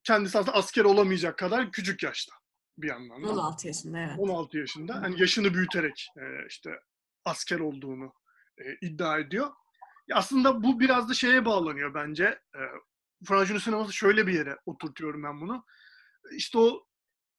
kendisi 0.03 0.39
aslında 0.39 0.57
asker 0.57 0.85
olamayacak 0.85 1.37
kadar 1.37 1.71
küçük 1.71 2.03
yaşta 2.03 2.35
bir 2.77 2.87
yandan 2.87 3.23
da. 3.23 3.29
16 3.29 3.67
yaşında 3.67 3.99
evet. 3.99 4.19
16 4.19 4.57
yaşında. 4.57 4.95
Hani 5.01 5.21
yaşını 5.21 5.53
büyüterek 5.53 6.07
e, 6.17 6.47
işte 6.47 6.79
asker 7.25 7.59
olduğunu 7.59 8.13
e, 8.57 8.63
iddia 8.81 9.19
ediyor. 9.19 9.51
Ya 10.07 10.15
aslında 10.15 10.63
bu 10.63 10.79
biraz 10.79 11.09
da 11.09 11.13
şeye 11.13 11.45
bağlanıyor 11.45 11.93
bence. 11.93 12.39
E, 12.55 12.59
Fransız 13.25 13.63
sineması 13.63 13.93
şöyle 13.93 14.27
bir 14.27 14.33
yere 14.33 14.57
oturtuyorum 14.65 15.23
ben 15.23 15.41
bunu. 15.41 15.65
İşte 16.31 16.57
o 16.57 16.85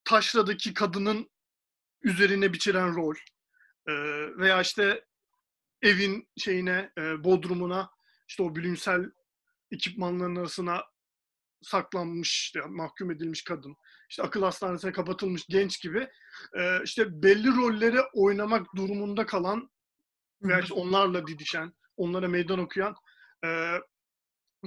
taşradaki 0.05 0.75
kadının 0.75 1.31
üzerine 2.03 2.53
biçilen 2.53 2.97
rol 2.97 3.15
e, 3.87 3.93
veya 4.37 4.61
işte 4.61 5.05
evin 5.83 6.29
şeyine, 6.39 6.93
e, 6.99 7.25
bodrumuna 7.25 7.91
işte 8.29 8.43
o 8.43 8.57
bilimsel 8.57 9.11
ekipmanların 9.71 10.37
arasına 10.37 10.85
saklanmış, 11.63 12.41
işte 12.43 12.61
mahkum 12.69 13.11
edilmiş 13.11 13.45
kadın, 13.45 13.77
işte 14.09 14.23
akıl 14.23 14.43
hastanesine 14.43 14.93
kapatılmış 14.93 15.47
genç 15.49 15.83
gibi 15.83 16.09
e, 16.59 16.83
işte 16.85 17.23
belli 17.23 17.49
rolleri 17.57 18.01
oynamak 18.15 18.67
durumunda 18.77 19.27
kalan 19.27 19.71
veya 20.43 20.61
işte 20.61 20.75
onlarla 20.75 21.27
didişen, 21.27 21.73
onlara 21.97 22.29
meydan 22.29 22.59
okuyan 22.59 22.95
e, 23.45 23.79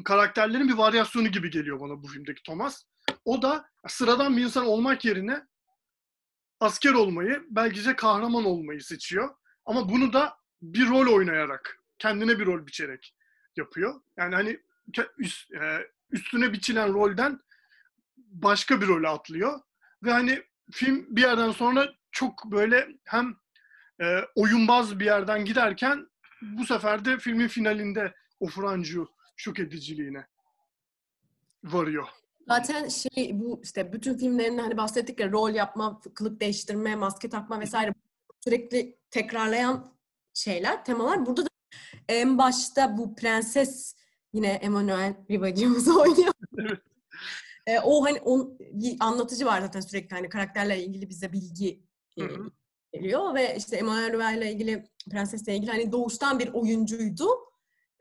karakterlerin 0.05 0.67
bir 0.67 0.77
varyasyonu 0.77 1.27
gibi 1.27 1.49
geliyor 1.49 1.79
bana 1.79 2.03
bu 2.03 2.07
filmdeki 2.07 2.43
Thomas. 2.43 2.83
O 3.25 3.41
da 3.41 3.69
sıradan 3.87 4.37
bir 4.37 4.43
insan 4.43 4.65
olmak 4.65 5.05
yerine 5.05 5.47
asker 6.59 6.93
olmayı, 6.93 7.43
belki 7.49 7.85
de 7.85 7.95
kahraman 7.95 8.45
olmayı 8.45 8.83
seçiyor. 8.83 9.35
Ama 9.65 9.89
bunu 9.89 10.13
da 10.13 10.37
bir 10.61 10.89
rol 10.89 11.13
oynayarak, 11.13 11.79
kendine 11.99 12.39
bir 12.39 12.45
rol 12.45 12.67
biçerek 12.67 13.15
yapıyor. 13.55 14.01
Yani 14.17 14.35
hani 14.35 14.59
üst, 15.17 15.51
e, 15.51 15.89
üstüne 16.11 16.53
biçilen 16.53 16.93
rolden 16.93 17.39
başka 18.17 18.81
bir 18.81 18.87
role 18.87 19.07
atlıyor. 19.07 19.59
Ve 20.03 20.11
hani 20.11 20.43
film 20.71 21.15
bir 21.15 21.21
yerden 21.21 21.51
sonra 21.51 21.93
çok 22.11 22.51
böyle 22.51 22.87
hem 23.03 23.35
e, 24.01 24.21
oyunbaz 24.35 24.99
bir 24.99 25.05
yerden 25.05 25.45
giderken 25.45 26.07
bu 26.41 26.65
sefer 26.65 27.05
de 27.05 27.17
filmin 27.17 27.47
finalinde 27.47 28.13
o 28.39 28.47
Francu 28.47 29.09
şok 29.35 29.59
ediciliğine 29.59 30.27
varıyor. 31.63 32.07
Zaten 32.47 32.87
şey 32.87 33.31
bu 33.33 33.61
işte 33.63 33.93
bütün 33.93 34.17
filmlerinde 34.17 34.61
hani 34.61 34.77
bahsettik 34.77 35.19
ya 35.19 35.31
rol 35.31 35.49
yapma, 35.49 36.01
kılık 36.13 36.41
değiştirme, 36.41 36.95
maske 36.95 37.29
takma 37.29 37.59
vesaire 37.59 37.93
sürekli 38.43 38.97
tekrarlayan 39.11 39.93
şeyler, 40.33 40.85
temalar. 40.85 41.25
Burada 41.25 41.45
da 41.45 41.49
en 42.09 42.37
başta 42.37 42.97
bu 42.97 43.15
prenses 43.15 43.95
yine 44.33 44.47
Emmanuel 44.47 45.15
Rivacımız 45.31 45.87
oynuyor. 45.97 46.33
E, 47.67 47.79
o 47.79 48.05
hani 48.05 48.21
on, 48.21 48.57
bir 48.59 48.97
anlatıcı 48.99 49.45
var 49.45 49.61
zaten 49.61 49.79
sürekli 49.79 50.15
hani 50.15 50.29
karakterle 50.29 50.83
ilgili 50.83 51.09
bize 51.09 51.33
bilgi 51.33 51.83
e, 52.17 52.23
geliyor 52.93 53.33
ve 53.35 53.55
işte 53.57 53.77
Emmanuel 53.77 54.13
Riva 54.13 54.31
ile 54.31 54.51
ilgili 54.51 54.89
prensesle 55.11 55.55
ilgili 55.55 55.71
hani 55.71 55.91
doğuştan 55.91 56.39
bir 56.39 56.53
oyuncuydu. 56.53 57.27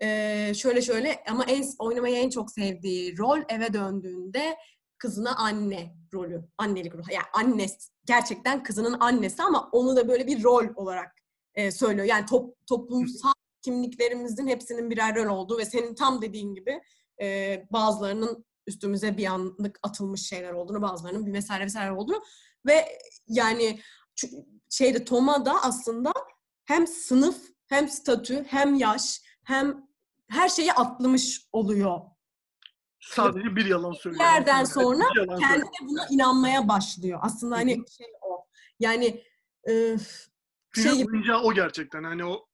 Ee, 0.03 0.53
şöyle 0.55 0.83
şöyle 0.83 1.25
ama 1.29 1.45
en 1.45 1.65
oynamayı 1.79 2.17
en 2.17 2.31
çok 2.31 2.51
sevdiği 2.51 3.19
rol 3.19 3.39
eve 3.49 3.73
döndüğünde 3.73 4.57
kızına 4.99 5.37
anne 5.37 5.95
rolü, 6.15 6.45
annelik 6.59 6.95
rolü. 6.95 7.03
Yani 7.11 7.27
annesi, 7.33 7.91
gerçekten 8.05 8.63
kızının 8.63 9.01
annesi 9.01 9.43
ama 9.43 9.69
onu 9.73 9.97
da 9.97 10.09
böyle 10.09 10.27
bir 10.27 10.43
rol 10.43 10.65
olarak 10.77 11.13
e, 11.55 11.71
söylüyor. 11.71 12.07
Yani 12.07 12.27
top, 12.27 12.67
toplumsal 12.67 13.33
kimliklerimizin 13.63 14.47
hepsinin 14.47 14.91
birer 14.91 15.15
rol 15.15 15.37
olduğu 15.37 15.59
ve 15.59 15.65
senin 15.65 15.95
tam 15.95 16.23
dediğin 16.23 16.55
gibi 16.55 16.81
e, 17.23 17.59
bazılarının 17.73 18.45
üstümüze 18.67 19.17
bir 19.17 19.27
anlık 19.27 19.79
atılmış 19.83 20.29
şeyler 20.29 20.53
olduğunu, 20.53 20.83
bazılarının 20.83 21.27
bir 21.27 21.33
vesaire 21.33 21.65
vesaire 21.65 21.93
olduğunu 21.93 22.23
ve 22.67 22.99
yani 23.27 23.81
şeyde 24.71 25.05
Toma'da 25.05 25.63
aslında 25.63 26.13
hem 26.65 26.87
sınıf, 26.87 27.37
hem 27.69 27.89
statü, 27.89 28.45
hem 28.49 28.75
yaş, 28.75 29.21
hem 29.45 29.92
her 30.33 30.49
şeyi 30.49 30.73
atlamış 30.73 31.41
oluyor 31.53 32.01
sadece 33.01 33.57
bir 33.57 33.67
yalan 33.67 33.93
söylüyor. 33.93 34.25
yerden 34.25 34.65
sonra 34.65 35.05
Bir 35.15 35.21
yalan 35.21 35.39
kendi 35.39 35.53
söylüyor. 35.53 35.73
de 35.73 35.87
buna 35.89 36.07
inanmaya 36.11 36.69
başlıyor. 36.69 37.19
Aslında 37.23 37.57
hani 37.57 37.85
şey 37.99 38.07
o. 38.23 38.47
Yani 38.81 39.25
e, 39.69 39.97
şey 40.75 40.93
gibi 40.93 41.11
oyuncağı 41.13 41.43
o 41.43 41.55
gerçekten. 41.55 42.05
Hani 42.05 42.25
o 42.25 42.47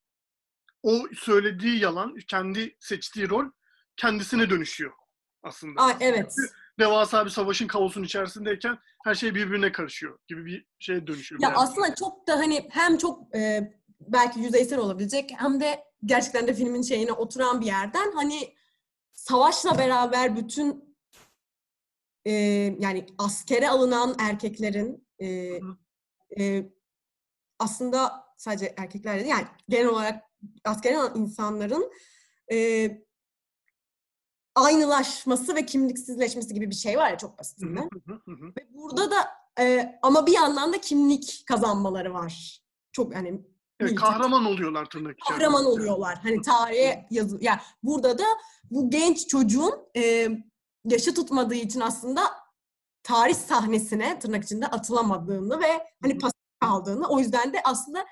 o 0.82 1.02
söylediği 1.14 1.80
yalan, 1.80 2.14
kendi 2.28 2.76
seçtiği 2.80 3.28
rol 3.28 3.44
kendisine 3.96 4.50
dönüşüyor 4.50 4.92
aslında. 5.42 5.82
Aa, 5.82 5.96
evet. 6.00 6.34
Devasa 6.78 7.24
bir 7.24 7.30
savaşın 7.30 7.66
kaosun 7.66 8.02
içerisindeyken 8.02 8.78
her 9.04 9.14
şey 9.14 9.34
birbirine 9.34 9.72
karışıyor 9.72 10.18
gibi 10.28 10.46
bir 10.46 10.66
şeye 10.78 11.06
dönüşüyor. 11.06 11.40
Ya 11.42 11.52
aslında 11.56 11.94
çok 11.94 12.28
da 12.28 12.36
hani 12.36 12.68
hem 12.70 12.98
çok 12.98 13.36
e, 13.36 13.72
belki 14.00 14.40
yüzeysel 14.40 14.78
olabilecek 14.78 15.30
hem 15.36 15.60
de 15.60 15.87
gerçekten 16.04 16.46
de 16.46 16.54
filmin 16.54 16.82
şeyine 16.82 17.12
oturan 17.12 17.60
bir 17.60 17.66
yerden 17.66 18.12
hani 18.12 18.54
savaşla 19.12 19.78
beraber 19.78 20.36
bütün 20.36 20.96
e, 22.24 22.32
yani 22.80 23.06
askere 23.18 23.68
alınan 23.68 24.16
erkeklerin 24.18 25.08
e, 25.18 25.58
e, 26.38 26.72
aslında 27.58 28.24
sadece 28.36 28.74
erkekler 28.76 29.16
değil 29.16 29.26
yani 29.30 29.46
genel 29.68 29.86
olarak 29.86 30.24
askere 30.64 30.98
alınan 30.98 31.20
insanların 31.20 31.92
e, 32.52 32.90
aynılaşması 34.54 35.54
ve 35.54 35.66
kimliksizleşmesi 35.66 36.54
gibi 36.54 36.70
bir 36.70 36.74
şey 36.74 36.98
var 36.98 37.10
ya 37.10 37.18
çok 37.18 37.38
basitinden. 37.38 37.88
Ve 38.56 38.74
burada 38.74 39.10
da 39.10 39.28
e, 39.60 39.98
ama 40.02 40.26
bir 40.26 40.32
yandan 40.32 40.72
da 40.72 40.80
kimlik 40.80 41.42
kazanmaları 41.46 42.14
var. 42.14 42.62
Çok 42.92 43.14
yani 43.14 43.44
Evet, 43.80 43.94
kahraman 43.94 44.44
oluyorlar 44.44 44.84
tırnak 44.84 45.18
içerisinde. 45.18 45.44
kahraman 45.44 45.66
oluyorlar. 45.66 46.18
Hani 46.22 46.42
tarihe 46.42 47.06
yazı 47.10 47.38
yani 47.40 47.60
burada 47.82 48.18
da 48.18 48.24
bu 48.70 48.90
genç 48.90 49.26
çocuğun 49.26 49.74
e, 49.96 50.28
yaşı 50.84 51.14
tutmadığı 51.14 51.54
için 51.54 51.80
aslında 51.80 52.20
tarih 53.02 53.34
sahnesine 53.34 54.18
tırnak 54.18 54.44
içinde 54.44 54.66
atılamadığını 54.66 55.60
ve 55.60 55.86
hani 56.02 56.18
pasif 56.18 56.40
kaldığını 56.60 57.08
o 57.08 57.18
yüzden 57.18 57.52
de 57.52 57.60
aslında 57.64 58.06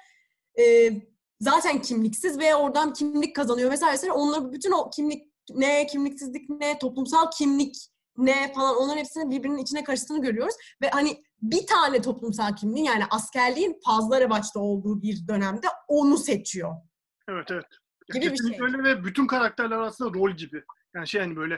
e, 0.59 0.93
zaten 1.41 1.83
kimliksiz 1.83 2.39
ve 2.39 2.55
oradan 2.55 2.93
kimlik 2.93 3.37
kazanıyor 3.37 3.71
vesaire 3.71 3.93
vesaire. 3.93 4.13
Onları 4.13 4.53
bütün 4.53 4.73
o 4.73 4.91
kimlik 4.91 5.33
ne, 5.51 5.87
kimliksizlik 5.87 6.51
ne, 6.51 6.79
toplumsal 6.79 7.31
kimlik 7.31 7.77
ne 8.17 8.53
falan 8.53 8.77
onların 8.77 8.99
hepsinin 8.99 9.31
birbirinin 9.31 9.59
içine 9.59 9.85
karıştığını 9.85 10.23
görüyoruz. 10.23 10.55
Ve 10.83 10.91
hani 10.91 11.25
bir 11.43 11.67
tane 11.67 12.03
toplumsal 12.03 12.57
kimliğin 12.57 12.85
yani 12.87 13.05
askerliğin 13.11 13.81
fazla 13.85 14.21
revaçta 14.21 14.61
olduğu 14.61 15.03
bir 15.03 15.29
dönemde 15.29 15.67
onu 15.89 16.17
seçiyor. 16.17 16.73
Evet 17.29 17.51
evet. 17.51 17.67
Ya 18.15 18.21
Gibi 18.21 18.33
bir 18.33 18.55
şey. 18.55 18.59
öyle 18.61 18.83
ve 18.83 19.05
bütün 19.05 19.27
karakterler 19.27 19.79
aslında 19.79 20.19
rol 20.19 20.31
gibi. 20.31 20.65
Yani 20.95 21.09
şey 21.09 21.21
hani 21.21 21.37
böyle 21.37 21.55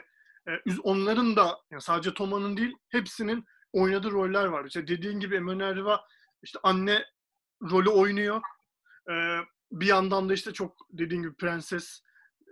e, 0.48 0.52
onların 0.82 1.36
da 1.36 1.58
yani 1.70 1.82
sadece 1.82 2.14
Toma'nın 2.14 2.56
değil 2.56 2.76
hepsinin 2.88 3.44
oynadığı 3.72 4.10
roller 4.10 4.44
var. 4.44 4.64
İşte 4.64 4.88
dediğin 4.88 5.20
gibi 5.20 5.36
Emmanuel 5.36 5.74
Riva 5.74 6.00
işte 6.42 6.58
anne 6.62 7.04
rolü 7.70 7.88
oynuyor. 7.90 8.40
E, 9.10 9.14
bir 9.72 9.86
yandan 9.86 10.28
da 10.28 10.34
işte 10.34 10.52
çok 10.52 10.76
dediğin 10.92 11.22
gibi 11.22 11.34
prenses. 11.34 12.02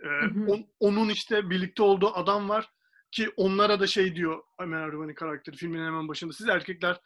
e, 0.05 0.27
hı. 0.27 0.47
on- 0.47 0.67
onun 0.81 1.09
işte 1.09 1.51
birlikte 1.51 1.83
olduğu 1.83 2.15
adam 2.17 2.49
var 2.49 2.71
ki 3.11 3.31
onlara 3.37 3.81
da 3.81 3.87
şey 3.87 4.17
diyor 4.17 4.43
Emmanuel 4.61 4.93
Riva'nın 4.93 5.15
karakteri 5.15 5.57
filmin 5.57 5.87
hemen 5.87 6.09
başında. 6.09 6.33
Siz 6.33 6.49
erkekler 6.49 7.01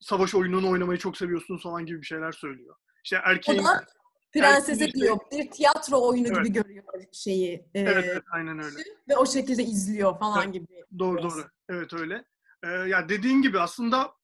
savaş 0.00 0.34
oyununu 0.34 0.70
oynamayı 0.70 0.98
çok 0.98 1.16
seviyorsunuz 1.16 1.62
falan 1.62 1.86
gibi 1.86 2.00
bir 2.00 2.06
şeyler 2.06 2.32
söylüyor. 2.32 2.76
İşte 3.04 3.16
O 3.18 3.20
erkeğin 3.30 3.64
da 3.64 3.84
prensese 4.32 4.86
işte- 4.86 4.98
diyor 5.00 5.18
bir 5.32 5.50
tiyatro 5.50 6.08
oyunu 6.08 6.26
Evet. 6.28 6.36
gibi 6.44 6.52
görüyor 6.52 6.84
şeyi. 7.12 7.54
e, 7.54 7.80
Evet, 7.80 8.04
evet 8.08 8.22
aynen 8.32 8.62
öyle. 8.64 8.78
Ve 9.08 9.16
o 9.16 9.26
şekilde 9.26 9.62
izliyor 9.62 10.18
falan 10.18 10.42
Evet. 10.44 10.54
gibi. 10.54 10.84
Doğru 10.98 11.18
Biraz. 11.18 11.36
doğru. 11.36 11.44
Evet 11.68 11.92
öyle. 11.94 12.24
Ee, 12.64 12.68
ya 12.68 13.08
dediğin 13.08 13.42
gibi 13.42 13.60
aslında 13.60 14.14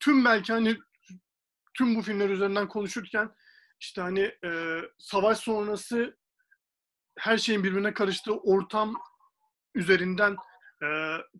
tüm 0.00 0.24
belki 0.24 0.52
hani 0.52 0.76
tüm 1.74 1.96
bu 1.96 2.02
filmler 2.02 2.30
üzerinden 2.30 2.68
konuşurken 2.68 3.30
işte 3.80 4.00
hani 4.00 4.20
e, 4.44 4.80
savaş 4.98 5.38
sonrası 5.38 6.16
her 7.18 7.38
şeyin 7.38 7.64
birbirine 7.64 7.94
karıştığı 7.94 8.34
ortam 8.36 8.94
üzerinden 9.74 10.36
e, 10.82 10.88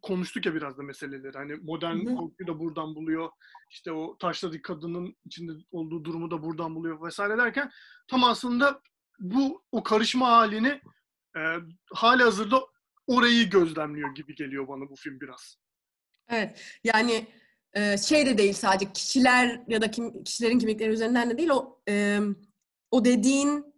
konuştuk 0.03 0.47
ya 0.47 0.55
biraz 0.55 0.79
da 0.79 0.83
meseleleri. 0.83 1.39
Hani 1.39 1.55
modern 1.55 1.97
Hı 1.97 2.11
hı. 2.11 2.17
korkuyu 2.17 2.47
da 2.47 2.59
buradan 2.59 2.95
buluyor. 2.95 3.31
İşte 3.71 3.93
o 3.93 4.19
taşladığı 4.19 4.63
kadının 4.63 5.17
içinde 5.27 5.53
olduğu 5.71 6.05
durumu 6.05 6.31
da 6.31 6.43
buradan 6.43 6.75
buluyor 6.75 7.07
vesaire 7.07 7.39
derken 7.39 7.71
tam 8.09 8.25
aslında 8.25 8.81
bu 9.19 9.63
o 9.73 9.83
karışma 9.83 10.29
halini 10.29 10.81
e, 11.37 11.41
hali 11.95 12.23
hazırda 12.23 12.61
orayı 13.07 13.51
gözlemliyor 13.51 14.15
gibi 14.15 14.35
geliyor 14.35 14.69
bana 14.69 14.91
bu 14.91 14.97
film 14.97 15.21
biraz. 15.21 15.59
Evet. 16.29 16.79
Yani 16.85 17.27
e, 17.73 17.99
şey 17.99 18.27
de 18.27 18.39
değil 18.39 18.53
sadece 18.53 18.93
kişiler 18.93 19.61
ya 19.69 19.81
da 19.81 19.91
kim, 19.91 20.25
kişilerin 20.25 20.59
kimlikleri 20.59 20.91
üzerinden 20.91 21.31
de 21.31 21.39
değil 21.39 21.51
o 21.51 21.83
e, 21.89 22.21
o 22.91 23.05
dediğin 23.05 23.78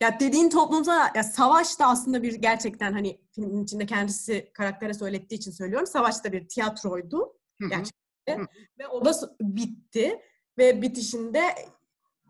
ya 0.00 0.20
dediğin 0.20 0.50
toplumsal 0.50 1.08
ya 1.14 1.22
savaş 1.22 1.78
da 1.78 1.86
aslında 1.86 2.22
bir 2.22 2.34
gerçekten 2.34 2.92
hani 2.92 3.20
filmin 3.32 3.64
içinde 3.64 3.86
kendisi 3.86 4.50
karaktere 4.54 4.94
söylettiği 4.94 5.38
için 5.38 5.50
söylüyorum. 5.50 5.86
Savaş 5.86 6.24
da 6.24 6.32
bir 6.32 6.48
tiyatroydu. 6.48 7.36
Hı. 7.60 7.68
Gerçekten. 7.68 8.38
Hı. 8.42 8.46
Ve 8.78 8.88
o 8.88 9.04
da 9.04 9.12
bitti. 9.40 10.20
Ve 10.58 10.82
bitişinde 10.82 11.54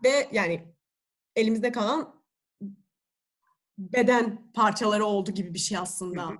ve 0.03 0.29
yani 0.31 0.73
elimizde 1.35 1.71
kalan 1.71 2.23
beden 3.77 4.51
parçaları 4.53 5.05
oldu 5.05 5.31
gibi 5.31 5.53
bir 5.53 5.59
şey 5.59 5.77
aslında. 5.77 6.27
Hı. 6.27 6.37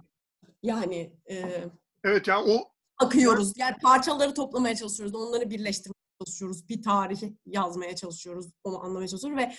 Yani 0.64 1.14
e, 1.30 1.64
Evet 2.04 2.28
yani 2.28 2.52
o 2.52 2.72
akıyoruz. 2.98 3.54
Yani 3.58 3.76
parçaları 3.84 4.34
toplamaya 4.34 4.76
çalışıyoruz. 4.76 5.16
Onları 5.16 5.50
birleştirmeye 5.50 5.94
çalışıyoruz. 6.20 6.70
Bir 6.70 6.82
tarih 6.82 7.22
yazmaya 7.46 7.96
çalışıyoruz. 7.96 8.48
Onu 8.64 8.84
anlamaya 8.84 9.08
çalışıyoruz 9.08 9.38
ve 9.38 9.54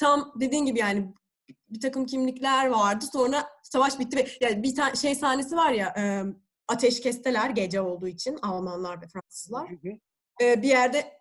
tam 0.00 0.32
dediğin 0.40 0.64
gibi 0.64 0.78
yani 0.78 1.14
bir 1.68 1.80
takım 1.80 2.06
kimlikler 2.06 2.66
vardı. 2.66 3.04
Sonra 3.12 3.48
savaş 3.62 3.98
bitti 3.98 4.16
ve 4.16 4.26
yani 4.40 4.62
bir 4.62 4.74
tane 4.74 4.96
şey 4.96 5.14
sahnesi 5.14 5.56
var 5.56 5.70
ya 5.70 5.94
e, 5.98 6.24
ateşkesteler 6.68 7.50
gece 7.50 7.80
olduğu 7.80 8.08
için 8.08 8.38
Almanlar 8.42 9.02
ve 9.02 9.08
Fransızlar. 9.08 9.70
Hı 9.70 9.74
hı. 9.74 9.92
E, 10.40 10.62
bir 10.62 10.68
yerde 10.68 11.20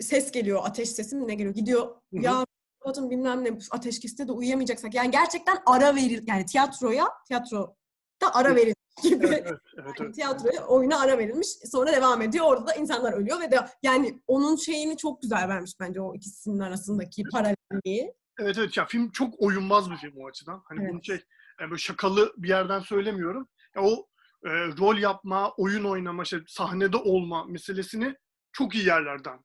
ses 0.00 0.32
geliyor. 0.32 0.60
Ateş 0.64 0.88
sesi 0.88 1.16
mi 1.16 1.28
ne 1.28 1.34
geliyor? 1.34 1.54
Gidiyor. 1.54 1.86
hı. 2.18 2.22
Ya 2.22 2.44
kapatın 2.80 3.10
bilmem 3.10 3.44
ne 3.44 3.58
uyuyamayacaksak 3.72 4.28
de 4.28 4.32
uyuyamayacaksak. 4.32 4.94
Yani 4.94 5.10
gerçekten 5.10 5.58
ara 5.66 5.96
verir. 5.96 6.24
Yani 6.26 6.46
tiyatroya 6.46 7.08
tiyatro 7.26 7.76
da 8.22 8.34
ara 8.34 8.56
verir 8.56 8.74
gibi. 9.02 9.26
evet, 9.26 9.42
evet, 9.46 9.60
evet, 9.74 9.86
Yani 9.86 9.94
evet. 10.00 10.14
tiyatroya, 10.14 10.66
oyuna 10.66 11.00
ara 11.00 11.18
verilmiş. 11.18 11.48
Sonra 11.48 11.92
devam 11.92 12.22
ediyor. 12.22 12.44
Orada 12.44 12.66
da 12.66 12.74
insanlar 12.74 13.12
ölüyor 13.12 13.40
ve 13.40 13.50
de 13.50 13.56
yani 13.82 14.22
onun 14.26 14.56
şeyini 14.56 14.96
çok 14.96 15.22
güzel 15.22 15.48
vermiş 15.48 15.72
bence 15.80 16.00
o 16.00 16.14
ikisinin 16.14 16.58
arasındaki 16.58 17.22
paralelliği. 17.32 18.14
Evet 18.38 18.58
evet 18.58 18.76
ya 18.76 18.86
film 18.86 19.10
çok 19.10 19.42
oyunbaz 19.42 19.90
bir 19.90 19.96
film 19.96 20.14
o 20.16 20.28
açıdan. 20.28 20.62
Hani 20.64 20.80
bunu 20.80 20.90
Evet. 20.90 21.04
şey 21.04 21.20
yani 21.60 21.70
böyle 21.70 21.80
şakalı 21.80 22.32
bir 22.36 22.48
yerden 22.48 22.80
söylemiyorum. 22.80 23.48
Ya 23.76 23.82
o 23.82 24.06
e, 24.44 24.50
rol 24.50 24.98
yapma, 24.98 25.52
oyun 25.56 25.84
oynama, 25.84 26.22
işte 26.22 26.38
sahnede 26.46 26.96
olma 26.96 27.44
meselesini 27.44 28.14
çok 28.52 28.74
iyi 28.74 28.86
yerlerden 28.86 29.38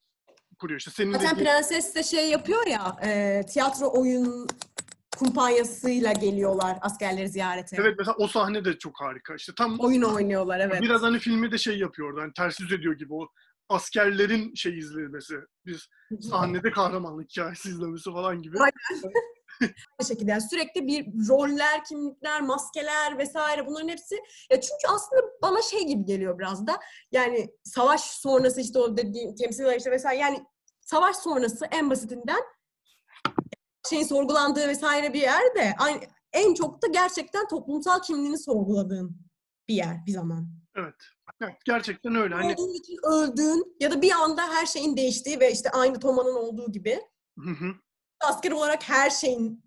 kuruyor. 0.59 0.79
İşte 0.79 0.91
senin 0.91 1.11
Zaten 1.11 1.31
dediğin 1.31 1.45
Prenses 1.45 1.95
de 1.95 2.03
şey 2.03 2.29
yapıyor 2.29 2.67
ya, 2.67 2.97
e, 3.05 3.41
tiyatro 3.45 3.91
oyun 3.93 4.47
kumpanyasıyla 5.19 6.11
geliyorlar 6.11 6.77
askerleri 6.81 7.29
ziyarete. 7.29 7.75
evet 7.79 7.95
mesela 7.97 8.15
o 8.19 8.27
sahne 8.27 8.65
de 8.65 8.77
çok 8.77 9.01
harika. 9.01 9.35
İşte 9.35 9.53
tam 9.57 9.79
Oyun 9.79 10.01
oynuyorlar 10.01 10.59
evet. 10.59 10.81
biraz 10.81 11.01
hani 11.01 11.19
filmi 11.19 11.51
de 11.51 11.57
şey 11.57 11.79
yapıyor. 11.79 12.19
Hani 12.19 12.33
ters 12.33 12.59
yüz 12.59 12.71
ediyor 12.71 12.93
gibi 12.93 13.13
o 13.13 13.27
askerlerin 13.69 14.53
şey 14.55 14.79
izlemesi. 14.79 15.35
Biz 15.65 15.87
sahnede 16.29 16.71
kahramanlık 16.71 17.31
hikayesi 17.31 17.69
izlemesi 17.69 18.11
falan 18.11 18.41
gibi. 18.41 18.57
Aynen. 18.59 19.13
Aynı 19.99 20.07
şekilde 20.07 20.31
yani 20.31 20.41
sürekli 20.41 20.87
bir 20.87 21.05
roller, 21.29 21.83
kimlikler, 21.83 22.41
maskeler 22.41 23.17
vesaire 23.17 23.67
bunların 23.67 23.87
hepsi 23.87 24.15
ya 24.51 24.61
çünkü 24.61 24.93
aslında 24.93 25.21
bana 25.41 25.61
şey 25.61 25.87
gibi 25.87 26.05
geliyor 26.05 26.39
biraz 26.39 26.67
da 26.67 26.79
yani 27.11 27.49
savaş 27.63 28.01
sonrası 28.01 28.61
işte 28.61 28.79
o 28.79 28.97
dediğim 28.97 29.35
temsiller 29.35 29.77
işte 29.77 29.91
vesaire 29.91 30.19
yani 30.19 30.45
savaş 30.81 31.15
sonrası 31.15 31.65
en 31.71 31.89
basitinden 31.89 32.41
şeyin 33.89 34.03
sorgulandığı 34.03 34.67
vesaire 34.67 35.13
bir 35.13 35.21
yerde 35.21 35.75
aynı, 35.79 35.99
en 36.33 36.53
çok 36.53 36.83
da 36.83 36.87
gerçekten 36.87 37.47
toplumsal 37.47 38.01
kimliğini 38.01 38.37
sorguladığın 38.37 39.17
bir 39.67 39.75
yer 39.75 40.05
bir 40.05 40.11
zaman. 40.11 40.47
Evet. 40.75 40.95
Evet, 41.41 41.55
gerçekten 41.65 42.15
öyle. 42.15 42.35
Hani 42.35 42.53
Olduğun 42.53 42.73
için 42.73 42.97
öldüğün 43.03 43.75
ya 43.79 43.91
da 43.91 44.01
bir 44.01 44.11
anda 44.11 44.47
her 44.47 44.65
şeyin 44.65 44.97
değiştiği 44.97 45.39
ve 45.39 45.51
işte 45.51 45.69
aynı 45.69 45.99
Toma'nın 45.99 46.35
olduğu 46.35 46.71
gibi 46.71 46.99
hı 47.39 47.49
hı. 47.49 47.73
asker 48.21 48.51
olarak 48.51 48.89
her 48.89 49.09
şeyin 49.09 49.63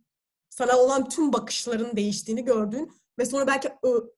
sana 0.50 0.76
olan 0.76 1.08
tüm 1.08 1.32
bakışların 1.32 1.96
değiştiğini 1.96 2.44
gördüğün 2.44 2.92
ve 3.18 3.24
sonra 3.24 3.46
belki 3.46 3.68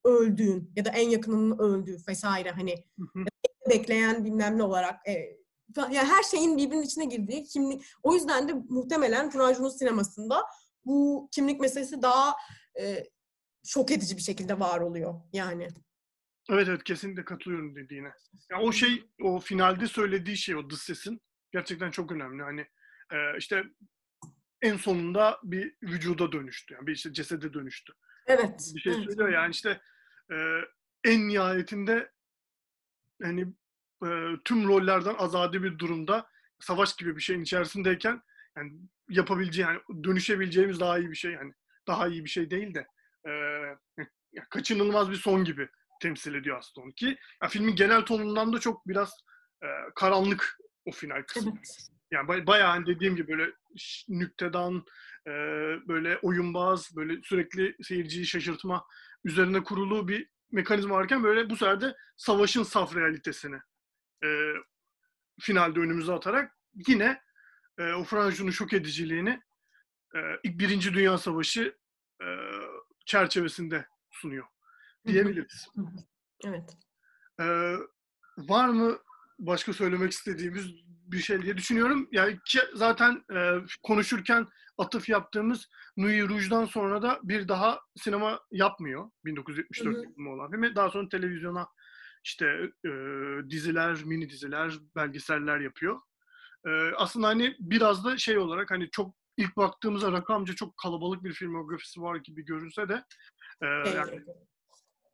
öldüğün 0.04 0.72
ya 0.76 0.84
da 0.84 0.90
en 0.90 1.08
yakınının 1.08 1.58
öldüğü 1.58 1.96
vesaire 2.08 2.50
hani 2.50 2.84
hı 2.98 3.04
hı. 3.20 3.24
bekleyen 3.70 4.24
bilmem 4.24 4.58
ne 4.58 4.62
olarak 4.62 5.08
e. 5.08 5.37
yani 5.76 6.08
her 6.08 6.22
şeyin 6.22 6.56
birbirinin 6.56 6.82
içine 6.82 7.04
girdiği 7.04 7.44
kimlik. 7.44 7.84
O 8.02 8.14
yüzden 8.14 8.48
de 8.48 8.52
muhtemelen 8.52 9.30
Turan 9.30 9.54
Junus 9.54 9.78
sinemasında 9.78 10.44
bu 10.84 11.28
kimlik 11.32 11.60
meselesi 11.60 12.02
daha 12.02 12.36
e, 12.80 13.04
şok 13.66 13.90
edici 13.90 14.16
bir 14.16 14.22
şekilde 14.22 14.60
var 14.60 14.80
oluyor 14.80 15.14
yani. 15.32 15.68
Evet 16.50 16.68
evet 16.68 16.84
kesinlikle 16.84 17.24
katılıyorum 17.24 17.76
dediğine. 17.76 18.12
Ya 18.50 18.60
o 18.60 18.72
şey 18.72 19.10
o 19.22 19.40
finalde 19.40 19.86
söylediği 19.86 20.36
şey 20.36 20.56
o 20.56 20.70
dış 20.70 20.80
sesin 20.80 21.20
gerçekten 21.52 21.90
çok 21.90 22.12
önemli. 22.12 22.42
Hani 22.42 22.60
e, 23.12 23.38
işte 23.38 23.64
en 24.62 24.76
sonunda 24.76 25.38
bir 25.42 25.76
vücuda 25.82 26.32
dönüştü. 26.32 26.74
Yani 26.74 26.86
bir 26.86 26.94
işte 26.94 27.12
cesede 27.12 27.52
dönüştü. 27.52 27.92
Evet. 28.26 28.72
Bir 28.74 28.80
şey 28.80 28.92
evet. 28.92 29.04
söylüyor 29.04 29.28
yani 29.28 29.50
işte 29.50 29.80
e, 30.32 30.36
en 31.04 31.28
nihayetinde 31.28 32.10
hani 33.22 33.46
e, 34.04 34.08
tüm 34.44 34.68
rollerden 34.68 35.14
azade 35.18 35.62
bir 35.62 35.78
durumda 35.78 36.26
savaş 36.60 36.96
gibi 36.96 37.16
bir 37.16 37.20
şeyin 37.20 37.40
içerisindeyken 37.40 38.22
yani 38.56 38.72
yapabileceği 39.08 39.66
yani 39.66 40.04
dönüşebileceğimiz 40.04 40.80
daha 40.80 40.98
iyi 40.98 41.10
bir 41.10 41.16
şey 41.16 41.32
yani 41.32 41.52
daha 41.86 42.08
iyi 42.08 42.24
bir 42.24 42.30
şey 42.30 42.50
değil 42.50 42.74
de 42.74 42.86
e, 43.26 43.30
ya 44.32 44.44
kaçınılmaz 44.50 45.10
bir 45.10 45.16
son 45.16 45.44
gibi 45.44 45.68
temsil 46.02 46.34
ediyor 46.34 46.58
aslında 46.58 46.84
onu 46.84 46.92
ki 46.92 47.18
ya 47.42 47.48
filmin 47.48 47.76
genel 47.76 48.02
tonundan 48.02 48.52
da 48.52 48.58
çok 48.58 48.88
biraz 48.88 49.12
e, 49.62 49.66
karanlık 49.94 50.58
o 50.84 50.90
final 50.90 51.22
kısmı. 51.22 51.52
Evet. 51.56 51.88
Yani 52.10 52.28
bay- 52.28 52.46
bayağı 52.46 52.70
hani 52.70 52.86
dediğim 52.86 53.16
gibi 53.16 53.28
böyle 53.28 53.52
nüktedan, 54.08 54.84
e, 55.26 55.30
böyle 55.88 56.18
oyunbaz, 56.18 56.96
böyle 56.96 57.22
sürekli 57.22 57.76
seyirciyi 57.82 58.26
şaşırtma 58.26 58.84
üzerine 59.24 59.62
kurulu 59.62 60.08
bir 60.08 60.28
mekanizma 60.52 60.94
varken 60.94 61.22
böyle 61.22 61.50
bu 61.50 61.56
sefer 61.56 61.80
de 61.80 61.94
savaşın 62.16 62.62
saf 62.62 62.96
realitesini 62.96 63.58
e, 64.24 64.52
finalde 65.40 65.80
önümüze 65.80 66.12
atarak 66.12 66.56
yine 66.88 67.22
e, 67.78 67.92
o 67.92 68.04
Franjo'nun 68.04 68.50
şok 68.50 68.72
ediciliğini 68.72 69.42
e, 70.14 70.18
ilk 70.44 70.58
Birinci 70.58 70.94
Dünya 70.94 71.18
Savaşı 71.18 71.76
e, 72.22 72.26
çerçevesinde 73.06 73.86
sunuyor 74.10 74.46
diyebiliriz. 75.06 75.68
Evet. 76.46 76.76
Ee, 77.40 77.74
var 78.38 78.68
mı 78.68 78.98
başka 79.38 79.72
söylemek 79.72 80.12
istediğimiz 80.12 80.66
bir 80.86 81.18
şey 81.18 81.42
diye 81.42 81.56
düşünüyorum. 81.56 82.08
Yani 82.12 82.38
ki 82.44 82.60
zaten 82.74 83.24
e, 83.34 83.54
konuşurken 83.82 84.46
atıf 84.78 85.08
yaptığımız 85.08 85.68
Nuit 85.96 86.30
Rouge'dan 86.30 86.64
sonra 86.64 87.02
da 87.02 87.20
bir 87.22 87.48
daha 87.48 87.80
sinema 87.96 88.40
yapmıyor. 88.50 89.10
1974 89.24 89.96
Hı 89.96 90.00
hı. 90.00 90.28
olan 90.28 90.50
filmi. 90.50 90.76
Daha 90.76 90.90
sonra 90.90 91.08
televizyona 91.08 91.68
işte 92.28 92.70
e, 92.86 92.90
diziler, 93.50 94.04
mini 94.04 94.28
diziler, 94.28 94.72
belgeseller 94.96 95.60
yapıyor. 95.60 96.00
E, 96.66 96.70
aslında 96.96 97.26
hani 97.26 97.56
biraz 97.58 98.04
da 98.04 98.18
şey 98.18 98.38
olarak 98.38 98.70
hani 98.70 98.90
çok 98.90 99.14
ilk 99.36 99.56
baktığımızda 99.56 100.12
rakamca 100.12 100.54
çok 100.54 100.76
kalabalık 100.76 101.24
bir 101.24 101.32
filmografisi 101.32 102.02
var 102.02 102.16
gibi 102.16 102.44
görünse 102.44 102.88
de 102.88 103.04
e, 103.62 103.66
yani 103.66 104.10
Evet. 104.12 104.22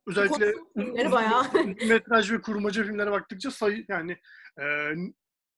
özellikle 0.07 0.53
bayağı. 1.11 1.49
uzun 1.49 1.75
metraj 1.87 2.31
ve 2.31 2.41
kurmaca 2.41 2.83
filmlere 2.83 3.11
baktıkça 3.11 3.51
sayı 3.51 3.85
yani 3.89 4.19
e, 4.61 4.93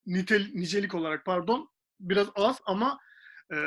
nitel 0.06 0.52
nicelik 0.54 0.96
olarak 0.96 1.26
pardon 1.26 1.70
biraz 2.00 2.28
az 2.36 2.60
ama 2.66 3.00
e, 3.54 3.58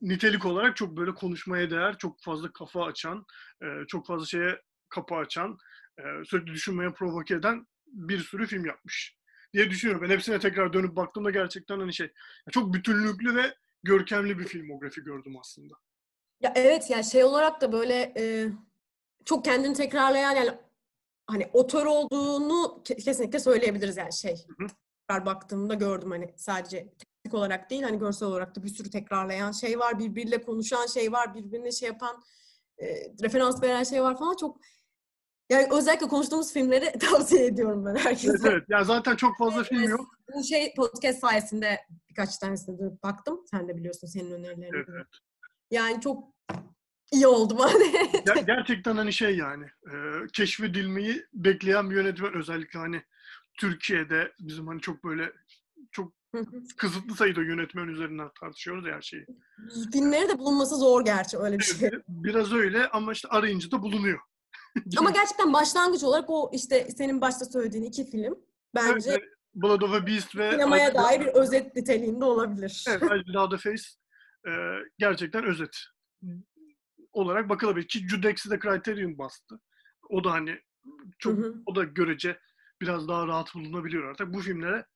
nitelik 0.00 0.46
olarak 0.46 0.76
çok 0.76 0.96
böyle 0.96 1.14
konuşmaya 1.14 1.70
değer, 1.70 1.98
çok 1.98 2.22
fazla 2.22 2.52
kafa 2.52 2.84
açan, 2.84 3.24
e, 3.62 3.66
çok 3.88 4.06
fazla 4.06 4.26
şeye 4.26 4.60
kapı 4.88 5.14
açan, 5.14 5.58
e, 5.98 6.24
sürekli 6.24 6.52
düşünmeye 6.52 6.90
provoke 6.90 7.34
eden 7.34 7.66
bir 7.86 8.18
sürü 8.18 8.46
film 8.46 8.64
yapmış 8.66 9.16
diye 9.52 9.70
düşünüyorum. 9.70 10.08
Ben 10.08 10.14
hepsine 10.14 10.38
tekrar 10.38 10.72
dönüp 10.72 10.96
baktığımda 10.96 11.30
gerçekten 11.30 11.80
hani 11.80 11.94
şey 11.94 12.12
çok 12.50 12.74
bütünlüklü 12.74 13.36
ve 13.36 13.54
görkemli 13.82 14.38
bir 14.38 14.44
filmografi 14.44 15.00
gördüm 15.00 15.36
aslında. 15.40 15.74
Ya 16.40 16.52
evet 16.56 16.90
yani 16.90 17.04
şey 17.04 17.24
olarak 17.24 17.60
da 17.60 17.72
böyle 17.72 18.12
e, 18.16 18.48
çok 19.24 19.44
kendini 19.44 19.74
tekrarlayan 19.74 20.32
yani 20.32 20.50
hani 21.26 21.50
otör 21.52 21.86
olduğunu 21.86 22.82
ke- 22.84 23.04
kesinlikle 23.04 23.38
söyleyebiliriz 23.38 23.96
yani 23.96 24.12
şey. 24.12 24.34
Hı 24.34 24.64
hı. 24.64 24.68
Ben 25.08 25.26
baktığımda 25.26 25.74
gördüm 25.74 26.10
hani 26.10 26.34
sadece 26.36 26.76
teknik 26.78 27.34
olarak 27.34 27.70
değil 27.70 27.82
hani 27.82 27.98
görsel 27.98 28.28
olarak 28.28 28.56
da 28.56 28.62
bir 28.62 28.68
sürü 28.68 28.90
tekrarlayan 28.90 29.52
şey 29.52 29.78
var, 29.78 29.98
birbiriyle 29.98 30.42
konuşan 30.42 30.86
şey 30.86 31.12
var, 31.12 31.34
birbirine 31.34 31.72
şey 31.72 31.88
yapan 31.88 32.22
e, 32.78 32.86
referans 33.22 33.62
veren 33.62 33.82
şey 33.82 34.02
var 34.02 34.18
falan 34.18 34.36
çok 34.36 34.60
yani 35.50 35.68
özellikle 35.72 36.08
konuştuğumuz 36.08 36.52
filmleri 36.52 36.98
tavsiye 36.98 37.46
ediyorum 37.46 37.86
ben 37.86 37.94
herkese. 37.94 38.28
Evet 38.30 38.40
evet. 38.44 38.62
Ya 38.68 38.84
zaten 38.84 39.16
çok 39.16 39.38
fazla 39.38 39.64
film 39.64 39.88
yok. 39.88 40.14
Bu 40.34 40.44
şey 40.44 40.74
podcast 40.74 41.20
sayesinde 41.20 41.80
birkaç 42.10 42.38
tanesine 42.38 42.78
dönüp 42.78 43.02
baktım. 43.02 43.40
Sen 43.50 43.68
de 43.68 43.76
biliyorsun 43.76 44.06
senin 44.06 44.30
önerilerini. 44.30 44.76
Evet, 44.76 44.86
evet. 44.90 45.06
Yani 45.70 46.00
çok 46.00 46.24
iyi 47.12 47.26
oldum 47.26 47.58
hani. 47.58 47.84
Ger- 48.12 48.46
gerçekten 48.46 48.96
hani 48.96 49.12
şey 49.12 49.36
yani 49.36 49.64
e, 49.64 49.94
keşfedilmeyi 50.32 51.26
bekleyen 51.32 51.90
bir 51.90 51.94
yönetmen 51.94 52.34
özellikle 52.34 52.78
hani 52.78 53.02
Türkiye'de 53.60 54.32
bizim 54.40 54.66
hani 54.66 54.80
çok 54.80 55.04
böyle 55.04 55.32
çok 55.92 56.12
kısıtlı 56.76 57.14
sayıda 57.14 57.42
yönetmen 57.42 57.88
üzerinden 57.88 58.30
tartışıyoruz 58.40 58.84
her 58.86 59.02
şeyi. 59.02 59.26
Filmleri 59.92 60.28
de 60.28 60.38
bulunması 60.38 60.76
zor 60.76 61.04
gerçi 61.04 61.38
öyle 61.38 61.58
bir 61.58 61.64
şey. 61.64 61.88
Evet, 61.88 62.02
Biraz 62.08 62.52
öyle 62.52 62.88
ama 62.88 63.12
işte 63.12 63.28
arayınca 63.28 63.70
da 63.70 63.82
bulunuyor. 63.82 64.18
Ama 64.98 65.10
gerçekten 65.10 65.52
başlangıç 65.52 66.02
olarak 66.04 66.30
o 66.30 66.50
işte 66.54 66.88
senin 66.90 67.20
başta 67.20 67.44
söylediğin 67.44 67.84
iki 67.84 68.10
film 68.10 68.38
bence 68.74 69.10
Evet, 69.10 69.22
Blood 69.54 69.82
of 69.82 69.94
a 69.94 70.06
Beast 70.06 70.36
ve 70.36 70.50
sinemaya 70.52 70.90
I- 70.90 70.94
dair 70.94 71.20
bir 71.20 71.26
özet 71.26 71.76
niteliğinde 71.76 72.24
olabilir. 72.24 72.84
Evet, 72.88 73.02
Without 73.26 73.52
a 73.52 73.56
Face 73.56 73.82
e, 74.46 74.50
gerçekten 74.98 75.44
özet 75.44 75.76
olarak 77.12 77.48
bakılabilir. 77.48 77.88
Ki 77.88 78.08
Judex'i 78.08 78.50
de 78.50 78.58
Criterion 78.58 79.18
bastı. 79.18 79.60
O 80.10 80.24
da 80.24 80.32
hani 80.32 80.58
çok 81.18 81.36
Hı 81.36 81.40
hı. 81.42 81.54
o 81.66 81.74
da 81.76 81.84
görece 81.84 82.38
biraz 82.80 83.08
daha 83.08 83.26
rahat 83.26 83.54
bulunabiliyor 83.54 84.10
artık. 84.10 84.34
Bu 84.34 84.40
filmlere 84.40 84.86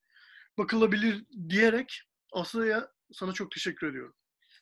bakılabilir 0.57 1.25
diyerek 1.49 2.01
Aslı'ya 2.33 2.91
sana 3.13 3.31
çok 3.31 3.51
teşekkür 3.51 3.87
ediyorum. 3.87 4.13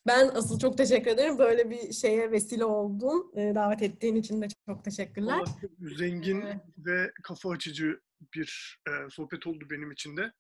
Ben 0.08 0.28
asıl 0.28 0.60
çok 0.60 0.78
teşekkür 0.78 1.12
ederim. 1.12 1.38
Böyle 1.38 1.70
bir 1.70 1.94
şeye 1.94 2.32
vesile 2.32 2.66
oldun. 2.66 3.32
Ee, 3.36 3.52
davet 3.56 3.82
ettiğin 3.82 4.16
için 4.16 4.42
de 4.42 4.48
çok 4.70 4.84
teşekkürler. 4.84 5.34
Vallahi 5.38 5.62
çok 5.62 5.72
zengin 5.98 6.42
Evet. 6.42 6.58
ve 6.78 7.12
kafa 7.24 7.50
açıcı 7.50 8.00
bir 8.36 8.80
e, 8.88 8.92
sohbet 9.10 9.48
oldu 9.48 9.66
benim 9.72 9.92
için 9.92 10.18
de. 10.18 10.32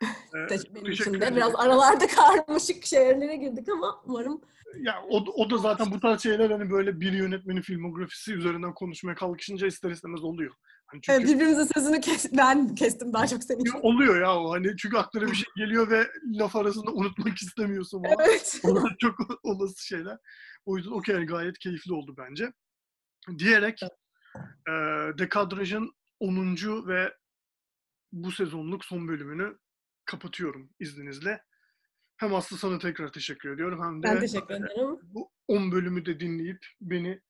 E, 0.34 0.38
Teş- 0.38 0.74
Benim 0.74 0.92
için 0.92 1.14
de 1.14 1.36
biraz 1.36 1.54
aralarda 1.54 2.06
karmaşık 2.46 2.86
şeylere 2.86 3.36
girdik 3.36 3.68
ama 3.68 4.02
umarım 4.06 4.40
Ya 4.80 5.02
o, 5.08 5.16
o 5.16 5.50
da 5.50 5.58
zaten 5.58 5.90
bu 5.90 6.00
tarz 6.00 6.22
şeyler 6.22 6.50
hani 6.50 6.70
böyle 6.70 7.00
bir 7.00 7.12
yönetmenin 7.12 7.60
filmografisi 7.60 8.32
üzerinden 8.34 8.74
konuşmaya 8.74 9.14
kalkışınca 9.14 9.66
ister 9.66 9.90
istemez 9.90 10.24
oluyor. 10.24 10.54
Hani 10.90 11.00
çünkü 11.02 11.18
Evet, 11.18 11.28
birbirimizin 11.34 11.68
sözünü 11.74 12.00
kes 12.00 12.32
ben 12.36 12.74
kestim 12.74 13.12
daha 13.12 13.26
çok 13.26 13.44
senin 13.44 13.60
için. 13.60 13.78
oluyor 13.82 14.20
ya 14.20 14.36
o 14.36 14.52
hani 14.52 14.76
çünkü 14.76 14.96
aklına 14.96 15.26
bir 15.26 15.34
şey 15.36 15.46
geliyor 15.56 15.90
ve 15.90 16.06
laf 16.26 16.56
arasında 16.56 16.90
unutmak 16.92 17.36
istemiyorsun 17.38 18.02
falan. 18.02 18.16
Evet. 18.20 18.60
Onlar 18.64 18.96
çok 19.00 19.14
olası 19.42 19.86
şeyler. 19.86 20.16
O 20.66 20.76
yüzden 20.76 20.90
okey 20.90 21.14
yani 21.14 21.26
gayet 21.26 21.58
keyifli 21.58 21.92
oldu 21.92 22.14
bence. 22.18 22.52
Diyerek 23.38 23.82
e, 24.68 24.72
Dekadraj'ın 25.18 25.92
10. 26.20 26.86
ve 26.88 27.14
bu 28.12 28.32
sezonluk 28.32 28.84
son 28.84 29.08
bölümünü 29.08 29.58
kapatıyorum 30.04 30.70
izninizle. 30.80 31.42
Hem 32.16 32.34
Aslı 32.34 32.56
sana 32.56 32.78
tekrar 32.78 33.12
teşekkür 33.12 33.50
ediyorum 33.54 33.82
hem 33.84 34.02
de 34.02 34.06
Ben 34.06 34.20
teşekkür 34.20 34.54
ederim. 34.54 34.98
bu 35.02 35.30
10 35.48 35.72
bölümü 35.72 36.06
de 36.06 36.20
dinleyip 36.20 36.66
beni 36.80 37.20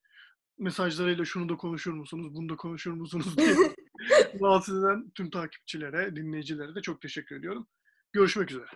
mesajlarıyla 0.59 1.25
şunu 1.25 1.49
da 1.49 1.57
konuşur 1.57 1.93
musunuz, 1.93 2.35
bunu 2.35 2.49
da 2.49 2.57
konuşur 2.57 2.93
musunuz 2.93 3.37
diye 3.39 3.57
rahatsız 4.41 4.85
eden 4.85 5.11
tüm 5.11 5.31
takipçilere, 5.31 6.17
dinleyicilere 6.17 6.75
de 6.75 6.83
çok 6.83 7.01
teşekkür 7.01 7.37
ediyorum. 7.37 7.67
Görüşmek 8.13 8.51
üzere. 8.51 8.69